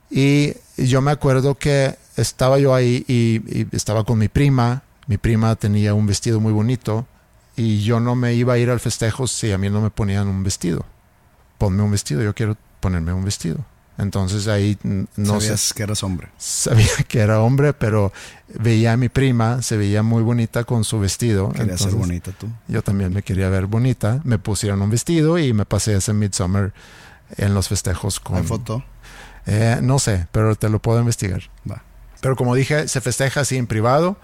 Y 0.09 0.53
yo 0.77 1.01
me 1.01 1.11
acuerdo 1.11 1.57
que 1.57 1.97
estaba 2.17 2.61
yo 2.61 2.77
ahí 2.77 3.05
y, 3.09 3.67
estaba 3.75 4.05
con 4.05 4.17
mi 4.17 4.29
prima. 4.29 4.85
Mi 5.09 5.19
prima 5.19 5.57
tenía 5.57 5.95
un 5.95 6.07
vestido 6.07 6.39
muy 6.39 6.53
bonito 6.53 7.09
y 7.57 7.83
yo 7.83 7.99
no 7.99 8.15
me 8.15 8.35
iba 8.35 8.53
a 8.53 8.59
ir 8.59 8.71
al 8.71 8.79
festejo 8.79 9.27
si 9.27 9.51
a 9.51 9.59
mí 9.59 9.69
no 9.69 9.81
me 9.81 9.91
ponían 9.91 10.29
un 10.29 10.45
vestido. 10.45 10.85
Ponme 11.59 11.83
un 11.83 11.91
vestido, 11.91 12.23
yo 12.23 12.37
quiero 12.37 12.57
ponerme 12.79 13.13
un 13.13 13.25
vestido. 13.25 13.65
Entonces 14.01 14.49
ahí 14.49 14.79
no 14.83 15.41
Sabías 15.41 15.75
que 15.75 15.83
eras 15.83 16.03
hombre. 16.03 16.29
Sabía 16.39 16.89
que 17.07 17.21
era 17.21 17.41
hombre, 17.41 17.75
pero 17.75 18.13
veía 18.59 18.95
a 18.95 18.97
mi 18.97 19.09
prima, 19.09 19.63
se 19.63 19.77
veía 19.77 20.03
muy 20.03 20.23
bonita 20.23 20.65
con 20.65 20.85
su 20.85 20.99
vestido. 20.99 21.51
Quería 21.51 21.77
ser 21.77 21.93
bonita 21.93 22.33
tú. 22.33 22.49
Yo 22.67 22.83
también 22.83 23.13
me 23.13 23.23
quería 23.23 23.49
ver 23.51 23.67
bonita. 23.67 24.21
Me 24.25 24.39
pusieron 24.39 24.81
un 24.81 24.91
vestido 24.91 25.39
y 25.39 25.53
me 25.53 25.67
pasé 25.67 25.97
ese 25.97 26.15
Midsummer 26.15 26.73
en 27.37 27.55
los 27.55 27.69
festejos 27.69 28.21
con. 28.21 28.37
¿Hay 28.37 28.45
foto? 28.45 28.83
Eh, 29.47 29.79
no 29.83 29.99
sé, 29.99 30.27
pero 30.33 30.57
te 30.57 30.69
lo 30.69 30.81
puedo 30.81 30.99
investigar. 30.99 31.43
Va. 31.71 31.83
Pero 32.21 32.37
como 32.37 32.55
dije, 32.55 32.89
se 32.89 33.01
festeja 33.01 33.41
así 33.41 33.57
en 33.57 33.67
privado. 33.67 34.17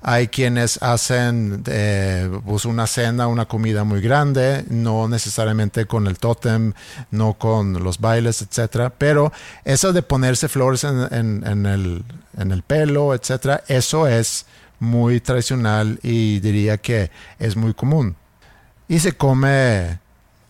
Hay 0.00 0.28
quienes 0.28 0.80
hacen 0.80 1.64
eh, 1.66 2.30
pues 2.46 2.64
una 2.64 2.86
cena, 2.86 3.26
una 3.26 3.46
comida 3.46 3.82
muy 3.82 4.00
grande, 4.00 4.64
no 4.68 5.08
necesariamente 5.08 5.86
con 5.86 6.06
el 6.06 6.18
tótem, 6.18 6.72
no 7.10 7.34
con 7.34 7.82
los 7.82 7.98
bailes, 7.98 8.42
etcétera. 8.42 8.90
Pero 8.96 9.32
eso 9.64 9.92
de 9.92 10.02
ponerse 10.02 10.48
flores 10.48 10.84
en, 10.84 11.42
el, 11.44 12.04
en 12.36 12.52
el 12.52 12.62
pelo, 12.62 13.14
etcétera, 13.14 13.64
eso 13.66 14.06
es 14.06 14.46
muy 14.78 15.20
tradicional 15.20 15.98
y 16.02 16.38
diría 16.40 16.78
que 16.78 17.10
es 17.38 17.56
muy 17.56 17.74
común. 17.74 18.14
Y 18.86 19.00
se 19.00 19.12
come 19.12 19.98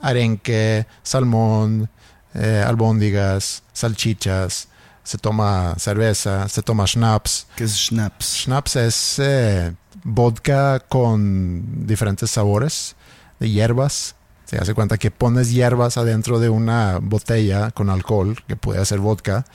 arenque, 0.01 0.87
salmón, 1.03 1.89
eh, 2.35 2.63
albóndigas, 2.65 3.63
salchichas, 3.73 4.69
se 5.09 5.17
toma 5.17 5.75
cerveza, 5.79 6.47
se 6.51 6.61
toma 6.61 6.87
schnapps. 6.87 7.47
¿Qué 7.57 7.65
es 7.65 7.75
schnapps? 7.75 8.43
Schnapps 8.43 8.77
es 8.77 9.19
eh, 9.19 9.75
vodka 10.05 10.81
con 10.81 11.87
diferentes 11.87 12.31
sabores 12.31 12.95
de 13.41 13.49
hierbas. 13.49 14.17
Se 14.45 14.59
hace 14.59 14.75
cuenta 14.75 14.99
que 14.99 15.11
pones 15.11 15.51
hierbas 15.51 15.97
adentro 15.97 16.41
de 16.41 16.51
una 16.51 16.99
botella 17.01 17.71
con 17.71 17.89
alcohol, 17.89 18.37
que 18.47 18.57
puede 18.57 18.85
ser 18.85 18.99
vodka, 18.99 19.47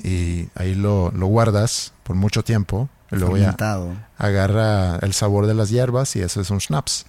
y 0.00 0.48
ahí 0.54 0.76
lo, 0.76 1.10
guardas 1.10 1.92
por 2.04 2.14
mucho 2.14 2.44
tiempo. 2.44 2.88
Y 3.10 3.16
luego 3.16 3.36
ya 3.36 3.56
agarra 4.16 4.98
el 4.98 5.12
sabor 5.12 5.48
de 5.48 5.54
las 5.54 5.70
hierbas 5.70 6.14
y 6.14 6.20
eso 6.20 6.40
es 6.40 6.50
un 6.50 6.60
schnapps. 6.60 7.04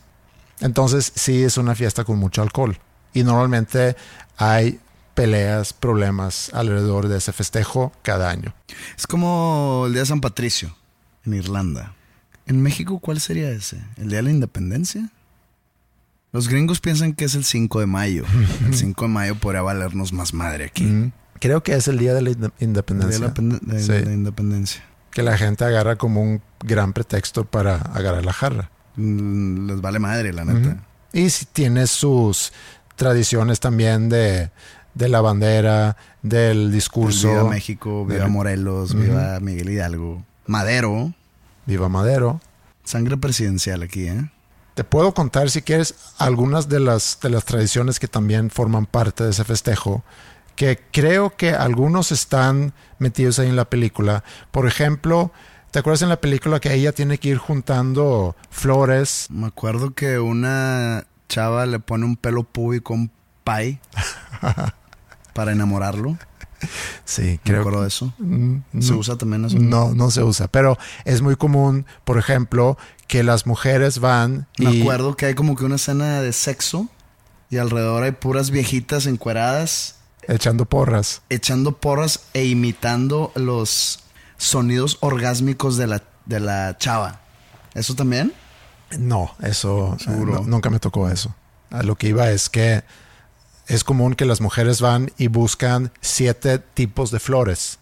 Entonces 0.59 1.11
sí 1.13 1.43
es 1.43 1.57
una 1.57 1.75
fiesta 1.75 2.03
con 2.03 2.17
mucho 2.17 2.41
alcohol. 2.41 2.79
Y 3.13 3.21
normalmente 3.21 3.95
hay 4.37 4.79
peleas, 5.15 5.73
problemas 5.73 6.51
alrededor 6.53 7.07
de 7.07 7.17
ese 7.17 7.33
festejo 7.33 7.91
cada 8.03 8.29
año. 8.29 8.53
Es 8.97 9.07
como 9.07 9.85
el 9.87 9.93
Día 9.93 10.01
de 10.01 10.07
San 10.07 10.21
Patricio 10.21 10.75
en 11.25 11.33
Irlanda. 11.33 11.95
¿En 12.45 12.61
México 12.61 12.99
cuál 12.99 13.19
sería 13.19 13.49
ese? 13.49 13.81
¿El 13.97 14.09
Día 14.09 14.17
de 14.17 14.23
la 14.23 14.31
Independencia? 14.31 15.09
Los 16.31 16.49
gringos 16.49 16.79
piensan 16.79 17.13
que 17.13 17.25
es 17.25 17.33
el 17.35 17.45
5 17.45 17.79
de 17.79 17.85
mayo. 17.85 18.25
El 18.67 18.75
5 18.75 19.05
de 19.05 19.09
mayo 19.09 19.35
podría 19.35 19.61
valernos 19.61 20.11
más 20.11 20.33
madre 20.33 20.65
aquí. 20.65 21.11
Creo 21.39 21.63
que 21.63 21.73
es 21.73 21.87
el 21.87 21.97
Día 21.97 22.13
de 22.13 22.21
la 22.21 22.31
Independencia. 22.59 23.29
de 23.29 24.05
la 24.05 24.13
Independencia. 24.13 24.83
Que 25.11 25.23
la 25.23 25.37
gente 25.37 25.63
agarra 25.63 25.95
como 25.95 26.21
un 26.21 26.41
gran 26.59 26.91
pretexto 26.91 27.45
para 27.45 27.77
agarrar 27.77 28.25
la 28.25 28.33
jarra. 28.33 28.69
Mm, 28.97 29.67
les 29.67 29.81
vale 29.81 29.99
madre, 29.99 30.33
la 30.33 30.43
neta. 30.43 30.83
Y 31.13 31.29
si 31.29 31.45
tiene 31.45 31.87
sus 31.87 32.51
tradiciones 32.97 33.61
también 33.61 34.09
de 34.09 34.51
de 34.95 35.09
la 35.09 35.21
bandera, 35.21 35.97
del 36.23 36.71
discurso. 36.71 37.29
Viva 37.29 37.43
México, 37.43 38.05
viva 38.05 38.27
Morelos, 38.27 38.95
viva 38.95 39.39
Miguel 39.39 39.69
Hidalgo. 39.69 40.23
Madero. 40.47 41.13
Viva 41.65 41.89
Madero. 41.89 42.41
Sangre 42.83 43.17
presidencial 43.17 43.83
aquí, 43.83 44.07
¿eh? 44.07 44.29
Te 44.73 44.83
puedo 44.83 45.13
contar, 45.13 45.49
si 45.49 45.61
quieres, 45.61 45.95
algunas 46.17 46.67
de 46.67 46.79
las, 46.79 47.19
de 47.21 47.29
las 47.29 47.45
tradiciones 47.45 47.99
que 47.99 48.07
también 48.07 48.49
forman 48.49 48.85
parte 48.85 49.23
de 49.23 49.29
ese 49.29 49.45
festejo, 49.45 50.03
que 50.55 50.81
creo 50.91 51.35
que 51.35 51.51
algunos 51.51 52.11
están 52.11 52.73
metidos 52.99 53.39
ahí 53.39 53.47
en 53.47 53.55
la 53.55 53.69
película. 53.69 54.23
Por 54.51 54.67
ejemplo, 54.67 55.31
¿te 55.71 55.79
acuerdas 55.79 56.01
en 56.01 56.09
la 56.09 56.19
película 56.19 56.59
que 56.59 56.73
ella 56.73 56.91
tiene 56.91 57.19
que 57.19 57.29
ir 57.29 57.37
juntando 57.37 58.35
flores? 58.49 59.27
Me 59.29 59.47
acuerdo 59.47 59.93
que 59.93 60.19
una 60.19 61.07
chava 61.29 61.65
le 61.65 61.79
pone 61.79 62.05
un 62.05 62.17
pelo 62.17 62.43
público 62.43 62.93
un 62.93 63.11
pie. 63.45 63.79
para 65.35 65.51
enamorarlo. 65.51 66.17
Sí, 67.03 67.41
creo. 67.43 67.69
que 67.69 67.85
eso? 67.85 68.13
Mm, 68.17 68.59
¿Se 68.79 68.93
usa 68.93 69.17
también 69.17 69.43
eso? 69.43 69.59
No, 69.59 69.93
no 69.93 70.09
se 70.09 70.23
usa. 70.23 70.47
Pero 70.47 70.77
es 71.03 71.21
muy 71.21 71.35
común, 71.35 71.85
por 72.05 72.17
ejemplo, 72.17 72.77
que 73.07 73.21
las 73.21 73.45
mujeres 73.45 73.99
van. 73.99 74.47
Me 74.57 74.81
acuerdo 74.81 75.17
que 75.17 75.25
hay 75.25 75.35
como 75.35 75.57
que 75.57 75.65
una 75.65 75.75
escena 75.75 76.21
de 76.21 76.31
sexo 76.31 76.87
y 77.49 77.57
alrededor 77.57 78.03
hay 78.03 78.13
puras 78.13 78.49
viejitas 78.49 79.07
encueradas. 79.07 79.97
Echando 80.23 80.65
porras. 80.65 81.21
Echando 81.29 81.77
porras 81.77 82.21
e 82.33 82.45
imitando 82.45 83.33
los 83.35 84.05
sonidos 84.37 84.97
orgásmicos 85.01 85.75
de 85.75 85.87
la, 85.87 86.03
de 86.25 86.39
la 86.39 86.77
chava. 86.77 87.19
¿Eso 87.73 87.93
también? 87.93 88.31
No, 88.97 89.35
eso. 89.43 89.97
Seguro. 89.99 90.43
nunca 90.47 90.69
me 90.69 90.79
tocó 90.79 91.09
eso. 91.09 91.35
A 91.71 91.83
lo 91.83 91.97
que 91.97 92.07
iba 92.07 92.31
es 92.31 92.49
que 92.49 92.85
es 93.67 93.83
común 93.83 94.15
que 94.15 94.25
las 94.25 94.41
mujeres 94.41 94.81
van 94.81 95.11
y 95.17 95.27
buscan 95.27 95.91
siete 96.01 96.59
tipos 96.59 97.11
de 97.11 97.19
flores. 97.19 97.79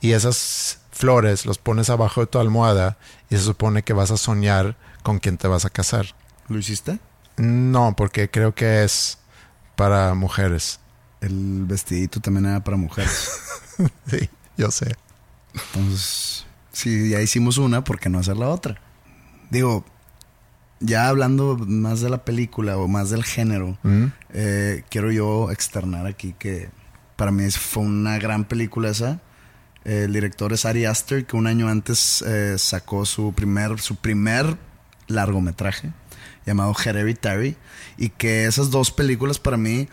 Y 0.00 0.12
esas 0.12 0.78
flores 0.92 1.46
los 1.46 1.58
pones 1.58 1.90
abajo 1.90 2.20
de 2.20 2.26
tu 2.26 2.38
almohada 2.38 2.96
y 3.30 3.36
se 3.36 3.42
supone 3.42 3.82
que 3.82 3.92
vas 3.92 4.10
a 4.10 4.16
soñar 4.16 4.76
con 5.02 5.18
quien 5.18 5.36
te 5.36 5.48
vas 5.48 5.64
a 5.64 5.70
casar. 5.70 6.14
¿Lo 6.48 6.58
hiciste? 6.58 6.98
No, 7.36 7.94
porque 7.96 8.30
creo 8.30 8.54
que 8.54 8.84
es 8.84 9.18
para 9.76 10.14
mujeres. 10.14 10.80
El 11.20 11.64
vestidito 11.64 12.20
también 12.20 12.46
era 12.46 12.62
para 12.62 12.76
mujeres. 12.76 13.30
sí, 14.06 14.28
yo 14.56 14.70
sé. 14.70 14.94
Entonces, 15.52 16.46
si 16.72 17.10
ya 17.10 17.20
hicimos 17.20 17.58
una, 17.58 17.82
¿por 17.82 17.98
qué 17.98 18.08
no 18.08 18.18
hacer 18.18 18.36
la 18.36 18.48
otra? 18.48 18.80
Digo, 19.50 19.84
ya 20.80 21.08
hablando 21.08 21.56
más 21.56 22.00
de 22.00 22.10
la 22.10 22.24
película 22.24 22.76
o 22.76 22.88
más 22.88 23.10
del 23.10 23.24
género, 23.24 23.78
mm. 23.82 24.04
eh, 24.30 24.84
quiero 24.90 25.10
yo 25.10 25.50
externar 25.50 26.06
aquí 26.06 26.34
que 26.38 26.68
para 27.16 27.30
mí 27.30 27.48
fue 27.50 27.84
una 27.84 28.18
gran 28.18 28.44
película 28.44 28.90
esa. 28.90 29.20
El 29.84 30.12
director 30.12 30.52
es 30.52 30.64
Ari 30.64 30.86
Aster, 30.86 31.26
que 31.26 31.36
un 31.36 31.46
año 31.46 31.68
antes 31.68 32.22
eh, 32.22 32.56
sacó 32.58 33.04
su 33.04 33.34
primer, 33.34 33.80
su 33.80 33.96
primer 33.96 34.56
largometraje 35.08 35.92
llamado 36.46 36.74
Hereditary. 36.74 37.56
Y 37.96 38.08
que 38.08 38.46
esas 38.46 38.70
dos 38.70 38.90
películas 38.90 39.38
para 39.38 39.56
mí, 39.56 39.88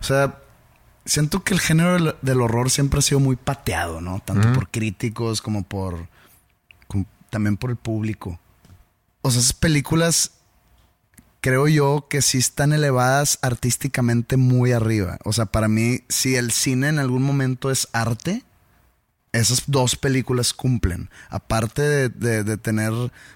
o 0.00 0.04
sea, 0.04 0.38
siento 1.04 1.42
que 1.42 1.54
el 1.54 1.60
género 1.60 2.16
del, 2.20 2.40
horror 2.40 2.70
siempre 2.70 2.98
ha 2.98 3.02
sido 3.02 3.18
muy 3.18 3.36
pateado, 3.36 4.00
¿no? 4.00 4.20
Tanto 4.20 4.48
mm. 4.48 4.52
por 4.52 4.70
críticos 4.70 5.40
como 5.42 5.64
por, 5.64 6.06
también 7.30 7.56
por 7.56 7.70
el 7.70 7.76
público 7.76 8.38
o 9.22 9.30
sea, 9.30 9.40
esas 9.40 9.52
películas 9.52 10.32
creo 11.40 11.68
yo 11.68 12.06
que 12.08 12.22
sí 12.22 12.38
están 12.38 12.72
elevadas 12.72 13.38
artísticamente 13.42 14.36
muy 14.36 14.72
arriba. 14.72 15.18
O 15.24 15.32
sea, 15.32 15.46
para 15.46 15.68
mí, 15.68 16.00
si 16.08 16.36
el 16.36 16.50
cine 16.50 16.88
en 16.88 16.98
algún 16.98 17.22
momento 17.22 17.70
es 17.70 17.88
arte, 17.92 18.44
esas 19.32 19.64
dos 19.66 19.96
películas 19.96 20.52
cumplen. 20.52 21.08
Aparte 21.28 22.08
de, 22.08 22.56
tener 22.58 22.92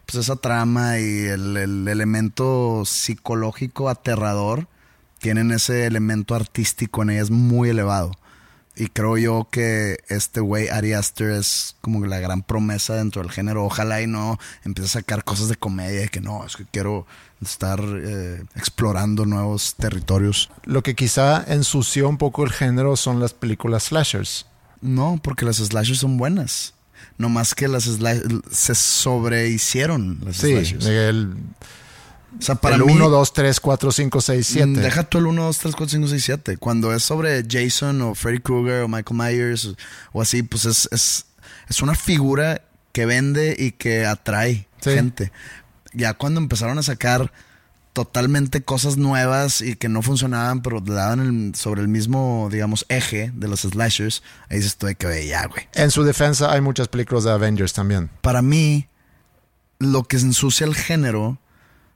pues, 0.07 0.25
esa 0.25 0.37
trama 0.37 0.99
y 0.99 1.25
el, 1.25 1.57
el, 1.57 1.89
elemento 1.89 2.85
psicológico 2.85 3.89
aterrador, 3.89 4.69
tienen 5.21 5.53
ese 5.53 5.87
elemento 5.87 6.35
artístico 6.35 7.03
en 7.03 7.11
ellas 7.11 7.31
muy 7.31 7.71
elevado. 7.71 8.13
Y 8.77 8.89
creo 8.89 9.17
yo 9.17 9.47
que 9.51 9.99
este 10.09 10.41
güey, 10.41 10.69
Ari 10.69 10.95
Aster, 10.95 11.31
es 11.31 11.77
como 11.81 12.05
la 12.07 12.19
gran 12.19 12.43
promesa 12.43 12.95
dentro 12.97 13.23
del 13.23 13.31
género. 13.31 13.65
Ojalá 13.65 14.03
y 14.03 14.07
no 14.09 14.39
empiece 14.65 14.89
a 14.89 15.01
sacar 15.01 15.23
cosas 15.23 15.49
de 15.49 15.55
comedia 15.57 16.05
y 16.05 16.09
que 16.09 16.21
no, 16.21 16.45
es 16.45 16.57
que 16.57 16.65
quiero 16.65 17.07
estar 17.41 17.79
eh, 17.81 18.43
explorando 18.57 19.27
nuevos 19.27 19.75
territorios. 19.77 20.51
Lo 20.65 20.83
que 20.83 20.95
quizá 20.97 21.45
ensució 21.47 22.09
un 22.09 22.19
poco 22.19 22.43
el 22.43 22.51
género 22.51 22.97
son 22.97 23.21
las 23.21 23.33
películas 23.33 23.85
slashers. 23.85 24.47
No, 24.81 25.21
porque 25.23 25.45
las 25.45 25.57
slashers 25.59 26.01
son 26.01 26.17
buenas. 26.17 26.75
No 27.17 27.29
más 27.29 27.55
que 27.55 27.69
las 27.69 27.85
slashers 27.85 28.35
se 28.51 28.75
sobrehicieron 28.75 30.19
las 30.25 30.37
Sí, 30.39 30.53
slashers. 30.53 30.87
el, 30.87 31.35
O 32.39 32.43
sea, 32.43 32.57
para 32.57 32.77
el 32.77 32.85
mí, 32.85 32.93
1, 32.93 33.09
2, 33.11 33.33
3, 33.33 33.61
4, 33.61 33.93
5, 33.93 34.21
6, 34.21 34.47
7. 34.47 34.67
Mm, 34.67 34.75
Deja 34.75 35.03
tú 35.05 35.19
el 35.19 35.27
1, 35.27 35.43
2, 35.45 35.59
3, 35.59 35.75
4, 35.75 35.89
5, 35.91 36.09
6, 36.09 36.25
7. 36.25 36.57
Cuando 36.57 36.93
es 36.93 37.03
sobre 37.03 37.45
Jason 37.49 38.03
o 38.03 38.15
Freddy 38.15 38.41
Krueger 38.41 38.83
o 38.83 38.89
Michael 38.89 39.17
Myers 39.19 39.67
o, 39.67 39.77
o 40.13 40.23
así, 40.23 40.43
pues 40.43 40.65
es, 40.65 40.89
es, 40.93 41.27
es 41.69 41.81
una 41.83 41.95
figura 41.95 42.63
que 42.93 43.07
vende 43.07 43.55
y 43.59 43.73
que 43.73 44.05
atrae 44.07 44.67
Sí. 44.81 44.91
gente. 44.91 45.33
Ya 45.93 46.15
cuando 46.15 46.41
empezaron 46.41 46.79
a 46.79 46.83
sacar 46.83 47.33
totalmente 47.93 48.63
cosas 48.65 48.97
nuevas 48.97 49.61
y 49.61 49.77
que 49.77 49.89
no 49.89 50.03
funcionaban, 50.03 50.63
pero 50.63 50.81
le 50.85 50.93
daban 50.93 51.21
el- 51.21 51.55
sobre 51.55 51.81
el 51.81 51.89
mismo, 51.89 52.49
digamos, 52.51 52.85
eje 52.89 53.31
de 53.35 53.47
los 53.49 53.61
slashers, 53.61 54.23
ahí 54.51 54.57
dices 54.59 54.77
tú 54.77 54.87
de 54.87 54.97
que, 54.97 55.07
"Oye, 55.07 55.29
ya, 55.29 55.47
güey. 55.47 55.69
En 55.75 55.91
su 55.93 56.03
defensa 56.03 56.53
hay 56.53 56.61
muchas 56.61 56.89
películas 56.89 57.23
de 57.25 57.31
Avengers 57.31 57.73
también. 57.73 58.11
Para 58.21 58.43
mí, 58.43 58.89
lo 59.79 60.03
que 60.05 60.17
ensucia 60.17 60.67
el 60.67 60.75
género 60.75 61.39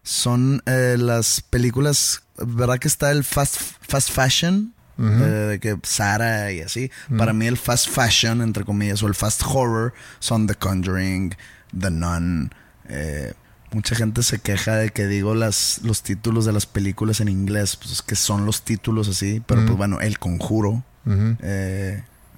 son 0.08 0.62
eh, 0.64 0.96
las 0.98 1.42
películas, 1.42 2.22
¿verdad 2.38 2.78
que 2.78 2.88
está 2.88 3.10
el 3.10 3.24
fast, 3.24 3.56
fast 3.82 4.10
fashion? 4.10 4.72
Eh, 4.98 5.02
de 5.02 5.60
que 5.60 5.78
Sara 5.82 6.50
y 6.50 6.62
así. 6.62 6.90
Para 7.18 7.34
mí 7.34 7.46
el 7.46 7.58
fast 7.58 7.90
fashion, 7.90 8.40
entre 8.40 8.64
comillas, 8.64 9.02
o 9.02 9.06
el 9.06 9.14
fast 9.14 9.42
horror 9.44 9.92
son 10.18 10.46
The 10.46 10.54
Conjuring, 10.54 11.36
The 11.78 11.90
Nun. 11.90 12.50
eh, 12.88 13.34
mucha 13.70 13.94
gente 13.94 14.22
se 14.22 14.38
queja 14.38 14.76
de 14.76 14.88
que 14.88 15.06
digo 15.06 15.34
las, 15.34 15.80
los 15.82 16.02
títulos 16.02 16.46
de 16.46 16.52
las 16.54 16.64
películas 16.64 17.20
en 17.20 17.28
inglés, 17.28 17.76
pues 17.76 17.92
es 17.92 18.02
que 18.02 18.16
son 18.16 18.46
los 18.46 18.62
títulos 18.62 19.08
así, 19.08 19.42
pero 19.46 19.66
pues 19.66 19.76
bueno, 19.76 20.00
El 20.00 20.18
Conjuro, 20.18 20.82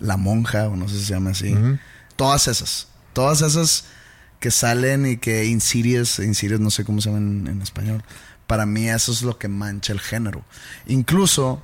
La 0.01 0.17
Monja, 0.17 0.69
o 0.69 0.75
no 0.77 0.89
sé 0.89 0.99
si 0.99 1.05
se 1.05 1.15
llama 1.15 1.31
así. 1.31 1.57
Todas 2.17 2.49
esas, 2.49 2.89
todas 3.13 3.43
esas 3.43 3.85
que 4.41 4.51
salen 4.51 5.07
y 5.07 5.17
que 5.19 5.45
Insidious, 5.45 6.19
Insidious 6.19 6.61
no 6.61 6.71
sé 6.71 6.85
cómo 6.85 7.01
se 7.01 7.11
llaman 7.11 7.47
en, 7.47 7.55
en 7.55 7.63
español. 7.63 8.03
Para 8.47 8.67
mí 8.67 8.89
eso 8.89 9.13
es 9.13 9.23
lo 9.23 9.39
que 9.39 9.47
mancha 9.49 9.93
el 9.93 10.01
género. 10.01 10.45
Incluso 10.87 11.63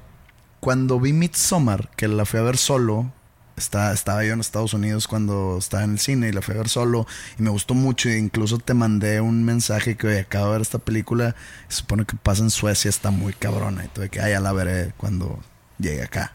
cuando 0.61 1.01
vi 1.01 1.13
Midsommar, 1.13 1.91
que 1.97 2.07
la 2.07 2.25
fui 2.25 2.39
a 2.39 2.43
ver 2.43 2.57
solo, 2.57 3.13
está, 3.57 3.93
estaba 3.93 4.25
yo 4.25 4.33
en 4.33 4.41
Estados 4.41 4.75
Unidos 4.75 5.09
cuando 5.09 5.57
estaba 5.59 5.85
en 5.85 5.93
el 5.93 5.99
cine 5.99 6.29
y 6.29 6.33
la 6.33 6.43
fui 6.43 6.55
a 6.55 6.59
ver 6.59 6.69
solo 6.69 7.07
y 7.39 7.43
me 7.43 7.51
gustó 7.51 7.75
mucho 7.75 8.09
e 8.09 8.19
incluso 8.19 8.59
te 8.59 8.75
mandé 8.75 9.21
un 9.21 9.45
mensaje 9.45 9.97
que 9.97 10.07
oye, 10.09 10.21
acabo 10.21 10.47
de 10.47 10.53
ver 10.53 10.63
esta 10.63 10.79
película, 10.79 11.35
se 11.69 11.79
supone 11.79 12.05
que 12.05 12.17
pasa 12.17 12.43
en 12.43 12.51
Suecia, 12.51 12.89
está 12.89 13.11
muy 13.11 13.33
cabrona 13.33 13.85
y 13.85 13.89
tuve 13.89 14.09
que, 14.09 14.21
ah, 14.21 14.29
ya 14.29 14.41
la 14.41 14.53
veré 14.53 14.93
cuando 14.97 15.41
llegue 15.79 16.03
acá. 16.03 16.33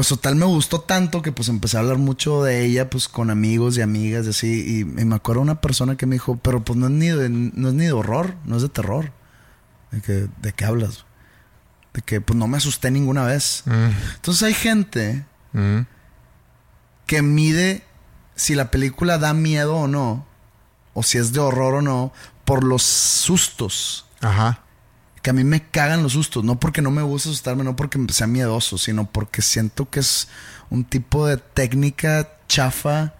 Pues 0.00 0.08
total 0.08 0.34
me 0.34 0.46
gustó 0.46 0.80
tanto 0.80 1.20
que 1.20 1.30
pues 1.30 1.50
empecé 1.50 1.76
a 1.76 1.80
hablar 1.80 1.98
mucho 1.98 2.42
de 2.42 2.64
ella 2.64 2.88
pues 2.88 3.06
con 3.06 3.28
amigos 3.28 3.76
y 3.76 3.82
amigas 3.82 4.24
y 4.24 4.30
así 4.30 4.46
y, 4.66 4.80
y 4.80 5.04
me 5.04 5.14
acuerdo 5.14 5.42
una 5.42 5.60
persona 5.60 5.98
que 5.98 6.06
me 6.06 6.14
dijo, 6.14 6.36
pero 6.38 6.64
pues 6.64 6.78
no 6.78 6.86
es 6.86 6.92
ni 6.92 7.08
de, 7.08 7.28
no 7.28 7.68
es 7.68 7.74
ni 7.74 7.84
de 7.84 7.92
horror, 7.92 8.34
no 8.46 8.56
es 8.56 8.62
de 8.62 8.70
terror. 8.70 9.12
De 9.90 10.00
que, 10.00 10.26
¿de 10.40 10.52
qué 10.54 10.64
hablas? 10.64 11.04
De 11.92 12.00
que 12.00 12.22
pues 12.22 12.34
no 12.38 12.48
me 12.48 12.56
asusté 12.56 12.90
ninguna 12.90 13.24
vez. 13.26 13.62
Entonces 14.14 14.42
hay 14.42 14.54
gente 14.54 15.26
Mm. 15.52 15.80
que 17.04 17.20
mide 17.20 17.84
si 18.36 18.54
la 18.54 18.70
película 18.70 19.18
da 19.18 19.34
miedo 19.34 19.76
o 19.76 19.86
no, 19.86 20.24
o 20.94 21.02
si 21.02 21.18
es 21.18 21.34
de 21.34 21.40
horror 21.40 21.74
o 21.74 21.82
no, 21.82 22.10
por 22.46 22.64
los 22.64 22.84
sustos. 22.84 24.06
Ajá. 24.22 24.60
Que 25.22 25.30
a 25.30 25.32
mí 25.32 25.44
me 25.44 25.66
cagan 25.68 26.02
los 26.02 26.12
sustos, 26.12 26.44
no 26.44 26.58
porque 26.58 26.82
no 26.82 26.90
me 26.90 27.02
gusta 27.02 27.28
asustarme, 27.28 27.64
no 27.64 27.76
porque 27.76 27.98
sea 28.10 28.26
miedoso, 28.26 28.78
sino 28.78 29.10
porque 29.10 29.42
siento 29.42 29.90
que 29.90 30.00
es 30.00 30.28
un 30.70 30.84
tipo 30.84 31.26
de 31.26 31.36
técnica 31.36 32.28
chafa 32.48 33.14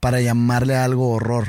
para 0.00 0.20
llamarle 0.20 0.76
a 0.76 0.84
algo 0.84 1.10
horror. 1.10 1.46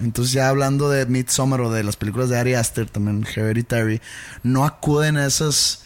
Entonces 0.00 0.32
ya 0.32 0.48
hablando 0.48 0.90
de 0.90 1.06
Midsommar 1.06 1.60
o 1.60 1.70
de 1.70 1.84
las 1.84 1.96
películas 1.96 2.28
de 2.28 2.38
Ari 2.38 2.54
Aster, 2.54 2.90
también 2.90 3.26
Hereditary, 3.26 4.00
no 4.42 4.64
acuden 4.64 5.16
a 5.16 5.26
esas 5.26 5.84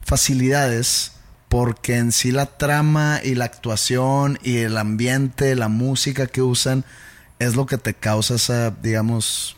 facilidades 0.00 1.12
porque 1.48 1.98
en 1.98 2.12
sí 2.12 2.32
la 2.32 2.46
trama 2.46 3.20
y 3.22 3.34
la 3.34 3.44
actuación 3.44 4.38
y 4.42 4.58
el 4.58 4.78
ambiente, 4.78 5.54
la 5.54 5.68
música 5.68 6.26
que 6.26 6.42
usan 6.42 6.84
es 7.38 7.54
lo 7.54 7.66
que 7.66 7.78
te 7.78 7.94
causa 7.94 8.36
esa, 8.36 8.70
digamos, 8.70 9.56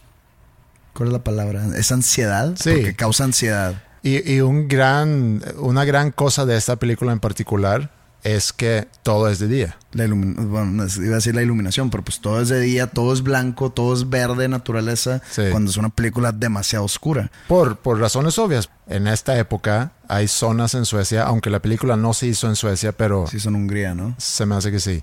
¿cuál 0.95 1.09
es 1.09 1.13
la 1.13 1.25
palabra? 1.25 1.63
Esa 1.77 1.95
ansiedad, 1.95 2.55
Sí. 2.57 2.71
porque 2.75 2.95
causa 2.95 3.25
ansiedad. 3.25 3.83
Y, 4.03 4.33
y 4.33 4.41
un 4.41 4.69
gran, 4.69 5.43
una 5.59 5.85
gran 5.85 6.11
cosa 6.11 6.45
de 6.47 6.57
esta 6.57 6.77
película 6.77 7.13
en 7.13 7.21
particular 7.21 7.91
es 8.23 8.55
que 8.55 8.89
todo 9.03 9.29
es 9.29 9.39
de 9.39 9.49
día. 9.49 9.77
La 9.93 10.07
bueno, 10.09 10.85
iba 10.97 11.13
a 11.13 11.15
decir 11.17 11.35
la 11.35 11.43
iluminación, 11.43 11.91
pero 11.91 12.03
pues 12.03 12.21
todo 12.21 12.41
es 12.41 12.49
de 12.49 12.59
día, 12.61 12.87
todo 12.87 13.13
es 13.13 13.23
blanco, 13.23 13.71
todo 13.71 13.93
es 13.93 14.09
verde, 14.09 14.49
naturaleza, 14.49 15.21
Sí. 15.31 15.43
cuando 15.51 15.71
es 15.71 15.77
una 15.77 15.91
película 15.91 16.33
demasiado 16.33 16.87
oscura. 16.87 17.31
Por, 17.49 17.77
por 17.77 17.99
razones 18.01 18.39
obvias. 18.39 18.71
En 18.87 19.07
esta 19.09 19.39
época 19.39 19.93
hay 20.09 20.27
zonas 20.29 20.75
en 20.75 20.87
Suecia, 20.87 21.25
aunque 21.25 21.51
la 21.51 21.61
película 21.61 21.97
no 21.97 22.15
se 22.15 22.27
hizo 22.29 22.49
en 22.49 22.57
Suecia, 22.57 22.93
pero 22.93 23.27
Sí, 23.27 23.41
son 23.41 23.57
Hungría, 23.57 23.95
¿no? 23.95 24.15
se 24.19 24.47
me 24.47 24.55
hace 24.55 24.71
que 24.71 24.81
sí. 24.81 25.03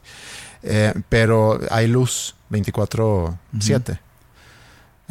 Eh, 0.63 0.93
pero 1.09 1.59
hay 1.69 1.87
luz 1.87 2.35
24/7. 2.49 3.99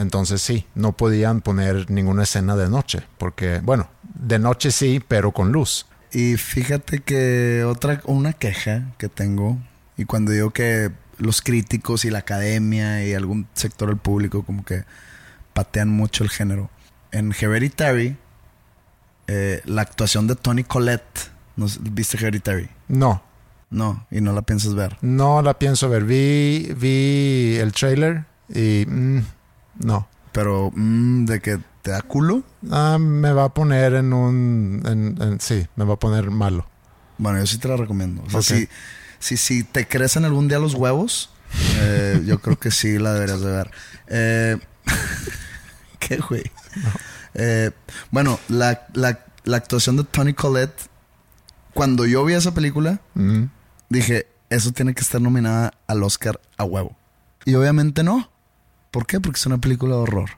Entonces 0.00 0.40
sí, 0.40 0.64
no 0.74 0.92
podían 0.92 1.42
poner 1.42 1.90
ninguna 1.90 2.22
escena 2.22 2.56
de 2.56 2.70
noche, 2.70 3.02
porque, 3.18 3.60
bueno, 3.62 3.86
de 4.02 4.38
noche 4.38 4.70
sí, 4.70 4.98
pero 5.06 5.30
con 5.32 5.52
luz. 5.52 5.84
Y 6.10 6.38
fíjate 6.38 7.00
que 7.00 7.64
otra, 7.64 8.00
una 8.06 8.32
queja 8.32 8.84
que 8.96 9.10
tengo, 9.10 9.58
y 9.98 10.06
cuando 10.06 10.32
digo 10.32 10.52
que 10.52 10.90
los 11.18 11.42
críticos 11.42 12.06
y 12.06 12.10
la 12.10 12.20
academia 12.20 13.04
y 13.04 13.12
algún 13.12 13.46
sector 13.52 13.90
del 13.90 13.98
público 13.98 14.42
como 14.42 14.64
que 14.64 14.84
patean 15.52 15.90
mucho 15.90 16.24
el 16.24 16.30
género. 16.30 16.70
En 17.12 17.34
Hereditary, 17.38 18.16
eh, 19.26 19.60
la 19.66 19.82
actuación 19.82 20.26
de 20.26 20.34
Tony 20.34 20.64
Collette, 20.64 21.30
¿no 21.56 21.66
¿viste 21.80 22.16
Hereditary? 22.16 22.70
No, 22.88 23.22
No, 23.68 24.06
y 24.10 24.22
no 24.22 24.32
la 24.32 24.40
piensas 24.42 24.74
ver. 24.74 24.96
no 25.02 25.42
la 25.42 25.58
pienso 25.58 25.90
ver. 25.90 26.04
Vi, 26.04 26.72
vi 26.74 27.58
el 27.60 27.72
trailer 27.72 28.24
y 28.48 28.86
mm, 28.88 29.20
no. 29.78 30.08
Pero, 30.32 30.70
mm, 30.74 31.24
de 31.24 31.40
que 31.40 31.58
te 31.82 31.90
da 31.90 32.02
culo. 32.02 32.42
Ah, 32.70 32.98
me 33.00 33.32
va 33.32 33.44
a 33.44 33.54
poner 33.54 33.94
en 33.94 34.12
un... 34.12 34.82
en- 34.86 35.20
en- 35.22 35.40
sí, 35.40 35.66
me 35.76 35.84
va 35.84 35.94
a 35.94 35.98
poner 35.98 36.30
malo. 36.30 36.66
Bueno, 37.18 37.38
yo 37.38 37.46
sí 37.46 37.58
te 37.58 37.68
la 37.68 37.76
recomiendo. 37.76 38.22
O 38.26 38.30
sea, 38.30 38.42
si, 38.42 38.68
si, 39.18 39.36
si 39.36 39.64
te 39.64 39.86
crecen 39.88 40.24
algún 40.24 40.46
día 40.48 40.58
los 40.58 40.74
huevos, 40.74 41.30
eh, 41.80 42.22
yo 42.26 42.38
creo 42.40 42.58
que 42.58 42.70
sí 42.70 42.98
la 42.98 43.12
deberías 43.14 43.40
de 43.40 43.50
ver. 43.50 43.70
Eh, 44.08 44.58
¿Qué, 45.98 46.16
güey? 46.18 46.44
Eh, 47.34 47.70
bueno, 48.10 48.38
la, 48.48 48.86
la- 48.94 49.24
la 49.44 49.56
actuación 49.56 49.96
de 49.96 50.04
Tony 50.04 50.34
Collette, 50.34 50.80
cuando 51.74 52.04
yo 52.06 52.24
vi 52.24 52.34
esa 52.34 52.52
película, 52.54 53.00
Mm. 53.14 53.44
dije, 53.88 54.26
eso 54.50 54.72
tiene 54.72 54.94
que 54.94 55.00
estar 55.02 55.20
nominada 55.20 55.72
al 55.86 56.02
Oscar 56.02 56.40
a 56.56 56.64
huevo. 56.64 56.96
Y 57.44 57.54
obviamente 57.54 58.02
no. 58.02 58.30
¿Por 58.90 59.06
qué? 59.06 59.20
Porque 59.20 59.38
es 59.38 59.46
una 59.46 59.58
película 59.58 59.96
de 59.96 60.02
horror. 60.02 60.30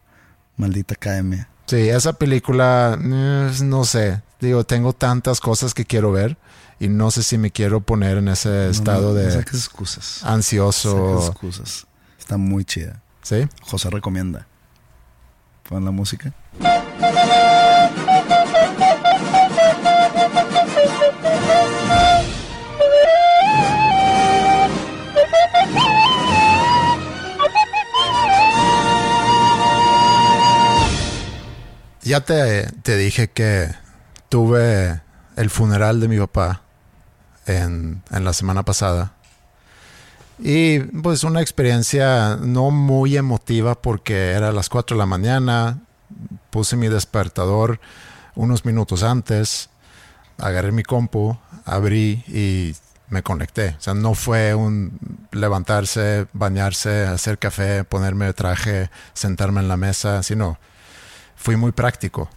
Maldita 0.57 0.95
academia. 0.95 1.49
Sí, 1.67 1.89
esa 1.89 2.13
película, 2.13 2.99
eh, 3.01 3.51
no 3.65 3.85
sé. 3.85 4.23
Digo, 4.41 4.65
tengo 4.65 4.93
tantas 4.93 5.41
cosas 5.41 5.75
que 5.75 5.85
quiero 5.85 6.13
ver 6.13 6.37
y 6.79 6.89
no 6.89 7.11
sé 7.11 7.23
si 7.23 7.39
me 7.39 7.51
quiero 7.51 7.81
poner 7.81 8.19
en 8.19 8.29
ese 8.29 8.69
estado 8.69 9.09
no, 9.09 9.09
no 9.09 9.15
de 9.15 9.31
saques 9.31 9.55
excusas. 9.55 10.05
Saques 10.05 10.33
ansioso. 10.33 11.27
excusas. 11.29 11.87
Está 12.19 12.37
muy 12.37 12.65
chida. 12.65 13.01
Sí. 13.23 13.49
José 13.63 13.89
recomienda. 13.89 14.47
Pon 15.69 15.85
la 15.85 15.93
música. 15.93 16.35
Ya 32.03 32.21
te, 32.21 32.71
te 32.83 32.97
dije 32.97 33.29
que 33.29 33.71
tuve 34.29 35.01
el 35.37 35.51
funeral 35.51 36.01
de 36.01 36.09
mi 36.09 36.19
papá 36.19 36.63
en, 37.47 38.03
en 38.11 38.25
la 38.25 38.33
semana 38.33 38.65
pasada. 38.65 39.13
Y 40.39 40.81
pues 40.81 41.23
una 41.23 41.41
experiencia 41.41 42.37
no 42.41 42.71
muy 42.71 43.17
emotiva 43.17 43.81
porque 43.81 44.33
era 44.33 44.49
a 44.49 44.53
las 44.53 44.69
4 44.69 44.97
de 44.97 44.99
la 44.99 45.07
mañana. 45.07 45.79
Puse 46.51 46.77
mi 46.77 46.89
despertador 46.89 47.81
unos 48.35 48.65
minutos 48.65 49.03
antes. 49.03 49.71
agarré 50.39 50.73
mi 50.73 50.83
compu, 50.83 51.39
abrí 51.65 52.25
y 52.27 52.75
me 53.09 53.23
conecté. 53.23 53.77
O 53.79 53.81
sea, 53.81 53.95
no 53.95 54.15
fue 54.15 54.55
un 54.55 54.99
levantarse, 55.31 56.27
bañarse, 56.33 57.05
hacer 57.05 57.39
café, 57.39 57.85
ponerme 57.85 58.33
traje, 58.33 58.91
sentarme 59.13 59.61
en 59.61 59.69
la 59.69 59.77
mesa, 59.77 60.23
sino 60.23 60.59
fui 61.43 61.57
muy 61.57 61.73
práctico. 61.73 62.31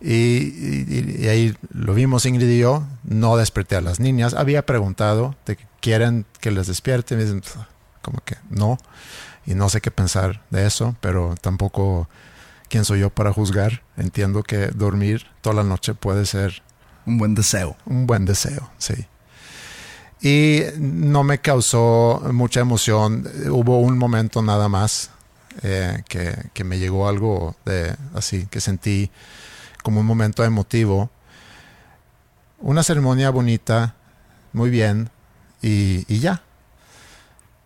Y, 0.00 1.26
ahí 1.28 1.56
lo 1.72 1.94
vimos 1.94 2.26
Ingrid 2.26 2.48
y 2.48 2.58
yo, 2.58 2.84
no 3.04 3.36
desperté 3.36 3.76
a 3.76 3.80
las 3.80 4.00
niñas. 4.00 4.34
Había 4.34 4.66
preguntado 4.66 5.34
de 5.46 5.56
que 5.56 5.66
quieren 5.80 6.26
que 6.40 6.50
les 6.50 6.66
despierte. 6.66 7.16
Me 7.16 7.24
dicen, 7.24 7.42
como 8.02 8.18
que 8.24 8.36
no. 8.50 8.78
Y 9.46 9.54
no 9.54 9.68
sé 9.68 9.80
qué 9.80 9.90
pensar 9.90 10.42
de 10.50 10.66
eso, 10.66 10.96
pero 11.00 11.34
tampoco 11.40 12.08
quién 12.68 12.84
soy 12.84 13.00
yo 13.00 13.10
para 13.10 13.32
juzgar. 13.32 13.82
Entiendo 13.96 14.42
que 14.42 14.68
dormir 14.68 15.26
toda 15.40 15.56
la 15.56 15.64
noche 15.64 15.94
puede 15.94 16.26
ser... 16.26 16.62
Un 17.06 17.16
buen 17.16 17.34
deseo. 17.34 17.74
Un 17.86 18.06
buen 18.06 18.26
deseo, 18.26 18.70
sí. 18.76 19.06
Y 20.20 20.62
no 20.78 21.24
me 21.24 21.38
causó 21.38 22.20
mucha 22.32 22.60
emoción. 22.60 23.26
Hubo 23.50 23.78
un 23.78 23.96
momento 23.96 24.42
nada 24.42 24.68
más 24.68 25.10
eh, 25.62 26.02
que, 26.08 26.50
que, 26.52 26.64
me 26.64 26.78
llegó 26.78 27.08
algo 27.08 27.56
de 27.64 27.94
así, 28.14 28.46
que 28.46 28.60
sentí 28.60 29.10
como 29.82 30.00
un 30.00 30.06
momento 30.06 30.44
emotivo. 30.44 31.10
Una 32.60 32.82
ceremonia 32.82 33.30
bonita, 33.30 33.94
muy 34.52 34.70
bien, 34.70 35.10
y, 35.62 36.04
y 36.12 36.20
ya. 36.20 36.42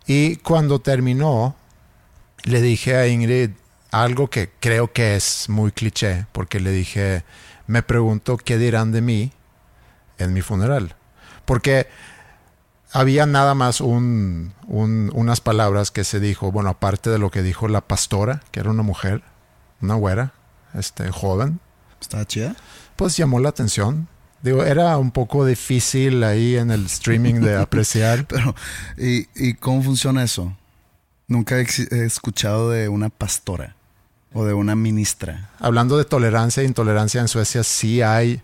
Y 0.05 0.37
cuando 0.37 0.79
terminó, 0.79 1.55
le 2.43 2.61
dije 2.61 2.97
a 2.97 3.07
Ingrid 3.07 3.51
algo 3.91 4.29
que 4.29 4.49
creo 4.59 4.91
que 4.91 5.15
es 5.15 5.49
muy 5.49 5.71
cliché, 5.71 6.25
porque 6.31 6.59
le 6.59 6.71
dije, 6.71 7.23
me 7.67 7.83
pregunto 7.83 8.37
qué 8.37 8.57
dirán 8.57 8.91
de 8.91 9.01
mí 9.01 9.31
en 10.17 10.33
mi 10.33 10.41
funeral. 10.41 10.95
Porque 11.45 11.87
había 12.93 13.25
nada 13.25 13.55
más 13.55 13.81
un, 13.81 14.53
unas 14.67 15.41
palabras 15.41 15.89
que 15.89 16.03
se 16.03 16.19
dijo, 16.19 16.51
bueno, 16.51 16.69
aparte 16.69 17.09
de 17.09 17.17
lo 17.17 17.31
que 17.31 17.41
dijo 17.41 17.67
la 17.67 17.81
pastora, 17.81 18.43
que 18.51 18.59
era 18.59 18.69
una 18.69 18.83
mujer, 18.83 19.23
una 19.81 19.95
güera, 19.95 20.33
este, 20.75 21.09
joven. 21.11 21.59
¿Estaba 21.99 22.25
chida? 22.25 22.55
Pues 22.95 23.17
llamó 23.17 23.39
la 23.39 23.49
atención. 23.49 24.07
Digo, 24.43 24.63
era 24.63 24.97
un 24.97 25.09
poco 25.11 25.45
difícil 25.45 26.23
ahí 26.23 26.55
en 26.55 26.69
el 26.69 26.85
streaming 26.85 27.35
de 27.35 27.57
apreciar. 27.59 28.25
Pero, 28.27 28.53
¿y, 28.97 29.27
¿y, 29.35 29.55
cómo 29.55 29.81
funciona 29.81 30.23
eso? 30.23 30.55
Nunca 31.27 31.59
he, 31.59 31.65
escuchado 32.05 32.69
de 32.69 32.89
una 32.89 33.09
pastora 33.09 33.75
o 34.33 34.45
de 34.45 34.53
una 34.53 34.75
ministra. 34.75 35.49
Hablando 35.59 35.97
de 35.97 36.05
tolerancia 36.05 36.61
e 36.61 36.65
intolerancia 36.67 37.21
en 37.21 37.27
Suecia, 37.27 37.63
sí 37.63 38.03
hay 38.03 38.41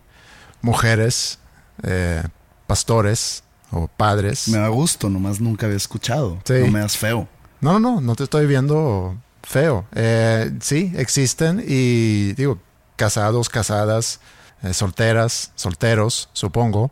mujeres, 0.62 1.38
eh, 1.84 2.24
pastores, 2.66 3.44
o 3.72 3.88
padres. 3.88 4.48
Me 4.48 4.58
da 4.58 4.68
gusto, 4.70 5.10
nomás 5.10 5.40
nunca 5.40 5.66
había 5.66 5.78
escuchado. 5.78 6.40
No 6.48 6.68
me 6.72 6.80
das 6.80 6.98
feo. 6.98 7.28
No, 7.62 7.74
no, 7.74 7.80
no, 7.80 8.02
no 8.02 8.16
te 8.16 8.24
estoy 8.24 8.46
viendo 8.46 9.18
feo. 9.44 9.86
Eh, 9.94 10.52
sí, 10.62 10.94
existen 10.96 11.64
y 11.66 12.34
digo, 12.34 12.60
casados, 12.96 13.50
casadas, 13.50 14.20
eh, 14.64 14.74
solteras, 14.74 15.52
solteros, 15.56 16.30
supongo. 16.34 16.92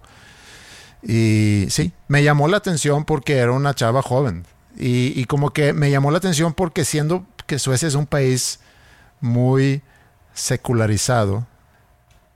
Y 1.04 1.68
sí, 1.70 1.94
me 2.08 2.24
llamó 2.24 2.48
la 2.48 2.58
atención 2.58 3.06
porque 3.06 3.38
era 3.38 3.52
una 3.52 3.74
chava 3.74 4.02
joven. 4.02 4.46
Y, 4.78 5.20
y 5.20 5.26
como 5.26 5.52
que 5.52 5.74
me 5.74 5.90
llamó 5.90 6.12
la 6.12 6.18
atención 6.18 6.54
porque 6.54 6.86
siendo 6.86 7.26
que 7.46 7.60
Suecia 7.60 7.88
es 7.88 7.96
un 7.96 8.06
país 8.06 8.60
muy 9.22 9.82
secularizado, 10.34 11.48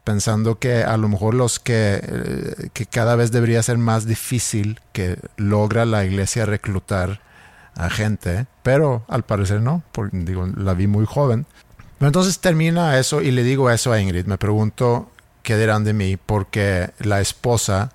pensando 0.03 0.59
que 0.59 0.83
a 0.83 0.97
lo 0.97 1.07
mejor 1.07 1.33
los 1.33 1.59
que, 1.59 2.01
eh, 2.01 2.69
que 2.73 2.85
cada 2.85 3.15
vez 3.15 3.31
debería 3.31 3.61
ser 3.63 3.77
más 3.77 4.05
difícil 4.05 4.79
que 4.93 5.17
logra 5.37 5.85
la 5.85 6.05
iglesia 6.05 6.45
reclutar 6.45 7.21
a 7.75 7.89
gente, 7.89 8.47
pero 8.63 9.05
al 9.07 9.23
parecer 9.23 9.61
no, 9.61 9.83
porque 9.91 10.17
digo, 10.17 10.47
la 10.47 10.73
vi 10.73 10.87
muy 10.87 11.05
joven. 11.05 11.45
Pero 11.97 12.07
entonces 12.07 12.39
termina 12.39 12.97
eso 12.97 13.21
y 13.21 13.31
le 13.31 13.43
digo 13.43 13.69
eso 13.69 13.91
a 13.91 14.01
Ingrid, 14.01 14.25
me 14.25 14.37
pregunto 14.37 15.11
qué 15.43 15.57
dirán 15.57 15.83
de 15.83 15.93
mí, 15.93 16.17
porque 16.17 16.91
la 16.99 17.21
esposa, 17.21 17.91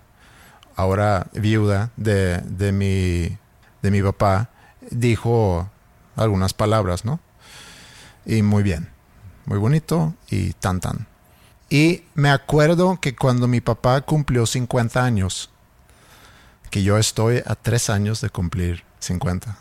ahora 0.76 1.26
viuda 1.32 1.90
de, 1.96 2.38
de, 2.42 2.72
mi, 2.72 3.36
de 3.82 3.90
mi 3.90 4.02
papá, 4.02 4.50
dijo 4.90 5.68
algunas 6.14 6.54
palabras, 6.54 7.04
¿no? 7.04 7.20
Y 8.24 8.42
muy 8.42 8.62
bien, 8.62 8.90
muy 9.44 9.58
bonito 9.58 10.14
y 10.30 10.52
tan 10.54 10.80
tan. 10.80 11.06
Y 11.68 12.04
me 12.14 12.30
acuerdo 12.30 13.00
que 13.00 13.16
cuando 13.16 13.48
mi 13.48 13.60
papá 13.60 14.00
cumplió 14.02 14.46
50 14.46 15.04
años, 15.04 15.50
que 16.70 16.82
yo 16.82 16.98
estoy 16.98 17.42
a 17.44 17.54
tres 17.56 17.90
años 17.90 18.20
de 18.20 18.30
cumplir 18.30 18.84
50. 19.00 19.58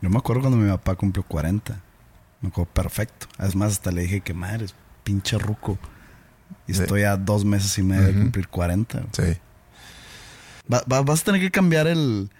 Yo 0.00 0.10
me 0.10 0.18
acuerdo 0.18 0.42
cuando 0.42 0.58
mi 0.58 0.70
papá 0.70 0.94
cumplió 0.94 1.22
40. 1.24 1.78
Me 2.40 2.48
acuerdo 2.48 2.72
perfecto. 2.72 3.26
Además, 3.38 3.72
hasta 3.72 3.92
le 3.92 4.02
dije 4.02 4.20
que 4.20 4.34
madre, 4.34 4.64
es 4.64 4.74
pinche 5.04 5.38
ruco. 5.38 5.78
Y 6.66 6.72
estoy 6.72 7.02
a 7.02 7.16
dos 7.16 7.44
meses 7.44 7.76
y 7.78 7.82
medio 7.82 8.06
de 8.06 8.14
cumplir 8.14 8.48
40. 8.48 9.04
Sí. 9.12 9.38
vas 10.66 11.20
a 11.20 11.24
tener 11.24 11.40
que 11.40 11.50
cambiar 11.50 11.86
el, 11.86 12.30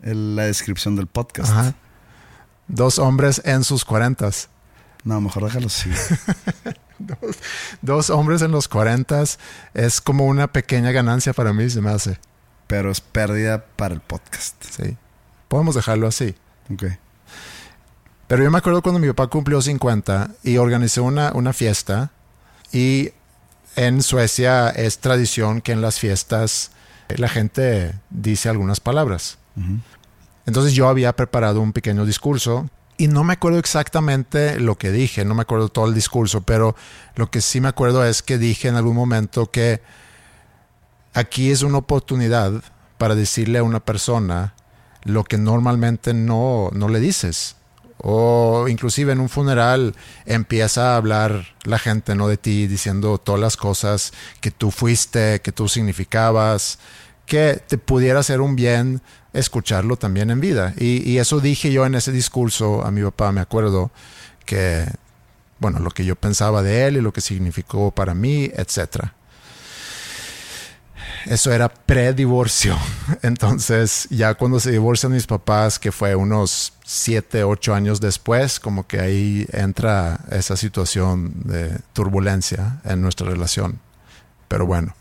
la 0.00 0.44
descripción 0.44 0.96
del 0.96 1.06
podcast. 1.06 1.74
Dos 2.66 2.98
hombres 2.98 3.42
en 3.44 3.64
sus 3.64 3.84
cuarentas. 3.84 4.48
No, 5.04 5.20
mejor 5.20 5.44
déjalo 5.44 5.66
así. 5.66 5.90
dos, 6.98 7.36
hombres 7.88 8.42
en 8.42 8.50
los 8.50 8.68
40 8.68 9.24
es 9.74 10.00
como 10.00 10.26
una 10.26 10.52
pequeña 10.52 10.92
ganancia 10.92 11.32
para 11.32 11.52
mí, 11.52 11.68
se 11.70 11.80
me 11.80 11.90
hace. 11.90 12.18
Pero 12.66 12.90
es 12.90 13.00
pérdida 13.00 13.64
para 13.76 13.94
el 13.94 14.00
podcast. 14.00 14.62
Sí. 14.62 14.96
Podemos 15.48 15.74
dejarlo 15.74 16.06
así. 16.06 16.34
Ok. 16.72 16.84
Pero 18.26 18.44
yo 18.44 18.50
me 18.50 18.58
acuerdo 18.58 18.82
cuando 18.82 18.98
mi 18.98 19.08
papá 19.08 19.28
cumplió 19.28 19.62
50 19.62 20.30
y 20.42 20.58
organizó 20.58 21.02
una, 21.02 21.32
una 21.32 21.54
fiesta 21.54 22.10
y 22.72 23.12
en 23.74 24.02
Suecia 24.02 24.68
es 24.68 24.98
tradición 24.98 25.62
que 25.62 25.72
en 25.72 25.80
las 25.80 25.98
fiestas 25.98 26.72
la 27.16 27.28
gente 27.28 27.94
dice 28.10 28.48
algunas 28.48 28.80
palabras. 28.80 29.38
Entonces 30.46 30.74
yo 30.74 30.88
había 30.88 31.16
preparado 31.16 31.60
un 31.60 31.72
pequeño 31.72 32.04
discurso 32.04 32.68
y 32.98 33.06
no 33.06 33.22
me 33.22 33.34
acuerdo 33.34 33.60
exactamente 33.60 34.58
lo 34.58 34.76
que 34.76 34.90
dije, 34.90 35.24
no 35.24 35.36
me 35.36 35.42
acuerdo 35.42 35.68
todo 35.68 35.86
el 35.86 35.94
discurso, 35.94 36.42
pero 36.42 36.74
lo 37.14 37.30
que 37.30 37.40
sí 37.40 37.60
me 37.60 37.68
acuerdo 37.68 38.04
es 38.04 38.22
que 38.22 38.38
dije 38.38 38.66
en 38.66 38.74
algún 38.74 38.96
momento 38.96 39.52
que 39.52 39.80
aquí 41.14 41.52
es 41.52 41.62
una 41.62 41.78
oportunidad 41.78 42.60
para 42.98 43.14
decirle 43.14 43.60
a 43.60 43.62
una 43.62 43.78
persona 43.78 44.54
lo 45.04 45.22
que 45.22 45.38
normalmente 45.38 46.12
no, 46.12 46.70
no 46.72 46.88
le 46.88 46.98
dices. 46.98 47.54
O 47.98 48.66
inclusive 48.68 49.12
en 49.12 49.20
un 49.20 49.28
funeral 49.28 49.94
empieza 50.26 50.92
a 50.92 50.96
hablar 50.96 51.54
la 51.62 51.78
gente 51.78 52.16
no 52.16 52.26
de 52.26 52.36
ti, 52.36 52.66
diciendo 52.66 53.18
todas 53.18 53.40
las 53.40 53.56
cosas 53.56 54.12
que 54.40 54.50
tú 54.50 54.72
fuiste, 54.72 55.40
que 55.40 55.52
tú 55.52 55.68
significabas, 55.68 56.80
que 57.26 57.62
te 57.66 57.78
pudiera 57.78 58.20
hacer 58.20 58.40
un 58.40 58.56
bien 58.56 59.02
escucharlo 59.32 59.96
también 59.96 60.30
en 60.30 60.40
vida. 60.40 60.74
Y, 60.78 61.18
eso 61.18 61.40
dije 61.40 61.72
yo 61.72 61.86
en 61.86 61.94
ese 61.94 62.12
discurso 62.12 62.84
a 62.84 62.90
mi 62.90 63.02
papá, 63.02 63.32
me 63.32 63.40
acuerdo, 63.40 63.90
que, 64.44 64.86
bueno, 65.58 65.78
lo 65.78 65.90
que 65.90 66.04
yo 66.04 66.16
pensaba 66.16 66.62
de 66.62 66.86
él 66.86 66.96
y 66.96 67.00
lo 67.00 67.12
que 67.12 67.20
significó 67.20 67.90
para 67.90 68.14
mí, 68.14 68.50
etc. 68.54 69.08
Eso 71.26 71.52
era 71.52 71.68
pre-divorcio. 71.68 72.76
Entonces, 73.22 74.06
ya 74.10 74.34
cuando 74.34 74.60
se 74.60 74.70
divorcian 74.70 75.12
mis 75.12 75.26
papás, 75.26 75.78
que 75.78 75.92
fue 75.92 76.14
unos 76.14 76.72
siete, 76.84 77.44
ocho 77.44 77.74
años 77.74 78.00
después, 78.00 78.60
como 78.60 78.86
que 78.86 79.00
ahí 79.00 79.46
entra 79.52 80.20
esa 80.30 80.56
situación 80.56 81.32
de 81.44 81.78
turbulencia 81.92 82.80
en 82.84 83.02
nuestra 83.02 83.28
relación. 83.28 83.80
Pero 84.48 84.66
bueno. 84.66 84.94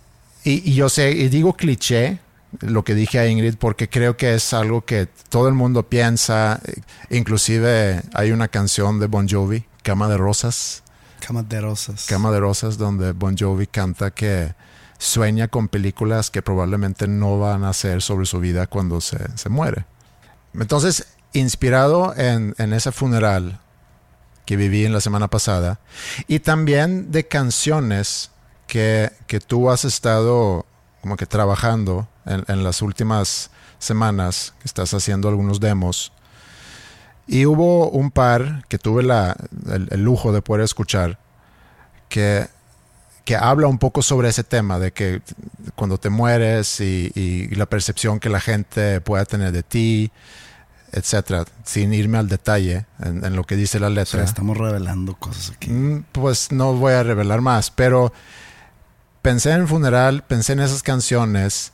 Y 0.44 0.76
yo 0.76 0.88
sé, 0.88 1.12
y 1.12 1.28
digo 1.28 1.58
cliché, 1.58 2.20
lo 2.62 2.84
que 2.84 2.96
dije 2.96 3.20
a 3.20 3.28
Ingrid 3.28 3.56
porque 3.58 3.90
creo 3.90 4.18
que 4.18 4.34
es 4.34 4.54
algo 4.54 4.86
que 4.86 5.08
todo 5.30 5.48
el 5.48 5.54
mundo 5.54 5.84
piensa. 5.84 6.62
Inclusive 7.10 8.02
hay 8.14 8.32
una 8.32 8.48
canción 8.48 9.00
de 9.00 9.08
Bon 9.08 9.28
Jovi, 9.28 9.66
Cama 9.84 10.08
de 10.08 10.18
Rosas. 10.18 10.84
Cama 11.26 11.44
de 11.44 11.62
Rosas. 11.62 12.06
Cama 12.08 12.32
de 12.32 12.40
Rosas, 12.40 12.78
donde 12.78 13.12
Bon 13.12 13.38
Jovi 13.38 13.68
canta 13.68 14.12
que 14.12 14.54
sueña 14.98 15.48
con 15.48 15.68
películas 15.68 16.30
que 16.32 16.42
probablemente 16.42 17.08
no 17.08 17.38
van 17.40 17.64
a 17.64 17.74
ser 17.74 18.02
sobre 18.02 18.26
su 18.26 18.40
vida 18.40 18.68
cuando 18.68 19.02
se, 19.02 19.20
muere. 19.50 19.86
Entonces, 20.54 21.08
inspirado 21.34 22.16
en, 22.16 22.56
en 22.58 22.74
ese 22.74 22.92
funeral 22.92 23.60
que 24.46 24.56
viví 24.56 24.86
en 24.86 24.94
la 24.94 25.02
semana 25.02 25.28
pasada 25.28 25.80
y 26.28 26.40
también 26.40 27.12
de 27.12 27.28
canciones 27.28 28.32
que, 28.66 29.12
que 29.28 29.40
tú 29.40 29.70
has 29.70 29.86
estado 29.86 30.66
como 31.02 31.16
que 31.18 31.26
trabajando 31.26 32.08
en, 32.26 32.64
las 32.64 32.82
últimas 32.82 33.50
semanas, 33.80 34.54
que 34.60 34.66
estás 34.66 34.94
haciendo 34.94 35.30
algunos 35.30 35.60
demos. 35.60 36.12
Y 37.28 37.46
hubo 37.46 37.90
un 37.90 38.12
par 38.12 38.66
que 38.68 38.78
tuve 38.78 39.04
la, 39.04 39.36
el, 39.68 40.02
lujo 40.02 40.32
de 40.32 40.42
poder 40.42 40.64
escuchar 40.64 41.20
que, 42.10 42.48
que 43.26 43.36
habla 43.36 43.68
un 43.68 43.78
poco 43.78 44.02
sobre 44.02 44.30
ese 44.30 44.44
tema 44.44 44.80
de 44.80 44.92
que 44.92 45.22
cuando 45.76 45.98
te 45.98 46.10
mueres 46.10 46.80
y, 46.80 47.50
la 47.56 47.66
percepción 47.66 48.20
que 48.20 48.30
la 48.30 48.40
gente 48.40 49.02
pueda 49.02 49.26
tener 49.26 49.52
de 49.52 49.64
ti, 49.64 50.12
etcétera, 50.92 51.46
sin 51.64 51.94
irme 51.94 52.18
al 52.18 52.30
detalle 52.30 52.86
en, 53.00 53.36
lo 53.36 53.44
que 53.44 53.56
dice 53.56 53.80
la 53.80 53.90
letra. 53.90 54.24
estamos 54.24 54.58
revelando 54.58 55.16
cosas 55.16 55.52
aquí. 55.52 55.70
Mm, 55.70 56.06
pues 56.12 56.52
no 56.52 56.74
voy 56.74 56.94
a 56.94 57.04
revelar 57.04 57.42
más, 57.42 57.70
pero 57.72 58.14
pensé 59.28 59.52
en 59.52 59.60
el 59.60 59.68
funeral, 59.68 60.24
pensé 60.24 60.54
en 60.54 60.62
esas 60.62 60.84
canciones 60.84 61.74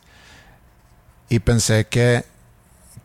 y 1.29 1.37
pensé 1.37 1.85
que 1.85 2.25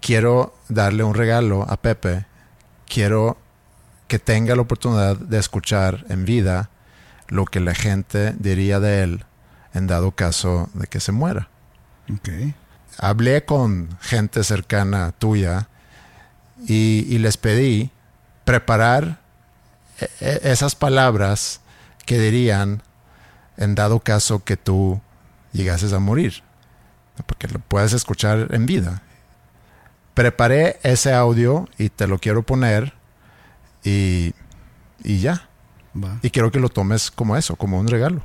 quiero 0.01 0.57
darle 0.71 1.05
un 1.05 1.13
regalo 1.13 1.67
a 1.69 1.77
Pepe. 1.77 2.25
Quiero 2.87 3.37
que 4.07 4.19
tenga 4.19 4.57
la 4.57 4.63
oportunidad 4.63 5.19
de 5.19 5.39
escuchar 5.39 6.07
en 6.09 6.25
vida 6.25 6.71
lo 7.27 7.45
que 7.45 7.61
la 7.61 7.75
gente 7.75 8.35
diría 8.39 8.81
de 8.81 9.03
él 9.03 9.25
en 9.75 9.87
dado 9.87 10.13
caso 10.13 10.71
de 10.73 10.87
que 10.87 11.01
se 11.01 11.13
muera. 11.13 11.51
Hablé 12.97 13.45
con 13.45 13.99
gente 14.01 14.45
cercana 14.45 15.13
tuya 15.13 15.69
y, 16.67 17.19
les 17.19 17.37
pedí 17.37 17.91
preparar 18.47 19.21
e, 20.01 20.09
e, 20.21 20.41
esas 20.51 20.75
palabras 20.75 21.61
que 22.07 22.19
dirían 22.19 22.83
en 23.59 23.75
dado 23.75 24.01
caso 24.01 24.43
que 24.45 24.57
tú 24.57 25.01
llegases 25.53 25.93
a 25.93 25.99
morir, 25.99 26.43
porque 27.27 27.49
lo 27.49 27.59
puedes 27.59 27.93
escuchar 27.93 28.49
en 28.55 28.65
vida. 28.65 29.03
Preparé 30.15 30.79
ese 30.83 31.13
audio 31.13 31.69
y 31.77 31.91
te 31.91 32.07
lo 32.07 32.19
quiero 32.19 32.43
poner 32.43 32.95
y, 33.85 34.33
y 35.05 35.19
ya. 35.19 35.49
Y 36.23 36.31
quiero 36.31 36.53
que 36.53 36.61
lo 36.61 36.69
tomes 36.69 37.11
como 37.11 37.37
eso, 37.37 37.57
como 37.57 37.79
un 37.79 37.89
regalo. 37.89 38.23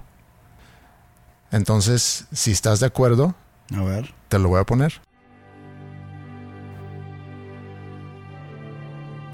Entonces, 1.51 2.25
si 2.31 2.51
estás 2.51 2.79
de 2.79 2.85
acuerdo, 2.85 3.35
a 3.75 3.83
ver. 3.83 4.13
te 4.27 4.37
lo 4.39 4.49
voy 4.49 4.59
a 4.59 4.65
poner. 4.65 5.01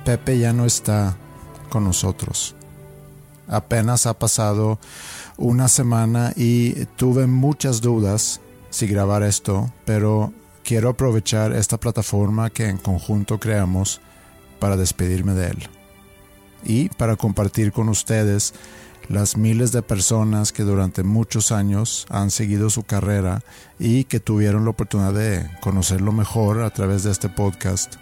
Pepe 0.05 0.39
ya 0.39 0.53
no 0.53 0.65
está 0.65 1.17
con 1.69 1.83
nosotros. 1.83 2.55
Apenas 3.47 4.05
ha 4.05 4.13
pasado 4.13 4.79
una 5.39 5.69
semana 5.69 6.33
y 6.35 6.85
tuve 6.97 7.25
muchas 7.25 7.79
dudas 7.79 8.41
si 8.69 8.87
grabar 8.87 9.23
esto, 9.23 9.71
pero 9.85 10.33
quiero 10.63 10.89
aprovechar 10.89 11.53
esta 11.53 11.77
plataforma 11.77 12.49
que 12.49 12.67
en 12.67 12.77
conjunto 12.77 13.39
creamos 13.39 14.01
para 14.59 14.75
despedirme 14.75 15.33
de 15.33 15.47
él 15.47 15.69
y 16.63 16.89
para 16.89 17.15
compartir 17.15 17.71
con 17.71 17.87
ustedes 17.87 18.53
las 19.07 19.37
miles 19.37 19.71
de 19.71 19.81
personas 19.81 20.51
que 20.51 20.63
durante 20.63 21.03
muchos 21.03 21.53
años 21.53 22.05
han 22.09 22.31
seguido 22.31 22.69
su 22.69 22.83
carrera 22.83 23.41
y 23.79 24.03
que 24.03 24.19
tuvieron 24.19 24.65
la 24.65 24.71
oportunidad 24.71 25.13
de 25.13 25.49
conocerlo 25.61 26.11
mejor 26.11 26.61
a 26.61 26.69
través 26.69 27.03
de 27.03 27.11
este 27.11 27.29
podcast. 27.29 27.95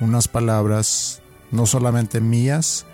Unas 0.00 0.26
palabras 0.26 1.22
no 1.52 1.64
solamente 1.64 2.20
mías, 2.20 2.86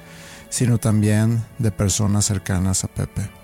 sino 0.50 0.76
también 0.76 1.42
de 1.58 1.72
personas 1.72 2.26
cercanas 2.26 2.84
a 2.84 2.88
Pepe. 2.88 3.41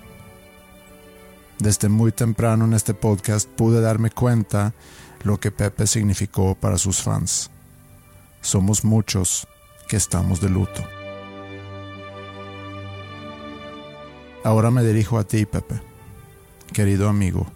Desde 1.59 1.89
muy 1.89 2.13
temprano 2.13 2.67
en 2.67 2.75
este 2.75 2.95
podcast 2.95 3.49
pude 3.49 3.81
darme 3.81 4.11
cuenta 4.11 4.75
lo 5.25 5.41
que 5.41 5.51
Pepe 5.51 5.87
significó 5.89 6.55
para 6.55 6.79
sus 6.79 7.03
fans. 7.03 7.51
Somos 8.41 8.85
muchos 8.85 9.49
que 9.89 9.97
estamos 9.97 10.41
de 10.41 10.51
luto. 10.51 10.85
Ahora 14.45 14.71
me 14.71 14.85
dirijo 14.85 15.19
a 15.19 15.25
ti, 15.25 15.47
Pepe, 15.47 15.81
querido 16.73 17.09
amigo. 17.09 17.47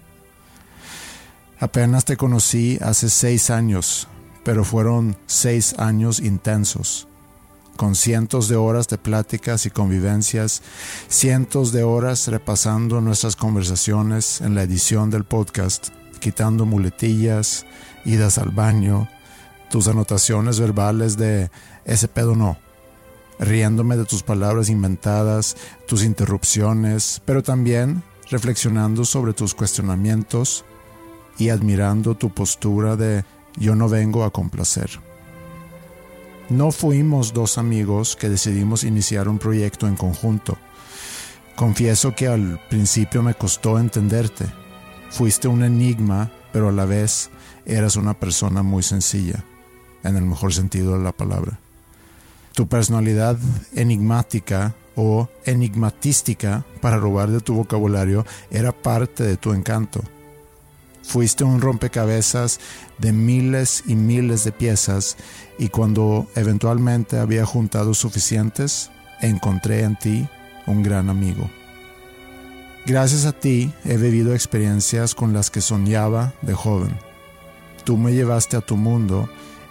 Apenas 1.60 2.04
te 2.04 2.16
conocí 2.16 2.78
hace 2.82 3.08
seis 3.08 3.50
años, 3.50 4.08
pero 4.42 4.64
fueron 4.64 5.16
seis 5.26 5.78
años 5.78 6.18
intensos, 6.18 7.06
con 7.76 7.94
cientos 7.94 8.48
de 8.48 8.56
horas 8.56 8.88
de 8.88 8.98
pláticas 8.98 9.66
y 9.66 9.70
convivencias, 9.70 10.62
cientos 11.08 11.72
de 11.72 11.82
horas 11.82 12.28
repasando 12.28 13.00
nuestras 13.00 13.36
conversaciones 13.36 14.40
en 14.40 14.54
la 14.54 14.62
edición 14.62 15.10
del 15.10 15.24
podcast, 15.24 15.88
quitando 16.20 16.66
muletillas, 16.66 17.66
idas 18.04 18.38
al 18.38 18.50
baño, 18.50 19.08
tus 19.70 19.88
anotaciones 19.88 20.60
verbales 20.60 21.16
de 21.16 21.50
ese 21.84 22.08
pedo 22.08 22.36
no 22.36 22.58
riéndome 23.38 23.96
de 23.96 24.04
tus 24.04 24.22
palabras 24.22 24.68
inventadas, 24.68 25.56
tus 25.86 26.04
interrupciones, 26.04 27.20
pero 27.24 27.42
también 27.42 28.02
reflexionando 28.30 29.04
sobre 29.04 29.32
tus 29.32 29.54
cuestionamientos 29.54 30.64
y 31.38 31.48
admirando 31.48 32.14
tu 32.14 32.30
postura 32.30 32.96
de 32.96 33.24
yo 33.56 33.74
no 33.74 33.88
vengo 33.88 34.24
a 34.24 34.30
complacer. 34.30 35.11
No 36.48 36.70
fuimos 36.70 37.32
dos 37.32 37.56
amigos 37.56 38.16
que 38.16 38.28
decidimos 38.28 38.84
iniciar 38.84 39.28
un 39.28 39.38
proyecto 39.38 39.86
en 39.86 39.96
conjunto. 39.96 40.58
Confieso 41.56 42.14
que 42.14 42.28
al 42.28 42.60
principio 42.68 43.22
me 43.22 43.34
costó 43.34 43.78
entenderte. 43.78 44.46
Fuiste 45.10 45.48
un 45.48 45.62
enigma, 45.62 46.30
pero 46.52 46.68
a 46.68 46.72
la 46.72 46.84
vez 46.84 47.30
eras 47.64 47.96
una 47.96 48.14
persona 48.14 48.62
muy 48.62 48.82
sencilla, 48.82 49.44
en 50.02 50.16
el 50.16 50.24
mejor 50.24 50.52
sentido 50.52 50.96
de 50.96 51.04
la 51.04 51.12
palabra. 51.12 51.58
Tu 52.54 52.66
personalidad 52.66 53.38
enigmática 53.74 54.74
o 54.94 55.28
enigmatística, 55.44 56.64
para 56.80 56.98
robar 56.98 57.30
de 57.30 57.40
tu 57.40 57.54
vocabulario, 57.54 58.26
era 58.50 58.72
parte 58.72 59.22
de 59.22 59.36
tu 59.36 59.52
encanto. 59.52 60.02
Fuiste 61.02 61.44
un 61.44 61.60
rompecabezas 61.60 62.60
de 62.98 63.12
miles 63.12 63.82
y 63.86 63.96
miles 63.96 64.44
de 64.44 64.52
piezas 64.52 65.16
y 65.58 65.68
cuando 65.68 66.28
eventualmente 66.36 67.18
había 67.18 67.44
juntado 67.44 67.94
suficientes, 67.94 68.90
encontré 69.20 69.82
en 69.82 69.98
ti 69.98 70.28
un 70.66 70.82
gran 70.82 71.10
amigo. 71.10 71.50
Gracias 72.86 73.26
a 73.26 73.32
ti 73.32 73.72
he 73.84 73.96
vivido 73.96 74.34
experiencias 74.34 75.14
con 75.14 75.32
las 75.32 75.50
que 75.50 75.60
soñaba 75.60 76.34
de 76.42 76.54
joven. 76.54 76.96
Tú 77.84 77.96
me 77.96 78.12
llevaste 78.12 78.56
a 78.56 78.60
tu 78.60 78.76
mundo 78.76 79.28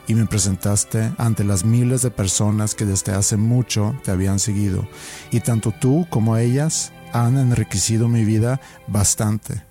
y 0.08 0.16
me 0.16 0.26
presentaste 0.26 1.12
ante 1.18 1.44
las 1.44 1.64
miles 1.64 2.02
de 2.02 2.12
personas 2.12 2.76
que 2.76 2.86
desde 2.86 3.14
hace 3.14 3.38
mucho 3.38 3.96
te 4.04 4.12
habían 4.12 4.40
seguido, 4.40 4.88
y 5.32 5.42
tanto 5.42 5.72
tú 5.72 6.08
como 6.10 6.38
ellas 6.38 6.92
han 7.14 7.38
enriquecido 7.38 8.08
mi 8.08 8.26
vida 8.26 8.60
bastante, 8.88 9.62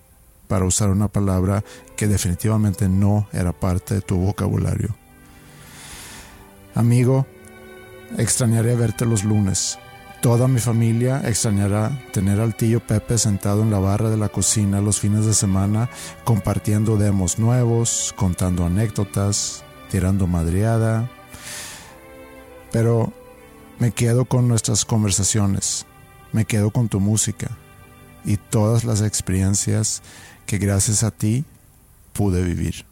para 0.51 0.65
usar 0.65 0.89
una 0.89 1.07
palabra 1.07 1.63
que 1.95 2.09
definitivamente 2.09 2.89
no 2.89 3.25
era 3.31 3.53
parte 3.53 3.93
de 3.93 4.01
tu 4.01 4.17
vocabulario. 4.17 4.93
Amigo, 6.75 7.25
extrañaré 8.17 8.75
verte 8.75 9.05
los 9.05 9.23
lunes. 9.23 9.79
Toda 10.21 10.49
mi 10.49 10.59
familia 10.59 11.21
extrañará 11.23 12.03
tener 12.11 12.41
al 12.41 12.57
tío 12.57 12.85
Pepe 12.85 13.17
sentado 13.17 13.61
en 13.61 13.71
la 13.71 13.79
barra 13.79 14.09
de 14.09 14.17
la 14.17 14.27
cocina 14.27 14.81
los 14.81 14.99
fines 14.99 15.25
de 15.25 15.33
semana 15.33 15.89
compartiendo 16.25 16.97
demos 16.97 17.39
nuevos, 17.39 18.13
contando 18.17 18.65
anécdotas, 18.65 19.63
tirando 19.89 20.27
madreada, 20.27 21.09
pero 22.73 23.13
me 23.79 23.91
quedo 23.91 24.25
con 24.25 24.49
nuestras 24.49 24.83
conversaciones, 24.83 25.85
me 26.33 26.43
quedo 26.43 26.71
con 26.71 26.89
tu 26.89 26.99
música 26.99 27.51
y 28.25 28.35
todas 28.35 28.83
las 28.83 29.01
experiencias 29.01 30.01
que 30.51 30.57
gracias 30.57 31.03
a 31.03 31.11
ti 31.11 31.45
pude 32.11 32.43
vivir. 32.43 32.85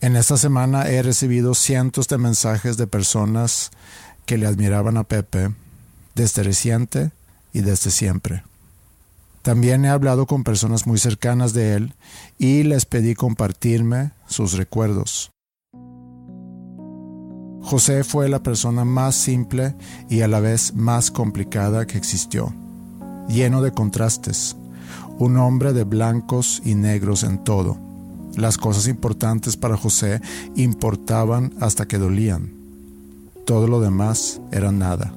En 0.00 0.16
esta 0.16 0.36
semana 0.36 0.88
he 0.88 1.00
recibido 1.04 1.54
cientos 1.54 2.08
de 2.08 2.18
mensajes 2.18 2.76
de 2.76 2.88
personas 2.88 3.70
que 4.26 4.38
le 4.38 4.48
admiraban 4.48 4.96
a 4.96 5.04
Pepe 5.04 5.54
desde 6.16 6.42
reciente 6.42 7.12
y 7.52 7.60
desde 7.60 7.92
siempre. 7.92 8.42
También 9.42 9.84
he 9.84 9.88
hablado 9.88 10.26
con 10.26 10.42
personas 10.42 10.84
muy 10.84 10.98
cercanas 10.98 11.52
de 11.52 11.74
él 11.74 11.94
y 12.38 12.64
les 12.64 12.84
pedí 12.84 13.14
compartirme 13.14 14.10
sus 14.26 14.54
recuerdos. 14.54 15.30
José 17.62 18.02
fue 18.02 18.28
la 18.28 18.42
persona 18.42 18.84
más 18.84 19.14
simple 19.14 19.76
y 20.10 20.22
a 20.22 20.26
la 20.26 20.40
vez 20.40 20.74
más 20.74 21.12
complicada 21.12 21.86
que 21.86 21.98
existió, 21.98 22.52
lleno 23.28 23.62
de 23.62 23.70
contrastes, 23.70 24.56
un 25.18 25.36
hombre 25.36 25.72
de 25.72 25.84
blancos 25.84 26.62
y 26.64 26.74
negros 26.74 27.22
en 27.24 27.38
todo. 27.38 27.76
Las 28.36 28.56
cosas 28.56 28.88
importantes 28.88 29.56
para 29.56 29.76
José 29.76 30.20
importaban 30.56 31.52
hasta 31.60 31.86
que 31.86 31.98
dolían. 31.98 32.50
Todo 33.44 33.66
lo 33.66 33.80
demás 33.80 34.40
era 34.50 34.72
nada. 34.72 35.12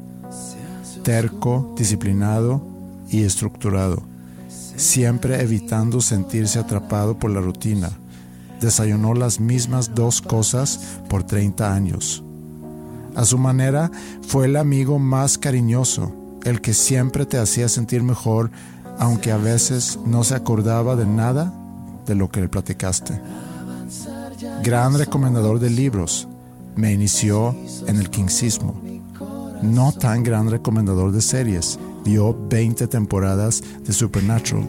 Terco, 1.04 1.74
disciplinado 1.78 2.62
y 3.10 3.24
estructurado 3.24 4.16
siempre 4.78 5.42
evitando 5.42 6.02
sentirse 6.02 6.60
atrapado 6.60 7.18
por 7.18 7.32
la 7.32 7.42
rutina. 7.42 7.92
Desayunó 8.62 9.14
las 9.14 9.40
mismas 9.40 9.94
dos 9.94 10.22
cosas 10.22 10.80
por 11.10 11.24
30 11.24 11.74
años. 11.74 12.24
A 13.16 13.26
su 13.26 13.38
manera, 13.38 13.92
fue 14.28 14.46
el 14.46 14.56
amigo 14.58 15.00
más 15.00 15.38
cariñoso, 15.38 16.14
el 16.44 16.62
que 16.62 16.74
siempre 16.74 17.26
te 17.26 17.38
hacía 17.38 17.70
sentir 17.70 18.04
mejor, 18.04 18.52
aunque 19.00 19.32
a 19.32 19.38
veces 19.38 20.00
no 20.06 20.24
se 20.24 20.36
acordaba 20.36 20.96
de 20.96 21.06
nada 21.06 21.54
de 22.06 22.16
lo 22.16 22.30
que 22.30 22.42
le 22.42 22.50
platicaste. 22.50 23.20
Gran 24.64 24.98
recomendador 24.98 25.60
de 25.60 25.70
libros, 25.70 26.28
me 26.76 26.92
inició 26.92 27.56
en 27.88 27.98
el 27.98 28.10
kingsismo. 28.10 28.82
No 29.62 29.92
tan 29.92 30.24
gran 30.24 30.50
recomendador 30.50 31.12
de 31.12 31.22
series, 31.22 31.80
vio 32.04 32.36
20 32.50 32.88
temporadas 32.88 33.64
de 33.84 33.94
Supernatural. 33.94 34.68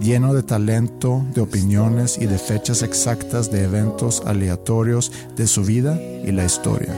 Lleno 0.00 0.34
de 0.34 0.42
talento, 0.42 1.24
de 1.34 1.42
opiniones 1.42 2.18
y 2.18 2.26
de 2.26 2.38
fechas 2.38 2.82
exactas 2.82 3.50
de 3.50 3.64
eventos 3.64 4.22
aleatorios 4.26 5.12
de 5.36 5.46
su 5.46 5.62
vida 5.64 6.00
y 6.00 6.32
la 6.32 6.44
historia. 6.44 6.94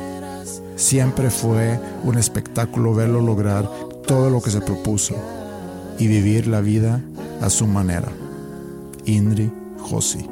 Siempre 0.77 1.31
fue 1.31 1.79
un 2.03 2.17
espectáculo 2.17 2.95
verlo 2.95 3.21
lograr 3.21 3.69
todo 4.07 4.31
lo 4.31 4.41
que 4.41 4.51
se 4.51 4.61
propuso 4.61 5.15
y 5.99 6.07
vivir 6.07 6.47
la 6.47 6.61
vida 6.61 7.01
a 7.41 7.51
su 7.51 7.67
manera. 7.67 8.09
Indri 9.05 9.51
Josi. 9.79 10.27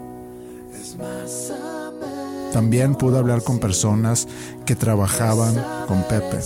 También 2.53 2.95
pude 2.95 3.19
hablar 3.19 3.43
con 3.43 3.59
personas 3.59 4.29
que 4.67 4.77
trabajaban 4.77 5.55
con 5.89 6.03
Pepe. 6.03 6.39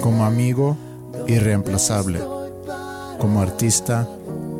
Como 0.00 0.24
amigo, 0.24 0.76
irreemplazable. 1.26 2.20
Como 3.18 3.42
artista, 3.42 4.08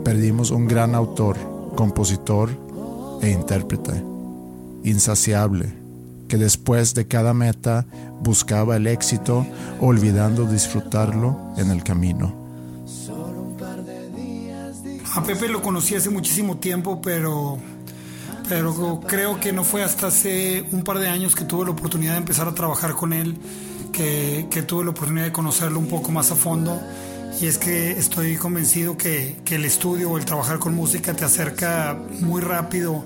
perdimos 0.05 0.51
un 0.51 0.69
gran 0.69 0.95
autor, 0.95 1.37
compositor 1.77 2.51
e 3.23 3.31
intérprete. 3.31 4.03
Insaciable, 4.85 5.73
que 6.29 6.37
después 6.37 6.95
de 6.95 7.07
cada 7.07 7.33
meta 7.33 7.87
buscaba 8.21 8.77
el 8.77 8.87
éxito, 8.87 9.47
olvidando 9.81 10.45
disfrutarlo 10.45 11.37
en 11.57 11.71
el 11.71 11.83
camino. 11.83 12.40
A 15.21 15.23
Pepe 15.23 15.49
lo 15.49 15.61
conocí 15.61 15.95
hace 15.95 16.09
muchísimo 16.09 16.57
tiempo, 16.57 17.03
pero 17.03 17.59
pero 18.49 19.03
creo 19.07 19.39
que 19.39 19.53
no 19.53 19.65
fue 19.65 19.85
hasta 19.85 20.07
hace 20.07 20.65
un 20.73 20.83
par 20.83 20.99
de 20.99 21.09
años 21.09 21.35
que 21.35 21.45
tuve 21.45 21.67
la 21.67 21.73
oportunidad 21.73 22.13
de 22.13 22.19
empezar 22.21 22.49
a 22.49 22.55
trabajar 22.55 22.95
con 22.95 23.13
él, 23.13 23.37
que, 23.93 24.65
tuve 24.67 24.85
la 24.85 24.93
oportunidad 24.93 25.27
de 25.27 25.33
conocerlo 25.33 25.79
un 25.79 25.89
poco 25.89 26.11
más 26.11 26.31
a 26.31 26.37
fondo. 26.37 26.81
Y 27.39 27.47
es 27.47 27.59
que 27.59 27.91
estoy 27.91 28.37
convencido 28.37 28.97
que, 28.97 29.37
el 29.51 29.65
estudio 29.67 30.11
o 30.11 30.17
el 30.17 30.25
trabajar 30.25 30.59
con 30.59 30.75
música 30.75 31.13
te 31.13 31.27
acerca 31.27 31.99
muy 32.21 32.41
rápido 32.41 33.05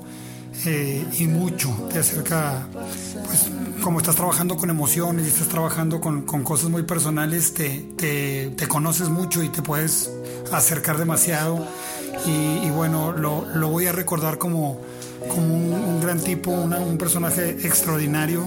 eh, 0.66 1.04
y 1.18 1.26
mucho. 1.26 1.70
Te 1.92 1.98
acerca, 1.98 2.68
pues, 3.26 3.50
como 3.82 3.98
estás 3.98 4.14
trabajando 4.14 4.56
con 4.56 4.70
emociones 4.70 5.26
y 5.26 5.28
estás 5.30 5.48
trabajando 5.48 6.00
con, 6.00 6.22
cosas 6.22 6.70
muy 6.70 6.84
personales, 6.84 7.54
te, 7.54 7.84
te, 8.56 8.68
conoces 8.68 9.08
mucho 9.08 9.42
y 9.42 9.48
te 9.48 9.62
puedes 9.62 10.10
acercar 10.52 10.96
demasiado. 10.96 11.66
Y, 12.26 12.70
bueno, 12.70 13.12
lo, 13.12 13.44
lo 13.54 13.68
voy 13.68 13.86
a 13.86 13.92
recordar 13.92 14.38
como 14.38 14.80
como 15.28 15.54
un, 15.54 16.00
gran 16.00 16.20
tipo, 16.20 16.50
un 16.50 16.98
personaje 16.98 17.50
extraordinario, 17.50 18.44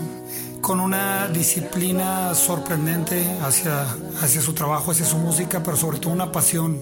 con 0.62 0.80
una 0.80 1.28
disciplina 1.28 2.34
sorprendente 2.36 3.26
hacia, 3.42 3.84
hacia 4.22 4.42
su 4.42 4.54
trabajo, 4.54 4.92
hacia 4.92 5.06
su 5.06 5.18
música, 5.18 5.62
pero 5.64 5.78
sobre 5.78 6.00
todo 6.00 6.14
una 6.14 6.32
pasión 6.32 6.82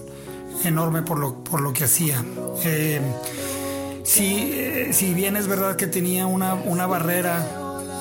enorme 0.64 1.02
por 1.02 1.18
lo, 1.18 1.44
por 1.44 1.60
lo 1.60 1.72
que 1.72 1.84
hacía. 1.84 2.22
Eh, 2.64 3.00
si, 4.02 4.92
si, 4.92 5.14
bien 5.14 5.36
es 5.36 5.46
verdad 5.46 5.76
que 5.76 5.86
tenía 5.86 6.26
una, 6.26 6.54
una 6.54 6.86
barrera 6.86 7.44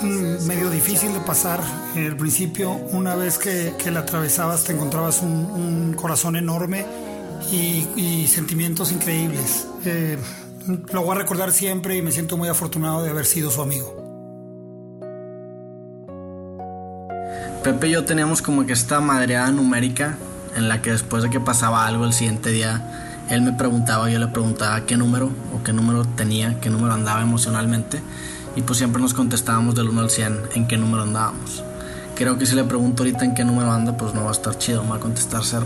mm, 0.01 0.45
medio 0.45 0.69
difícil 0.69 1.13
de 1.13 1.19
pasar 1.19 1.61
en 1.95 2.03
el 2.03 2.15
principio, 2.15 2.71
una 2.71 3.15
vez 3.15 3.37
que, 3.37 3.73
la 3.91 4.01
atravesabas 4.01 4.63
te 4.63 4.73
encontrabas 4.73 5.21
un 5.21 5.93
corazón 5.93 6.35
enorme 6.35 6.85
y, 7.51 8.27
sentimientos 8.27 8.91
increíbles. 8.91 9.67
Eh, 9.85 10.17
lo 10.91 11.03
voy 11.03 11.15
a 11.15 11.19
recordar 11.19 11.51
siempre 11.51 11.95
y 11.95 12.01
me 12.01 12.11
siento 12.11 12.37
muy 12.37 12.49
afortunado 12.49 13.03
de 13.03 13.09
haber 13.09 13.25
sido 13.25 13.51
su 13.51 13.61
amigo. 13.61 14.03
Pepe 17.63 17.87
y 17.87 17.91
yo 17.91 18.05
teníamos 18.05 18.41
como 18.41 18.65
que 18.65 18.73
esta 18.73 18.99
madreada 18.99 19.51
numérica 19.51 20.17
en 20.55 20.69
la 20.69 20.81
que 20.81 20.91
después 20.91 21.23
de 21.23 21.29
que 21.29 21.39
pasaba 21.39 21.87
algo 21.87 22.05
el 22.05 22.13
siguiente 22.13 22.51
día, 22.51 23.23
él 23.29 23.41
me 23.41 23.53
preguntaba, 23.53 24.09
yo 24.09 24.19
le 24.19 24.27
preguntaba 24.27 24.85
qué 24.85 24.97
número 24.97 25.31
o 25.53 25.63
qué 25.63 25.73
número 25.73 26.05
tenía, 26.05 26.59
qué 26.59 26.69
número 26.69 26.93
andaba 26.93 27.21
emocionalmente 27.21 28.01
y 28.55 28.61
pues 28.61 28.77
siempre 28.77 29.01
nos 29.01 29.13
contestábamos 29.13 29.75
del 29.75 29.89
1 29.89 30.01
al 30.01 30.09
100 30.09 30.41
en 30.53 30.67
qué 30.67 30.77
número 30.77 31.03
andábamos. 31.03 31.63
Creo 32.15 32.37
que 32.37 32.45
si 32.45 32.55
le 32.55 32.63
pregunto 32.63 33.03
ahorita 33.03 33.25
en 33.25 33.33
qué 33.33 33.43
número 33.43 33.71
anda, 33.71 33.97
pues 33.97 34.13
no 34.13 34.23
va 34.23 34.29
a 34.29 34.33
estar 34.33 34.57
chido, 34.57 34.83
me 34.83 34.91
va 34.91 34.95
a 34.97 34.99
contestar 34.99 35.41
cero. 35.43 35.65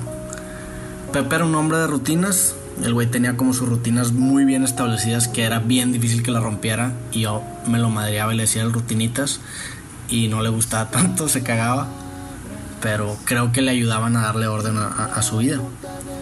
Pepe 1.11 1.35
era 1.35 1.45
un 1.45 1.55
hombre 1.55 1.79
de 1.79 1.87
rutinas, 1.87 2.55
el 2.83 2.93
güey 2.93 3.07
tenía 3.07 3.35
como 3.35 3.53
sus 3.53 3.67
rutinas 3.67 4.11
muy 4.11 4.45
bien 4.45 4.63
establecidas 4.63 5.27
que 5.27 5.43
era 5.43 5.59
bien 5.59 5.91
difícil 5.91 6.21
que 6.21 6.31
la 6.31 6.39
rompiera 6.39 6.93
y 7.11 7.21
yo 7.21 7.41
me 7.67 7.79
lo 7.79 7.89
madreaba 7.89 8.33
y 8.33 8.37
le 8.37 8.43
decía 8.43 8.63
rutinitas 8.65 9.39
y 10.07 10.27
no 10.27 10.41
le 10.43 10.49
gustaba 10.49 10.89
tanto, 10.91 11.27
se 11.27 11.41
cagaba, 11.41 11.87
pero 12.81 13.17
creo 13.25 13.51
que 13.51 13.61
le 13.61 13.71
ayudaban 13.71 14.15
a 14.15 14.21
darle 14.21 14.47
orden 14.47 14.77
a, 14.77 15.21
su 15.23 15.37
vida. 15.37 15.59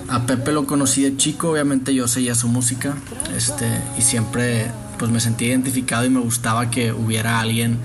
A 0.07 0.25
Pepe 0.25 0.53
lo 0.53 0.65
conocí 0.65 1.03
de 1.03 1.17
chico, 1.17 1.51
obviamente 1.51 1.93
yo 1.93 2.07
seguía 2.07 2.33
su 2.33 2.47
música 2.47 2.95
este, 3.35 3.65
y 3.97 4.01
siempre 4.01 4.71
pues 4.97 5.11
me 5.11 5.19
sentí 5.19 5.45
identificado 5.45 6.05
y 6.05 6.09
me 6.09 6.21
gustaba 6.21 6.71
que 6.71 6.93
hubiera 6.93 7.41
alguien 7.41 7.77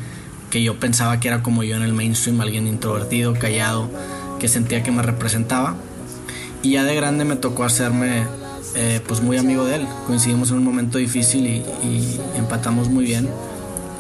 que 0.51 0.63
yo 0.63 0.79
pensaba 0.79 1.19
que 1.19 1.29
era 1.29 1.43
como 1.43 1.65
yo 1.65 1.77
en 1.77 1.83
el 1.83 1.95
mainstream, 1.95 2.41
alguien 2.41 2.67
introvertido, 2.67 3.35
callado, 3.35 3.91
que 4.39 4.49
sentía 4.49 4.83
que 4.83 4.93
me 4.93 5.03
representaba. 5.03 5.77
Y 6.63 6.73
ya 6.73 6.85
de 6.85 6.95
grande 6.95 7.25
me 7.25 7.37
tocó 7.37 7.65
hacerme 7.65 8.25
eh, 8.75 9.01
pues 9.07 9.21
muy 9.21 9.37
amigo 9.37 9.65
de 9.65 9.77
él. 9.77 9.89
Coincidimos 10.07 10.51
en 10.51 10.59
un 10.59 10.65
momento 10.65 10.99
difícil 10.99 11.47
y, 11.47 12.21
empatamos 12.37 12.89
muy 12.89 13.05
bien 13.05 13.29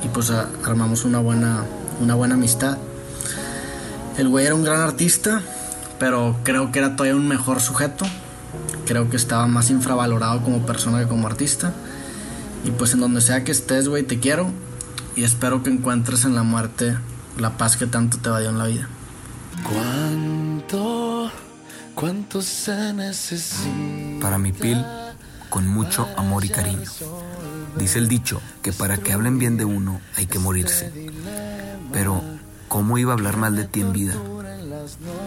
y 0.04 0.08
pues 0.08 0.30
armamos 0.30 1.04
una 1.04 1.18
buena, 1.18 1.64
una 2.00 2.14
buena 2.14 2.34
amistad. 2.34 2.78
El 4.16 4.28
güey 4.28 4.46
era 4.46 4.54
un 4.54 4.64
gran 4.64 4.80
artista, 4.80 5.42
pero 5.98 6.36
creo 6.44 6.70
que 6.70 6.78
era 6.78 6.96
todavía 6.96 7.16
un 7.16 7.28
mejor 7.28 7.60
sujeto. 7.60 8.06
Creo 8.86 9.10
que 9.10 9.16
estaba 9.16 9.46
más 9.46 9.70
infravalorado 9.70 10.42
como 10.42 10.64
persona 10.64 11.00
que 11.00 11.06
como 11.06 11.26
artista. 11.26 11.72
Y 12.64 12.70
pues 12.70 12.94
en 12.94 13.00
donde 13.00 13.20
sea 13.20 13.44
que 13.44 13.52
estés, 13.52 13.88
güey, 13.88 14.02
te 14.04 14.20
quiero. 14.20 14.50
Y 15.16 15.24
espero 15.24 15.62
que 15.62 15.70
encuentres 15.70 16.24
en 16.24 16.34
la 16.34 16.42
muerte 16.42 16.96
la 17.38 17.56
paz 17.56 17.76
que 17.76 17.86
tanto 17.86 18.18
te 18.18 18.30
va 18.30 18.40
dio 18.40 18.50
en 18.50 18.58
la 18.58 18.66
vida. 18.66 18.88
¿Cuánto? 19.64 21.30
¿Cuánto 21.94 22.42
se 22.42 22.92
necesita? 22.94 24.20
Para 24.20 24.38
mi 24.38 24.52
pil, 24.52 24.84
con 25.50 25.68
mucho 25.68 26.08
amor 26.16 26.44
y 26.44 26.48
cariño. 26.48 26.88
Dice 27.78 27.98
el 27.98 28.08
dicho 28.08 28.40
que 28.62 28.72
para 28.72 28.96
que 28.96 29.12
hablen 29.12 29.38
bien 29.38 29.56
de 29.56 29.64
uno 29.64 30.00
hay 30.16 30.26
que 30.26 30.38
morirse. 30.38 31.10
Pero, 31.92 32.22
¿cómo 32.68 32.98
iba 32.98 33.12
a 33.12 33.14
hablar 33.14 33.36
mal 33.36 33.56
de 33.56 33.64
ti 33.64 33.82
en 33.82 33.92
vida? 33.92 34.14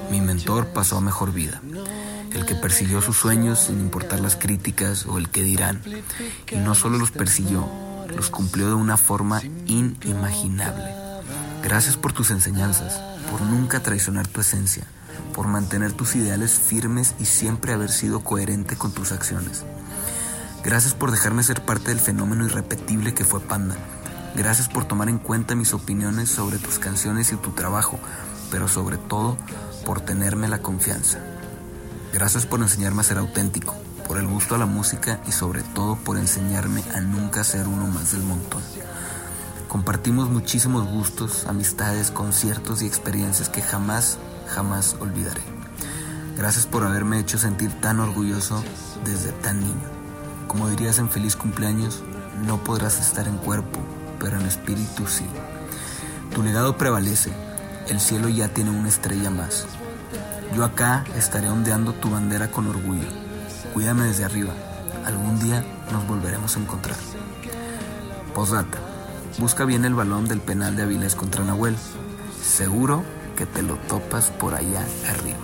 Mi 0.10 0.22
mentor 0.22 0.68
pasó 0.68 0.98
a 0.98 1.02
mejor 1.02 1.34
vida. 1.34 1.62
El 2.34 2.46
que 2.46 2.56
persiguió 2.56 3.02
sus 3.02 3.16
sueños 3.16 3.60
sin 3.60 3.80
importar 3.80 4.20
las 4.20 4.36
críticas 4.36 5.06
o 5.06 5.18
el 5.18 5.30
que 5.30 5.44
dirán. 5.44 5.82
Y 6.52 6.56
no 6.58 6.76
solo 6.76 6.98
los 6.98 7.12
persiguió, 7.12 7.70
los 8.16 8.30
cumplió 8.30 8.68
de 8.68 8.76
una 8.76 8.98
forma 8.98 9.42
inimaginable. 9.68 10.94
Gracias 11.64 11.96
por 11.96 12.12
tus 12.12 12.32
enseñanzas, 12.32 13.00
por 13.32 13.42
nunca 13.42 13.82
traicionar 13.82 14.28
tu 14.28 14.42
esencia 14.42 14.86
por 15.34 15.48
mantener 15.48 15.94
tus 15.94 16.16
ideales 16.16 16.52
firmes 16.52 17.16
y 17.20 17.26
siempre 17.26 17.74
haber 17.74 17.92
sido 17.92 18.22
coherente 18.22 18.76
con 18.76 18.92
tus 18.92 19.12
acciones. 19.12 19.64
Gracias 20.64 20.94
por 20.94 21.12
dejarme 21.12 21.44
ser 21.44 21.64
parte 21.64 21.90
del 21.90 22.00
fenómeno 22.00 22.46
irrepetible 22.46 23.14
que 23.14 23.26
fue 23.26 23.40
Panda. 23.40 23.76
Gracias 24.36 24.68
por 24.68 24.86
tomar 24.86 25.10
en 25.10 25.20
cuenta 25.20 25.56
mis 25.56 25.74
opiniones 25.74 26.30
sobre 26.30 26.58
tus 26.58 26.80
canciones 26.80 27.32
y 27.32 27.36
tu 27.36 27.52
trabajo, 27.52 28.00
pero 28.50 28.68
sobre 28.68 28.98
todo 28.98 29.38
por 29.86 30.02
tenerme 30.02 30.48
la 30.48 30.60
confianza. 30.60 31.20
Gracias 32.14 32.46
por 32.46 32.62
enseñarme 32.62 33.02
a 33.02 33.04
ser 33.04 33.18
auténtico, 33.18 33.76
por 34.08 34.18
el 34.18 34.28
gusto 34.28 34.56
a 34.56 34.58
la 34.58 34.66
música 34.66 35.20
y 35.28 35.32
sobre 35.32 35.62
todo 35.62 35.96
por 35.98 36.18
enseñarme 36.18 36.84
a 36.94 37.00
nunca 37.02 37.44
ser 37.44 37.68
uno 37.68 37.88
más 37.88 38.12
del 38.12 38.24
montón. 38.24 38.62
Compartimos 39.68 40.30
muchísimos 40.30 40.88
gustos, 40.88 41.46
amistades, 41.48 42.10
conciertos 42.10 42.82
y 42.82 42.88
experiencias 42.88 43.50
que 43.50 43.62
jamás 43.62 44.18
jamás 44.48 44.96
olvidaré. 45.00 45.42
Gracias 46.38 46.66
por 46.66 46.84
haberme 46.84 47.20
hecho 47.20 47.38
sentir 47.38 47.72
tan 47.80 48.00
orgulloso 48.00 48.64
desde 49.06 49.32
tan 49.32 49.62
niño. 49.62 49.90
Como 50.48 50.70
dirías 50.70 51.00
en 51.00 51.10
feliz 51.10 51.36
cumpleaños, 51.36 52.04
no 52.46 52.64
podrás 52.64 53.00
estar 53.00 53.28
en 53.28 53.38
cuerpo, 53.38 53.80
pero 54.20 54.40
en 54.40 54.46
espíritu 54.46 55.08
sí. 55.08 55.26
Tu 56.34 56.44
legado 56.44 56.78
prevalece, 56.78 57.32
el 57.88 58.00
cielo 58.00 58.28
ya 58.28 58.50
tiene 58.50 58.72
una 58.72 58.90
estrella 58.90 59.30
más. 59.30 59.66
Yo 60.54 60.64
acá 60.64 61.06
estaré 61.16 61.50
ondeando 61.50 61.94
tu 61.94 62.10
bandera 62.10 62.52
con 62.52 62.68
orgullo. 62.68 63.08
Cuídame 63.74 64.04
desde 64.04 64.26
arriba, 64.26 64.54
algún 65.06 65.40
día 65.40 65.64
nos 65.92 66.06
volveremos 66.08 66.56
a 66.56 66.60
encontrar. 66.60 66.98
Posdata, 68.34 68.78
busca 69.38 69.64
bien 69.64 69.86
el 69.86 69.96
balón 69.96 70.28
del 70.28 70.42
penal 70.42 70.76
de 70.76 70.84
Avilés 70.84 71.16
contra 71.16 71.44
Nahuel. 71.46 71.78
Seguro 72.44 73.04
que 73.36 73.46
te 73.46 73.62
lo 73.62 73.76
topas 73.76 74.30
por 74.32 74.56
allá 74.56 74.86
arriba. 75.10 75.38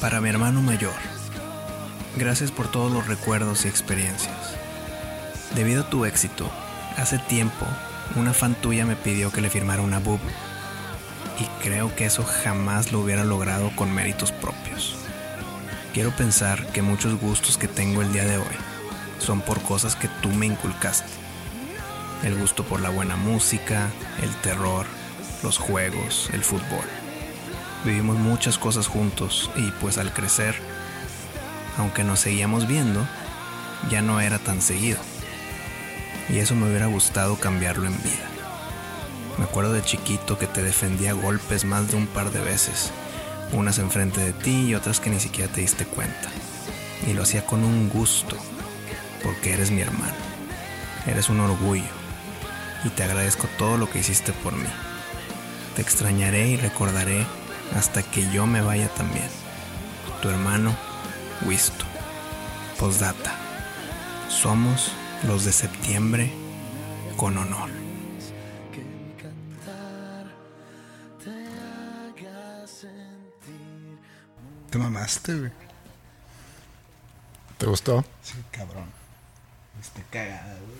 Para 0.00 0.20
mi 0.20 0.28
hermano 0.28 0.62
mayor, 0.62 0.94
gracias 2.16 2.52
por 2.52 2.70
todos 2.70 2.92
los 2.92 3.08
recuerdos 3.08 3.64
y 3.64 3.68
experiencias. 3.68 4.56
Debido 5.54 5.82
a 5.82 5.90
tu 5.90 6.04
éxito, 6.04 6.48
hace 6.96 7.18
tiempo 7.18 7.66
una 8.14 8.32
fan 8.32 8.54
tuya 8.54 8.86
me 8.86 8.94
pidió 8.94 9.32
que 9.32 9.40
le 9.40 9.50
firmara 9.50 9.82
una 9.82 9.98
boob 9.98 10.20
y 11.40 11.44
creo 11.62 11.94
que 11.96 12.06
eso 12.06 12.24
jamás 12.24 12.92
lo 12.92 13.00
hubiera 13.00 13.24
logrado 13.24 13.70
con 13.74 13.92
méritos 13.92 14.32
propios. 14.32 15.05
Quiero 15.96 16.10
pensar 16.10 16.66
que 16.72 16.82
muchos 16.82 17.18
gustos 17.18 17.56
que 17.56 17.68
tengo 17.68 18.02
el 18.02 18.12
día 18.12 18.26
de 18.26 18.36
hoy 18.36 18.54
son 19.18 19.40
por 19.40 19.62
cosas 19.62 19.96
que 19.96 20.08
tú 20.20 20.28
me 20.28 20.44
inculcaste. 20.44 21.08
El 22.22 22.36
gusto 22.36 22.64
por 22.64 22.82
la 22.82 22.90
buena 22.90 23.16
música, 23.16 23.88
el 24.22 24.30
terror, 24.42 24.84
los 25.42 25.56
juegos, 25.56 26.28
el 26.34 26.44
fútbol. 26.44 26.84
Vivimos 27.82 28.18
muchas 28.18 28.58
cosas 28.58 28.88
juntos 28.88 29.50
y 29.56 29.70
pues 29.80 29.96
al 29.96 30.12
crecer, 30.12 30.54
aunque 31.78 32.04
nos 32.04 32.20
seguíamos 32.20 32.66
viendo, 32.66 33.08
ya 33.88 34.02
no 34.02 34.20
era 34.20 34.38
tan 34.38 34.60
seguido. 34.60 34.98
Y 36.28 36.40
eso 36.40 36.54
me 36.54 36.68
hubiera 36.68 36.88
gustado 36.88 37.36
cambiarlo 37.36 37.86
en 37.86 37.96
vida. 38.02 38.28
Me 39.38 39.44
acuerdo 39.44 39.72
de 39.72 39.80
chiquito 39.80 40.38
que 40.38 40.46
te 40.46 40.62
defendía 40.62 41.14
golpes 41.14 41.64
más 41.64 41.90
de 41.90 41.96
un 41.96 42.06
par 42.06 42.32
de 42.32 42.40
veces, 42.40 42.92
unas 43.52 43.78
enfrente 43.78 44.20
de 44.20 44.32
ti 44.32 44.66
y 44.68 44.74
otras 44.74 45.00
que 45.00 45.10
ni 45.10 45.20
siquiera 45.20 45.52
te 45.52 45.60
diste 45.60 45.84
cuenta. 45.84 46.28
Y 47.06 47.12
lo 47.12 47.22
hacía 47.22 47.44
con 47.44 47.64
un 47.64 47.88
gusto, 47.88 48.36
porque 49.22 49.52
eres 49.52 49.70
mi 49.70 49.80
hermano. 49.80 50.14
Eres 51.06 51.28
un 51.28 51.40
orgullo 51.40 51.84
y 52.84 52.88
te 52.90 53.02
agradezco 53.02 53.48
todo 53.58 53.76
lo 53.76 53.88
que 53.90 54.00
hiciste 54.00 54.32
por 54.32 54.54
mí. 54.54 54.68
Te 55.74 55.82
extrañaré 55.82 56.48
y 56.48 56.56
recordaré 56.56 57.26
hasta 57.76 58.02
que 58.02 58.30
yo 58.32 58.46
me 58.46 58.60
vaya 58.60 58.88
también. 58.88 59.28
Tu 60.22 60.28
hermano, 60.28 60.74
Wisto. 61.44 61.84
Postdata. 62.78 63.34
Somos 64.28 64.92
los 65.26 65.44
de 65.44 65.52
septiembre 65.52 66.30
con 67.16 67.38
honor. 67.38 67.85
Te 74.76 74.82
mamaste, 74.82 75.38
güey. 75.38 75.50
¿Te 77.56 77.64
gustó? 77.64 78.04
Sí, 78.20 78.34
cabrón. 78.50 78.84
Está 79.80 80.02
cagada, 80.10 80.54
güey. 80.66 80.76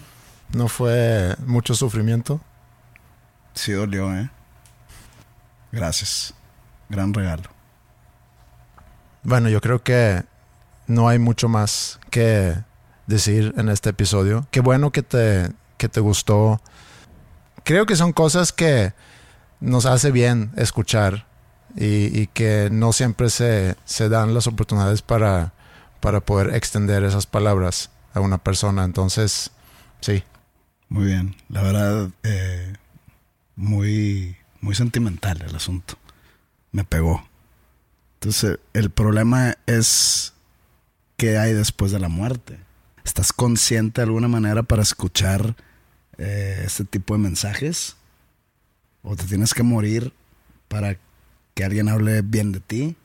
¿No 0.52 0.68
fue 0.68 1.34
mucho 1.46 1.74
sufrimiento? 1.74 2.38
Sí 3.54 3.72
dolió, 3.72 4.14
¿eh? 4.14 4.28
Gracias. 5.72 6.34
Gran 6.90 7.14
regalo. 7.14 7.48
Bueno, 9.22 9.48
yo 9.48 9.62
creo 9.62 9.82
que 9.82 10.22
no 10.86 11.08
hay 11.08 11.18
mucho 11.18 11.48
más 11.48 11.98
que 12.10 12.54
decir 13.06 13.54
en 13.56 13.70
este 13.70 13.88
episodio. 13.88 14.46
Qué 14.50 14.60
bueno 14.60 14.92
que 14.92 15.02
te, 15.02 15.50
que 15.78 15.88
te 15.88 16.00
gustó. 16.00 16.60
Creo 17.64 17.86
que 17.86 17.96
son 17.96 18.12
cosas 18.12 18.52
que 18.52 18.92
nos 19.60 19.86
hace 19.86 20.10
bien 20.10 20.52
escuchar 20.56 21.24
y, 21.76 22.26
que 22.28 22.70
no 22.72 22.92
siempre 22.92 23.28
se, 23.28 23.76
se 23.84 24.08
dan 24.08 24.32
las 24.32 24.46
oportunidades 24.46 25.02
para, 25.02 25.52
para 26.00 26.20
poder 26.20 26.54
extender 26.54 27.04
esas 27.04 27.26
palabras 27.26 27.90
a 28.14 28.20
una 28.20 28.38
persona. 28.38 28.84
Entonces, 28.84 29.50
sí. 30.00 30.24
Muy 30.88 31.06
bien. 31.06 31.36
La 31.48 31.62
verdad, 31.62 32.10
eh, 32.22 32.72
muy, 33.56 34.36
muy 34.60 34.74
sentimental 34.74 35.42
el 35.42 35.54
asunto. 35.54 35.98
Me 36.72 36.84
pegó. 36.84 37.28
Entonces, 38.14 38.58
el 38.72 38.90
problema 38.90 39.56
es 39.66 40.32
qué 41.18 41.38
hay 41.38 41.52
después 41.52 41.92
de 41.92 41.98
la 41.98 42.08
muerte. 42.08 42.58
¿Estás 43.04 43.32
consciente 43.32 44.00
de 44.00 44.06
alguna 44.06 44.28
manera 44.28 44.62
para 44.62 44.82
escuchar 44.82 45.54
eh, 46.16 46.62
este 46.64 46.84
tipo 46.84 47.14
de 47.14 47.20
mensajes? 47.20 47.96
¿O 49.02 49.14
te 49.14 49.24
tienes 49.24 49.52
que 49.52 49.62
morir 49.62 50.12
para 50.68 50.96
que 51.56 51.64
alguien 51.64 51.88
hable 51.88 52.20
bien 52.20 52.52
de 52.52 52.60
ti? 52.60 52.96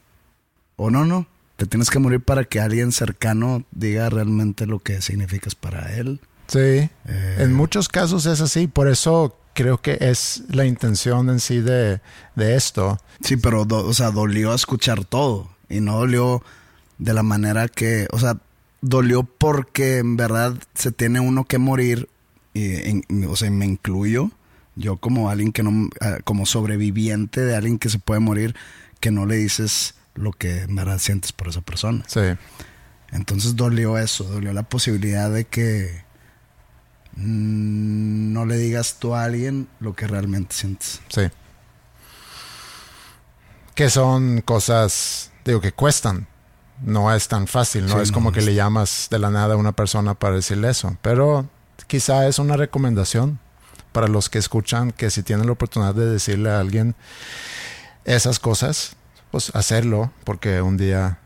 ¿O 0.75 0.89
no, 0.91 1.05
no? 1.05 1.25
Te 1.55 1.65
tienes 1.65 1.89
que 1.89 1.99
morir 1.99 2.19
para 2.21 2.43
que 2.43 2.59
alguien 2.59 2.91
cercano 2.91 3.63
diga 3.71 4.09
realmente 4.09 4.65
lo 4.65 4.79
que 4.79 5.01
significas 5.01 5.55
para 5.55 5.95
él. 5.95 6.19
Sí. 6.47 6.59
Eh, 6.59 6.89
En 7.39 7.53
muchos 7.53 7.87
casos 7.87 8.25
es 8.25 8.41
así. 8.41 8.67
Por 8.67 8.89
eso 8.89 9.37
creo 9.53 9.77
que 9.81 9.97
es 10.01 10.43
la 10.49 10.65
intención 10.65 11.29
en 11.29 11.39
sí 11.39 11.61
de, 11.61 12.01
de 12.35 12.55
esto. 12.55 12.99
Sí, 13.23 13.37
pero, 13.37 13.63
do- 13.63 13.85
o 13.87 13.93
sea, 13.93 14.11
dolió 14.11 14.53
escuchar 14.53 15.05
todo. 15.05 15.49
Y 15.69 15.79
no 15.79 15.97
dolió 15.99 16.43
de 16.97 17.13
la 17.13 17.23
manera 17.23 17.69
que, 17.69 18.07
o 18.11 18.19
sea, 18.19 18.37
dolió 18.81 19.23
porque 19.23 19.99
en 19.99 20.17
verdad 20.17 20.55
se 20.73 20.91
tiene 20.91 21.21
uno 21.21 21.45
que 21.45 21.57
morir. 21.57 22.09
Y, 22.53 22.73
en- 22.89 23.05
o 23.29 23.35
sea, 23.37 23.49
me 23.49 23.65
incluyo. 23.65 24.29
Yo 24.75 24.97
como 24.97 25.29
alguien 25.29 25.51
que 25.51 25.63
no, 25.63 25.89
ah, 25.99 26.17
como 26.23 26.45
sobreviviente 26.45 27.41
de 27.41 27.55
alguien 27.55 27.77
que 27.77 27.89
se 27.89 27.99
puede 27.99 28.19
morir, 28.19 28.55
que 28.99 29.11
no 29.11 29.25
le 29.25 29.35
dices 29.35 29.95
lo 30.15 30.31
que 30.31 30.61
en 30.61 30.75
verdad 30.75 30.99
sientes 30.99 31.31
por 31.31 31.49
esa 31.49 31.61
persona. 31.61 32.03
Sí. 32.07 32.21
Entonces 33.11 33.55
dolió 33.55 33.97
eso, 33.97 34.23
dolió 34.23 34.53
la 34.53 34.63
posibilidad 34.63 35.29
de 35.29 35.45
que 35.45 36.03
mm, 37.15 38.31
no 38.31 38.45
le 38.45 38.57
digas 38.57 38.97
tú 38.99 39.13
a 39.15 39.25
alguien 39.25 39.67
lo 39.79 39.93
que 39.93 40.07
realmente 40.07 40.55
sientes. 40.55 41.01
Sí. 41.09 41.23
Que 43.75 43.89
son 43.89 44.41
cosas, 44.41 45.31
digo, 45.45 45.59
que 45.61 45.73
cuestan. 45.73 46.27
No 46.83 47.13
es 47.13 47.27
tan 47.27 47.45
fácil, 47.45 47.85
no 47.85 47.95
Sí, 47.95 48.01
es 48.01 48.09
no, 48.09 48.15
como 48.15 48.31
que 48.31 48.41
le 48.41 48.55
llamas 48.55 49.07
de 49.11 49.19
la 49.19 49.29
nada 49.29 49.53
a 49.53 49.57
una 49.57 49.71
persona 49.71 50.15
para 50.15 50.35
decirle 50.35 50.69
eso. 50.69 50.97
Pero 51.03 51.47
quizá 51.85 52.27
es 52.27 52.39
una 52.39 52.57
recomendación 52.57 53.39
para 53.91 54.07
los 54.07 54.29
que 54.29 54.39
escuchan 54.39 54.91
que 54.91 55.09
si 55.09 55.23
tienen 55.23 55.45
la 55.45 55.51
oportunidad 55.53 55.93
de 55.95 56.05
decirle 56.05 56.49
a 56.49 56.59
alguien 56.59 56.95
esas 58.05 58.39
cosas, 58.39 58.95
pues 59.31 59.51
hacerlo, 59.55 60.11
porque 60.23 60.61
un 60.61 60.77
día, 60.77 61.19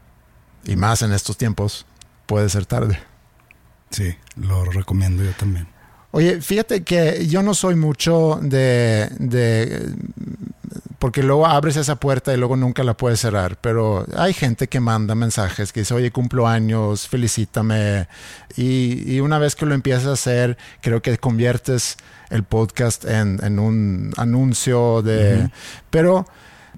y 0.66 0.76
más 0.76 1.02
en 1.02 1.14
estos 1.14 1.38
tiempos, 1.38 1.86
puede 2.26 2.50
ser 2.50 2.66
tarde. 2.66 3.00
Sí, 3.92 4.16
lo 4.36 4.66
recomiendo 4.66 5.24
yo 5.24 5.32
también. 5.32 5.68
Oye, 6.12 6.42
fíjate 6.42 6.84
que 6.84 7.28
yo 7.28 7.44
no 7.44 7.54
soy 7.54 7.76
mucho 7.76 8.40
de, 8.42 9.10
de- 9.20 9.94
porque 10.98 11.24
luego 11.24 11.46
abres 11.46 11.76
esa 11.76 11.98
puerta 11.98 12.34
y 12.34 12.38
luego 12.38 12.56
nunca 12.56 12.84
la 12.84 12.96
puedes 12.96 13.20
cerrar, 13.20 13.58
pero 13.60 14.06
hay 14.16 14.34
gente 14.34 14.68
que 14.68 14.80
manda 14.80 15.14
mensajes 15.14 15.74
que 15.74 15.82
dice, 15.82 15.94
oye, 15.94 16.12
cumplo 16.12 16.48
años, 16.48 17.08
felicítame, 17.08 18.08
y, 18.56 19.14
y 19.14 19.20
una 19.20 19.40
vez 19.40 19.56
que 19.56 19.66
lo 19.66 19.76
empiezas 19.76 20.08
a 20.08 20.14
hacer, 20.14 20.58
creo 20.82 21.02
que 21.02 21.18
conviertes 21.18 21.98
el 22.30 22.44
podcast 22.44 23.06
en, 23.06 23.40
en 23.44 23.60
un 23.60 24.14
anuncio 24.18 25.02
de... 25.02 25.50
Pero 25.90 26.26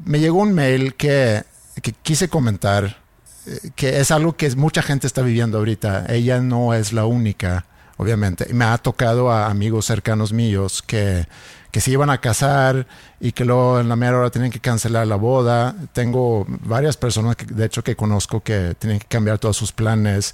me 0.06 0.20
llegó 0.20 0.40
un 0.40 0.54
mail 0.54 0.96
que, 0.96 1.44
que 1.82 1.92
quise 1.92 2.30
comentar, 2.30 2.98
eh, 3.46 3.72
que 3.76 4.00
es 4.00 4.12
algo 4.12 4.36
que 4.36 4.56
mucha 4.56 4.82
gente 4.82 5.08
está 5.08 5.22
viviendo 5.22 5.58
ahorita. 5.58 6.06
Ella 6.10 6.40
no 6.40 6.74
es 6.74 6.94
la 6.94 7.06
única, 7.06 7.66
obviamente. 7.98 8.54
Me 8.54 8.66
ha 8.66 8.78
tocado 8.78 9.32
a 9.32 9.48
amigos 9.48 9.86
cercanos 9.86 10.34
míos 10.34 10.84
que, 10.86 11.28
que 11.72 11.82
se 11.82 11.92
iban 11.92 12.10
a 12.10 12.20
casar 12.20 12.88
y 13.20 13.32
que 13.32 13.46
luego 13.46 13.80
en 13.80 13.90
la 13.90 13.96
mera 13.96 14.20
hora 14.20 14.30
tienen 14.30 14.52
que 14.52 14.60
cancelar 14.60 15.08
la 15.08 15.16
boda. 15.16 15.76
Tengo 15.94 16.46
varias 16.48 16.98
personas, 16.98 17.36
que, 17.36 17.46
de 17.46 17.66
hecho, 17.66 17.84
que 17.84 17.96
conozco 17.96 18.42
que 18.42 18.76
tienen 18.78 19.00
que 19.00 19.08
cambiar 19.08 19.40
todos 19.40 19.58
sus 19.58 19.72
planes. 19.72 20.34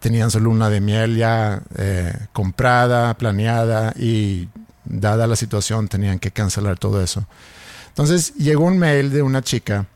Tenían 0.00 0.30
su 0.30 0.40
luna 0.40 0.70
de 0.70 0.80
miel 0.80 1.16
ya 1.16 1.62
eh, 1.76 2.12
comprada, 2.32 3.14
planeada 3.14 3.92
y 3.96 4.48
dada 4.84 5.26
la 5.26 5.36
situación 5.36 5.88
tenían 5.88 6.18
que 6.18 6.30
cancelar 6.30 6.78
todo 6.78 7.02
eso. 7.02 7.26
Entonces 7.88 8.34
llegó 8.34 8.64
un 8.64 8.78
mail 8.78 9.10
de 9.10 9.22
una 9.22 9.42
chica, 9.42 9.86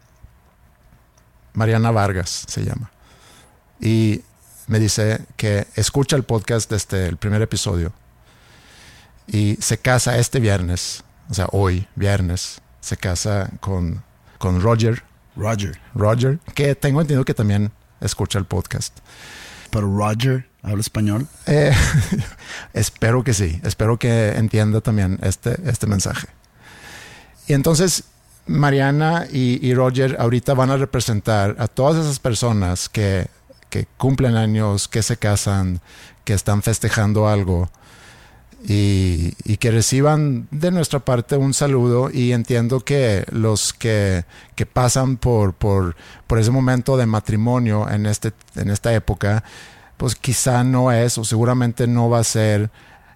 Mariana 1.55 1.91
Vargas 1.91 2.45
se 2.47 2.65
llama, 2.65 2.91
y 3.81 4.23
me 4.67 4.79
dice 4.79 5.25
que 5.37 5.67
escucha 5.77 6.17
el 6.17 6.25
podcast 6.25 6.71
desde 6.71 7.07
el 7.07 7.17
primer 7.17 7.41
episodio 7.41 7.93
y 9.27 9.57
se 9.61 9.79
casa 9.79 10.19
este 10.19 10.41
viernes, 10.41 11.03
o 11.31 11.35
sea, 11.35 11.49
hoy, 11.53 11.87
viernes, 11.95 12.61
se 12.81 12.97
casa 12.97 13.51
con, 13.61 14.03
con 14.39 14.61
Roger. 14.61 15.03
Roger. 15.35 15.79
Roger, 15.95 16.39
que 16.55 16.75
tengo 16.75 17.01
entendido 17.01 17.25
que 17.25 17.35
también 17.35 17.73
escucha 18.01 18.39
el 18.39 18.45
podcast. 18.45 18.97
Pero 19.77 19.97
Roger 19.97 20.49
habla 20.63 20.81
español. 20.81 21.27
Eh, 21.47 21.73
espero 22.73 23.23
que 23.23 23.35
sí, 23.35 23.61
espero 23.63 23.99
que 23.99 24.31
entienda 24.31 24.81
también 24.81 25.19
este, 25.23 25.57
este 25.69 25.87
mensaje. 25.87 26.29
Y 27.47 27.53
entonces 27.53 28.05
Mariana 28.47 29.27
y, 29.31 29.65
y 29.67 29.75
Roger 29.75 30.17
ahorita 30.19 30.55
van 30.55 30.71
a 30.71 30.77
representar 30.77 31.57
a 31.59 31.69
todas 31.69 32.05
esas 32.05 32.19
personas 32.19 32.89
que 32.89 33.29
que 33.71 33.87
cumplen 33.97 34.37
años, 34.37 34.89
que 34.89 35.03
se 35.03 35.17
casan, 35.17 35.81
que 36.25 36.35
están 36.35 36.63
festejando 36.63 37.29
algo 37.29 37.69
y, 38.65 39.33
que 39.59 39.71
reciban 39.71 40.49
de 40.51 40.71
nuestra 40.71 41.01
parte 41.01 41.37
un 41.37 41.55
saludo 41.55 42.11
y 42.11 42.33
entiendo 42.33 42.81
que 42.81 43.25
los 43.31 43.73
que, 43.73 44.25
pasan 44.73 45.17
por, 45.17 45.55
por, 45.55 45.95
ese 46.39 46.51
momento 46.51 46.97
de 46.97 47.07
matrimonio 47.07 47.89
en, 47.89 48.07
este, 48.07 48.33
en 48.57 48.71
esta 48.71 48.95
época, 48.95 49.45
pues 49.97 50.15
quizá 50.15 50.65
no 50.65 50.93
es 50.93 51.19
o 51.19 51.25
seguramente 51.25 51.87
no 51.87 52.11
va 52.11 52.21
a 52.21 52.25
ser 52.25 52.71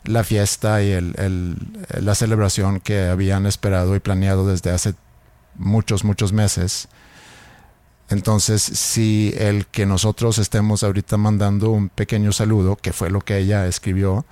la 0.04 0.24
fiesta 0.24 0.82
y 0.82 0.92
el, 0.92 1.56
la 2.00 2.14
celebración 2.14 2.80
que 2.80 3.08
habían 3.08 3.46
esperado 3.46 3.94
y 3.94 4.00
planeado 4.00 4.46
desde 4.46 4.70
hace 4.70 4.94
muchos, 5.56 6.04
muchos 6.04 6.32
meses. 6.32 6.88
Entonces, 8.08 8.62
si 8.62 9.32
el 9.38 9.66
que 9.66 9.86
nosotros 9.86 10.38
estemos 10.38 10.82
ahorita 10.82 11.16
mandando 11.16 11.70
un 11.70 11.90
pequeño 11.90 12.32
saludo, 12.32 12.76
que 12.76 12.92
fue 12.92 13.10
lo 13.10 13.20
que 13.20 13.38
ella 13.38 13.66
escribió, 13.66 14.24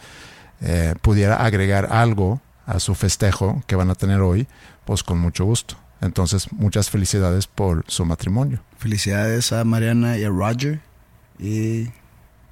eh, 0.60 0.94
pudiera 1.00 1.36
agregar 1.36 1.88
algo 1.90 2.40
a 2.66 2.80
su 2.80 2.94
festejo 2.94 3.62
que 3.66 3.76
van 3.76 3.90
a 3.90 3.94
tener 3.94 4.20
hoy, 4.20 4.46
pues 4.84 5.02
con 5.02 5.18
mucho 5.18 5.44
gusto. 5.44 5.76
Entonces, 6.00 6.52
muchas 6.52 6.90
felicidades 6.90 7.46
por 7.46 7.84
su 7.88 8.04
matrimonio. 8.04 8.60
Felicidades 8.78 9.52
a 9.52 9.64
Mariana 9.64 10.16
y 10.18 10.24
a 10.24 10.28
Roger 10.28 10.80
y 11.38 11.88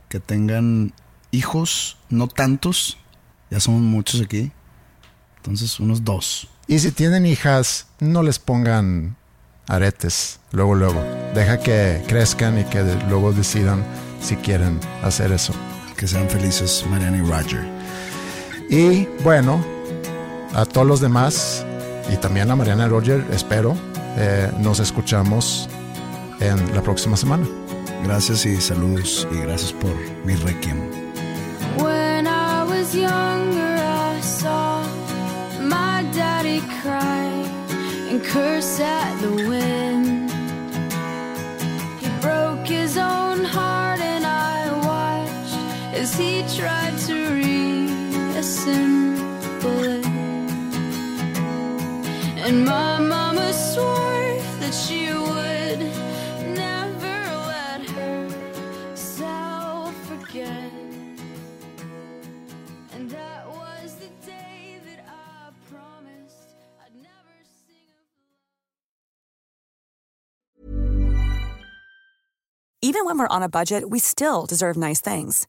que 0.09 0.21
tengan 0.21 0.93
hijos, 1.31 1.99
no 2.09 2.29
tantos, 2.29 2.99
ya 3.51 3.61
somos 3.61 3.83
muchos 3.83 4.21
aquí, 4.21 4.53
entonces 5.37 5.79
unos 5.79 6.05
dos. 6.05 6.49
Y 6.67 6.79
si 6.81 6.91
tienen 6.91 7.27
hijas, 7.27 7.87
no 8.01 8.23
les 8.23 8.39
pongan 8.39 9.17
aretes 9.69 10.41
luego, 10.51 10.75
luego. 10.75 11.05
Deja 11.35 11.59
que 11.59 12.03
crezcan 12.09 12.59
y 12.59 12.65
que 12.65 12.83
luego 13.09 13.33
decidan 13.33 13.85
si 14.21 14.37
quieren 14.37 14.81
hacer 15.03 15.31
eso. 15.31 15.53
Que 15.97 16.09
sean 16.09 16.29
felices 16.29 16.85
Mariana 16.91 17.19
y 17.19 17.21
Roger. 17.21 17.76
Y 18.69 19.07
bueno, 19.23 19.65
a 20.55 20.65
todos 20.65 20.87
los 20.87 21.01
demás 21.01 21.65
y 22.13 22.17
también 22.17 22.51
a 22.51 22.57
Mariana 22.57 22.89
Roger, 22.89 23.25
espero, 23.33 23.77
eh, 24.17 24.51
nos 24.59 24.81
escuchamos 24.81 25.69
en 26.41 26.75
la 26.75 26.83
próxima 26.83 27.17
semana. 27.17 27.47
Gracias 28.05 28.47
y 28.47 28.61
saludos 28.61 29.27
y 29.33 29.39
gracias 29.41 29.73
por 29.73 29.95
mi 30.25 30.35
requiem. 30.37 30.79
When 31.79 32.27
I 32.27 32.65
was 32.69 32.95
younger, 32.95 33.77
I 33.77 34.21
saw 34.21 34.83
my 35.61 36.05
daddy 36.13 36.61
cry 36.83 37.27
and 38.11 38.23
curse 38.23 38.81
at 38.81 39.21
the 39.21 39.49
wind. 39.49 39.96
Simple 48.47 49.27
And 52.47 52.65
my 52.65 53.01
mama 53.01 53.53
swore 53.53 54.39
that 54.61 54.73
she 54.73 55.13
would 55.13 55.81
never 56.55 57.19
let 57.53 57.81
herself 57.91 59.93
forget. 60.07 60.71
And 62.95 63.11
that 63.11 63.49
was 63.49 63.97
the 63.97 64.11
day 64.25 64.79
that 64.87 65.05
I 65.09 65.51
promised 65.69 66.55
I'd 66.85 66.95
never 66.95 67.35
sing 67.67 67.99
Even 72.81 73.05
when 73.07 73.19
we're 73.19 73.27
on 73.27 73.43
a 73.43 73.49
budget, 73.49 73.91
we 73.91 73.99
still 73.99 74.47
deserve 74.47 74.77
nice 74.77 75.01
things. 75.01 75.49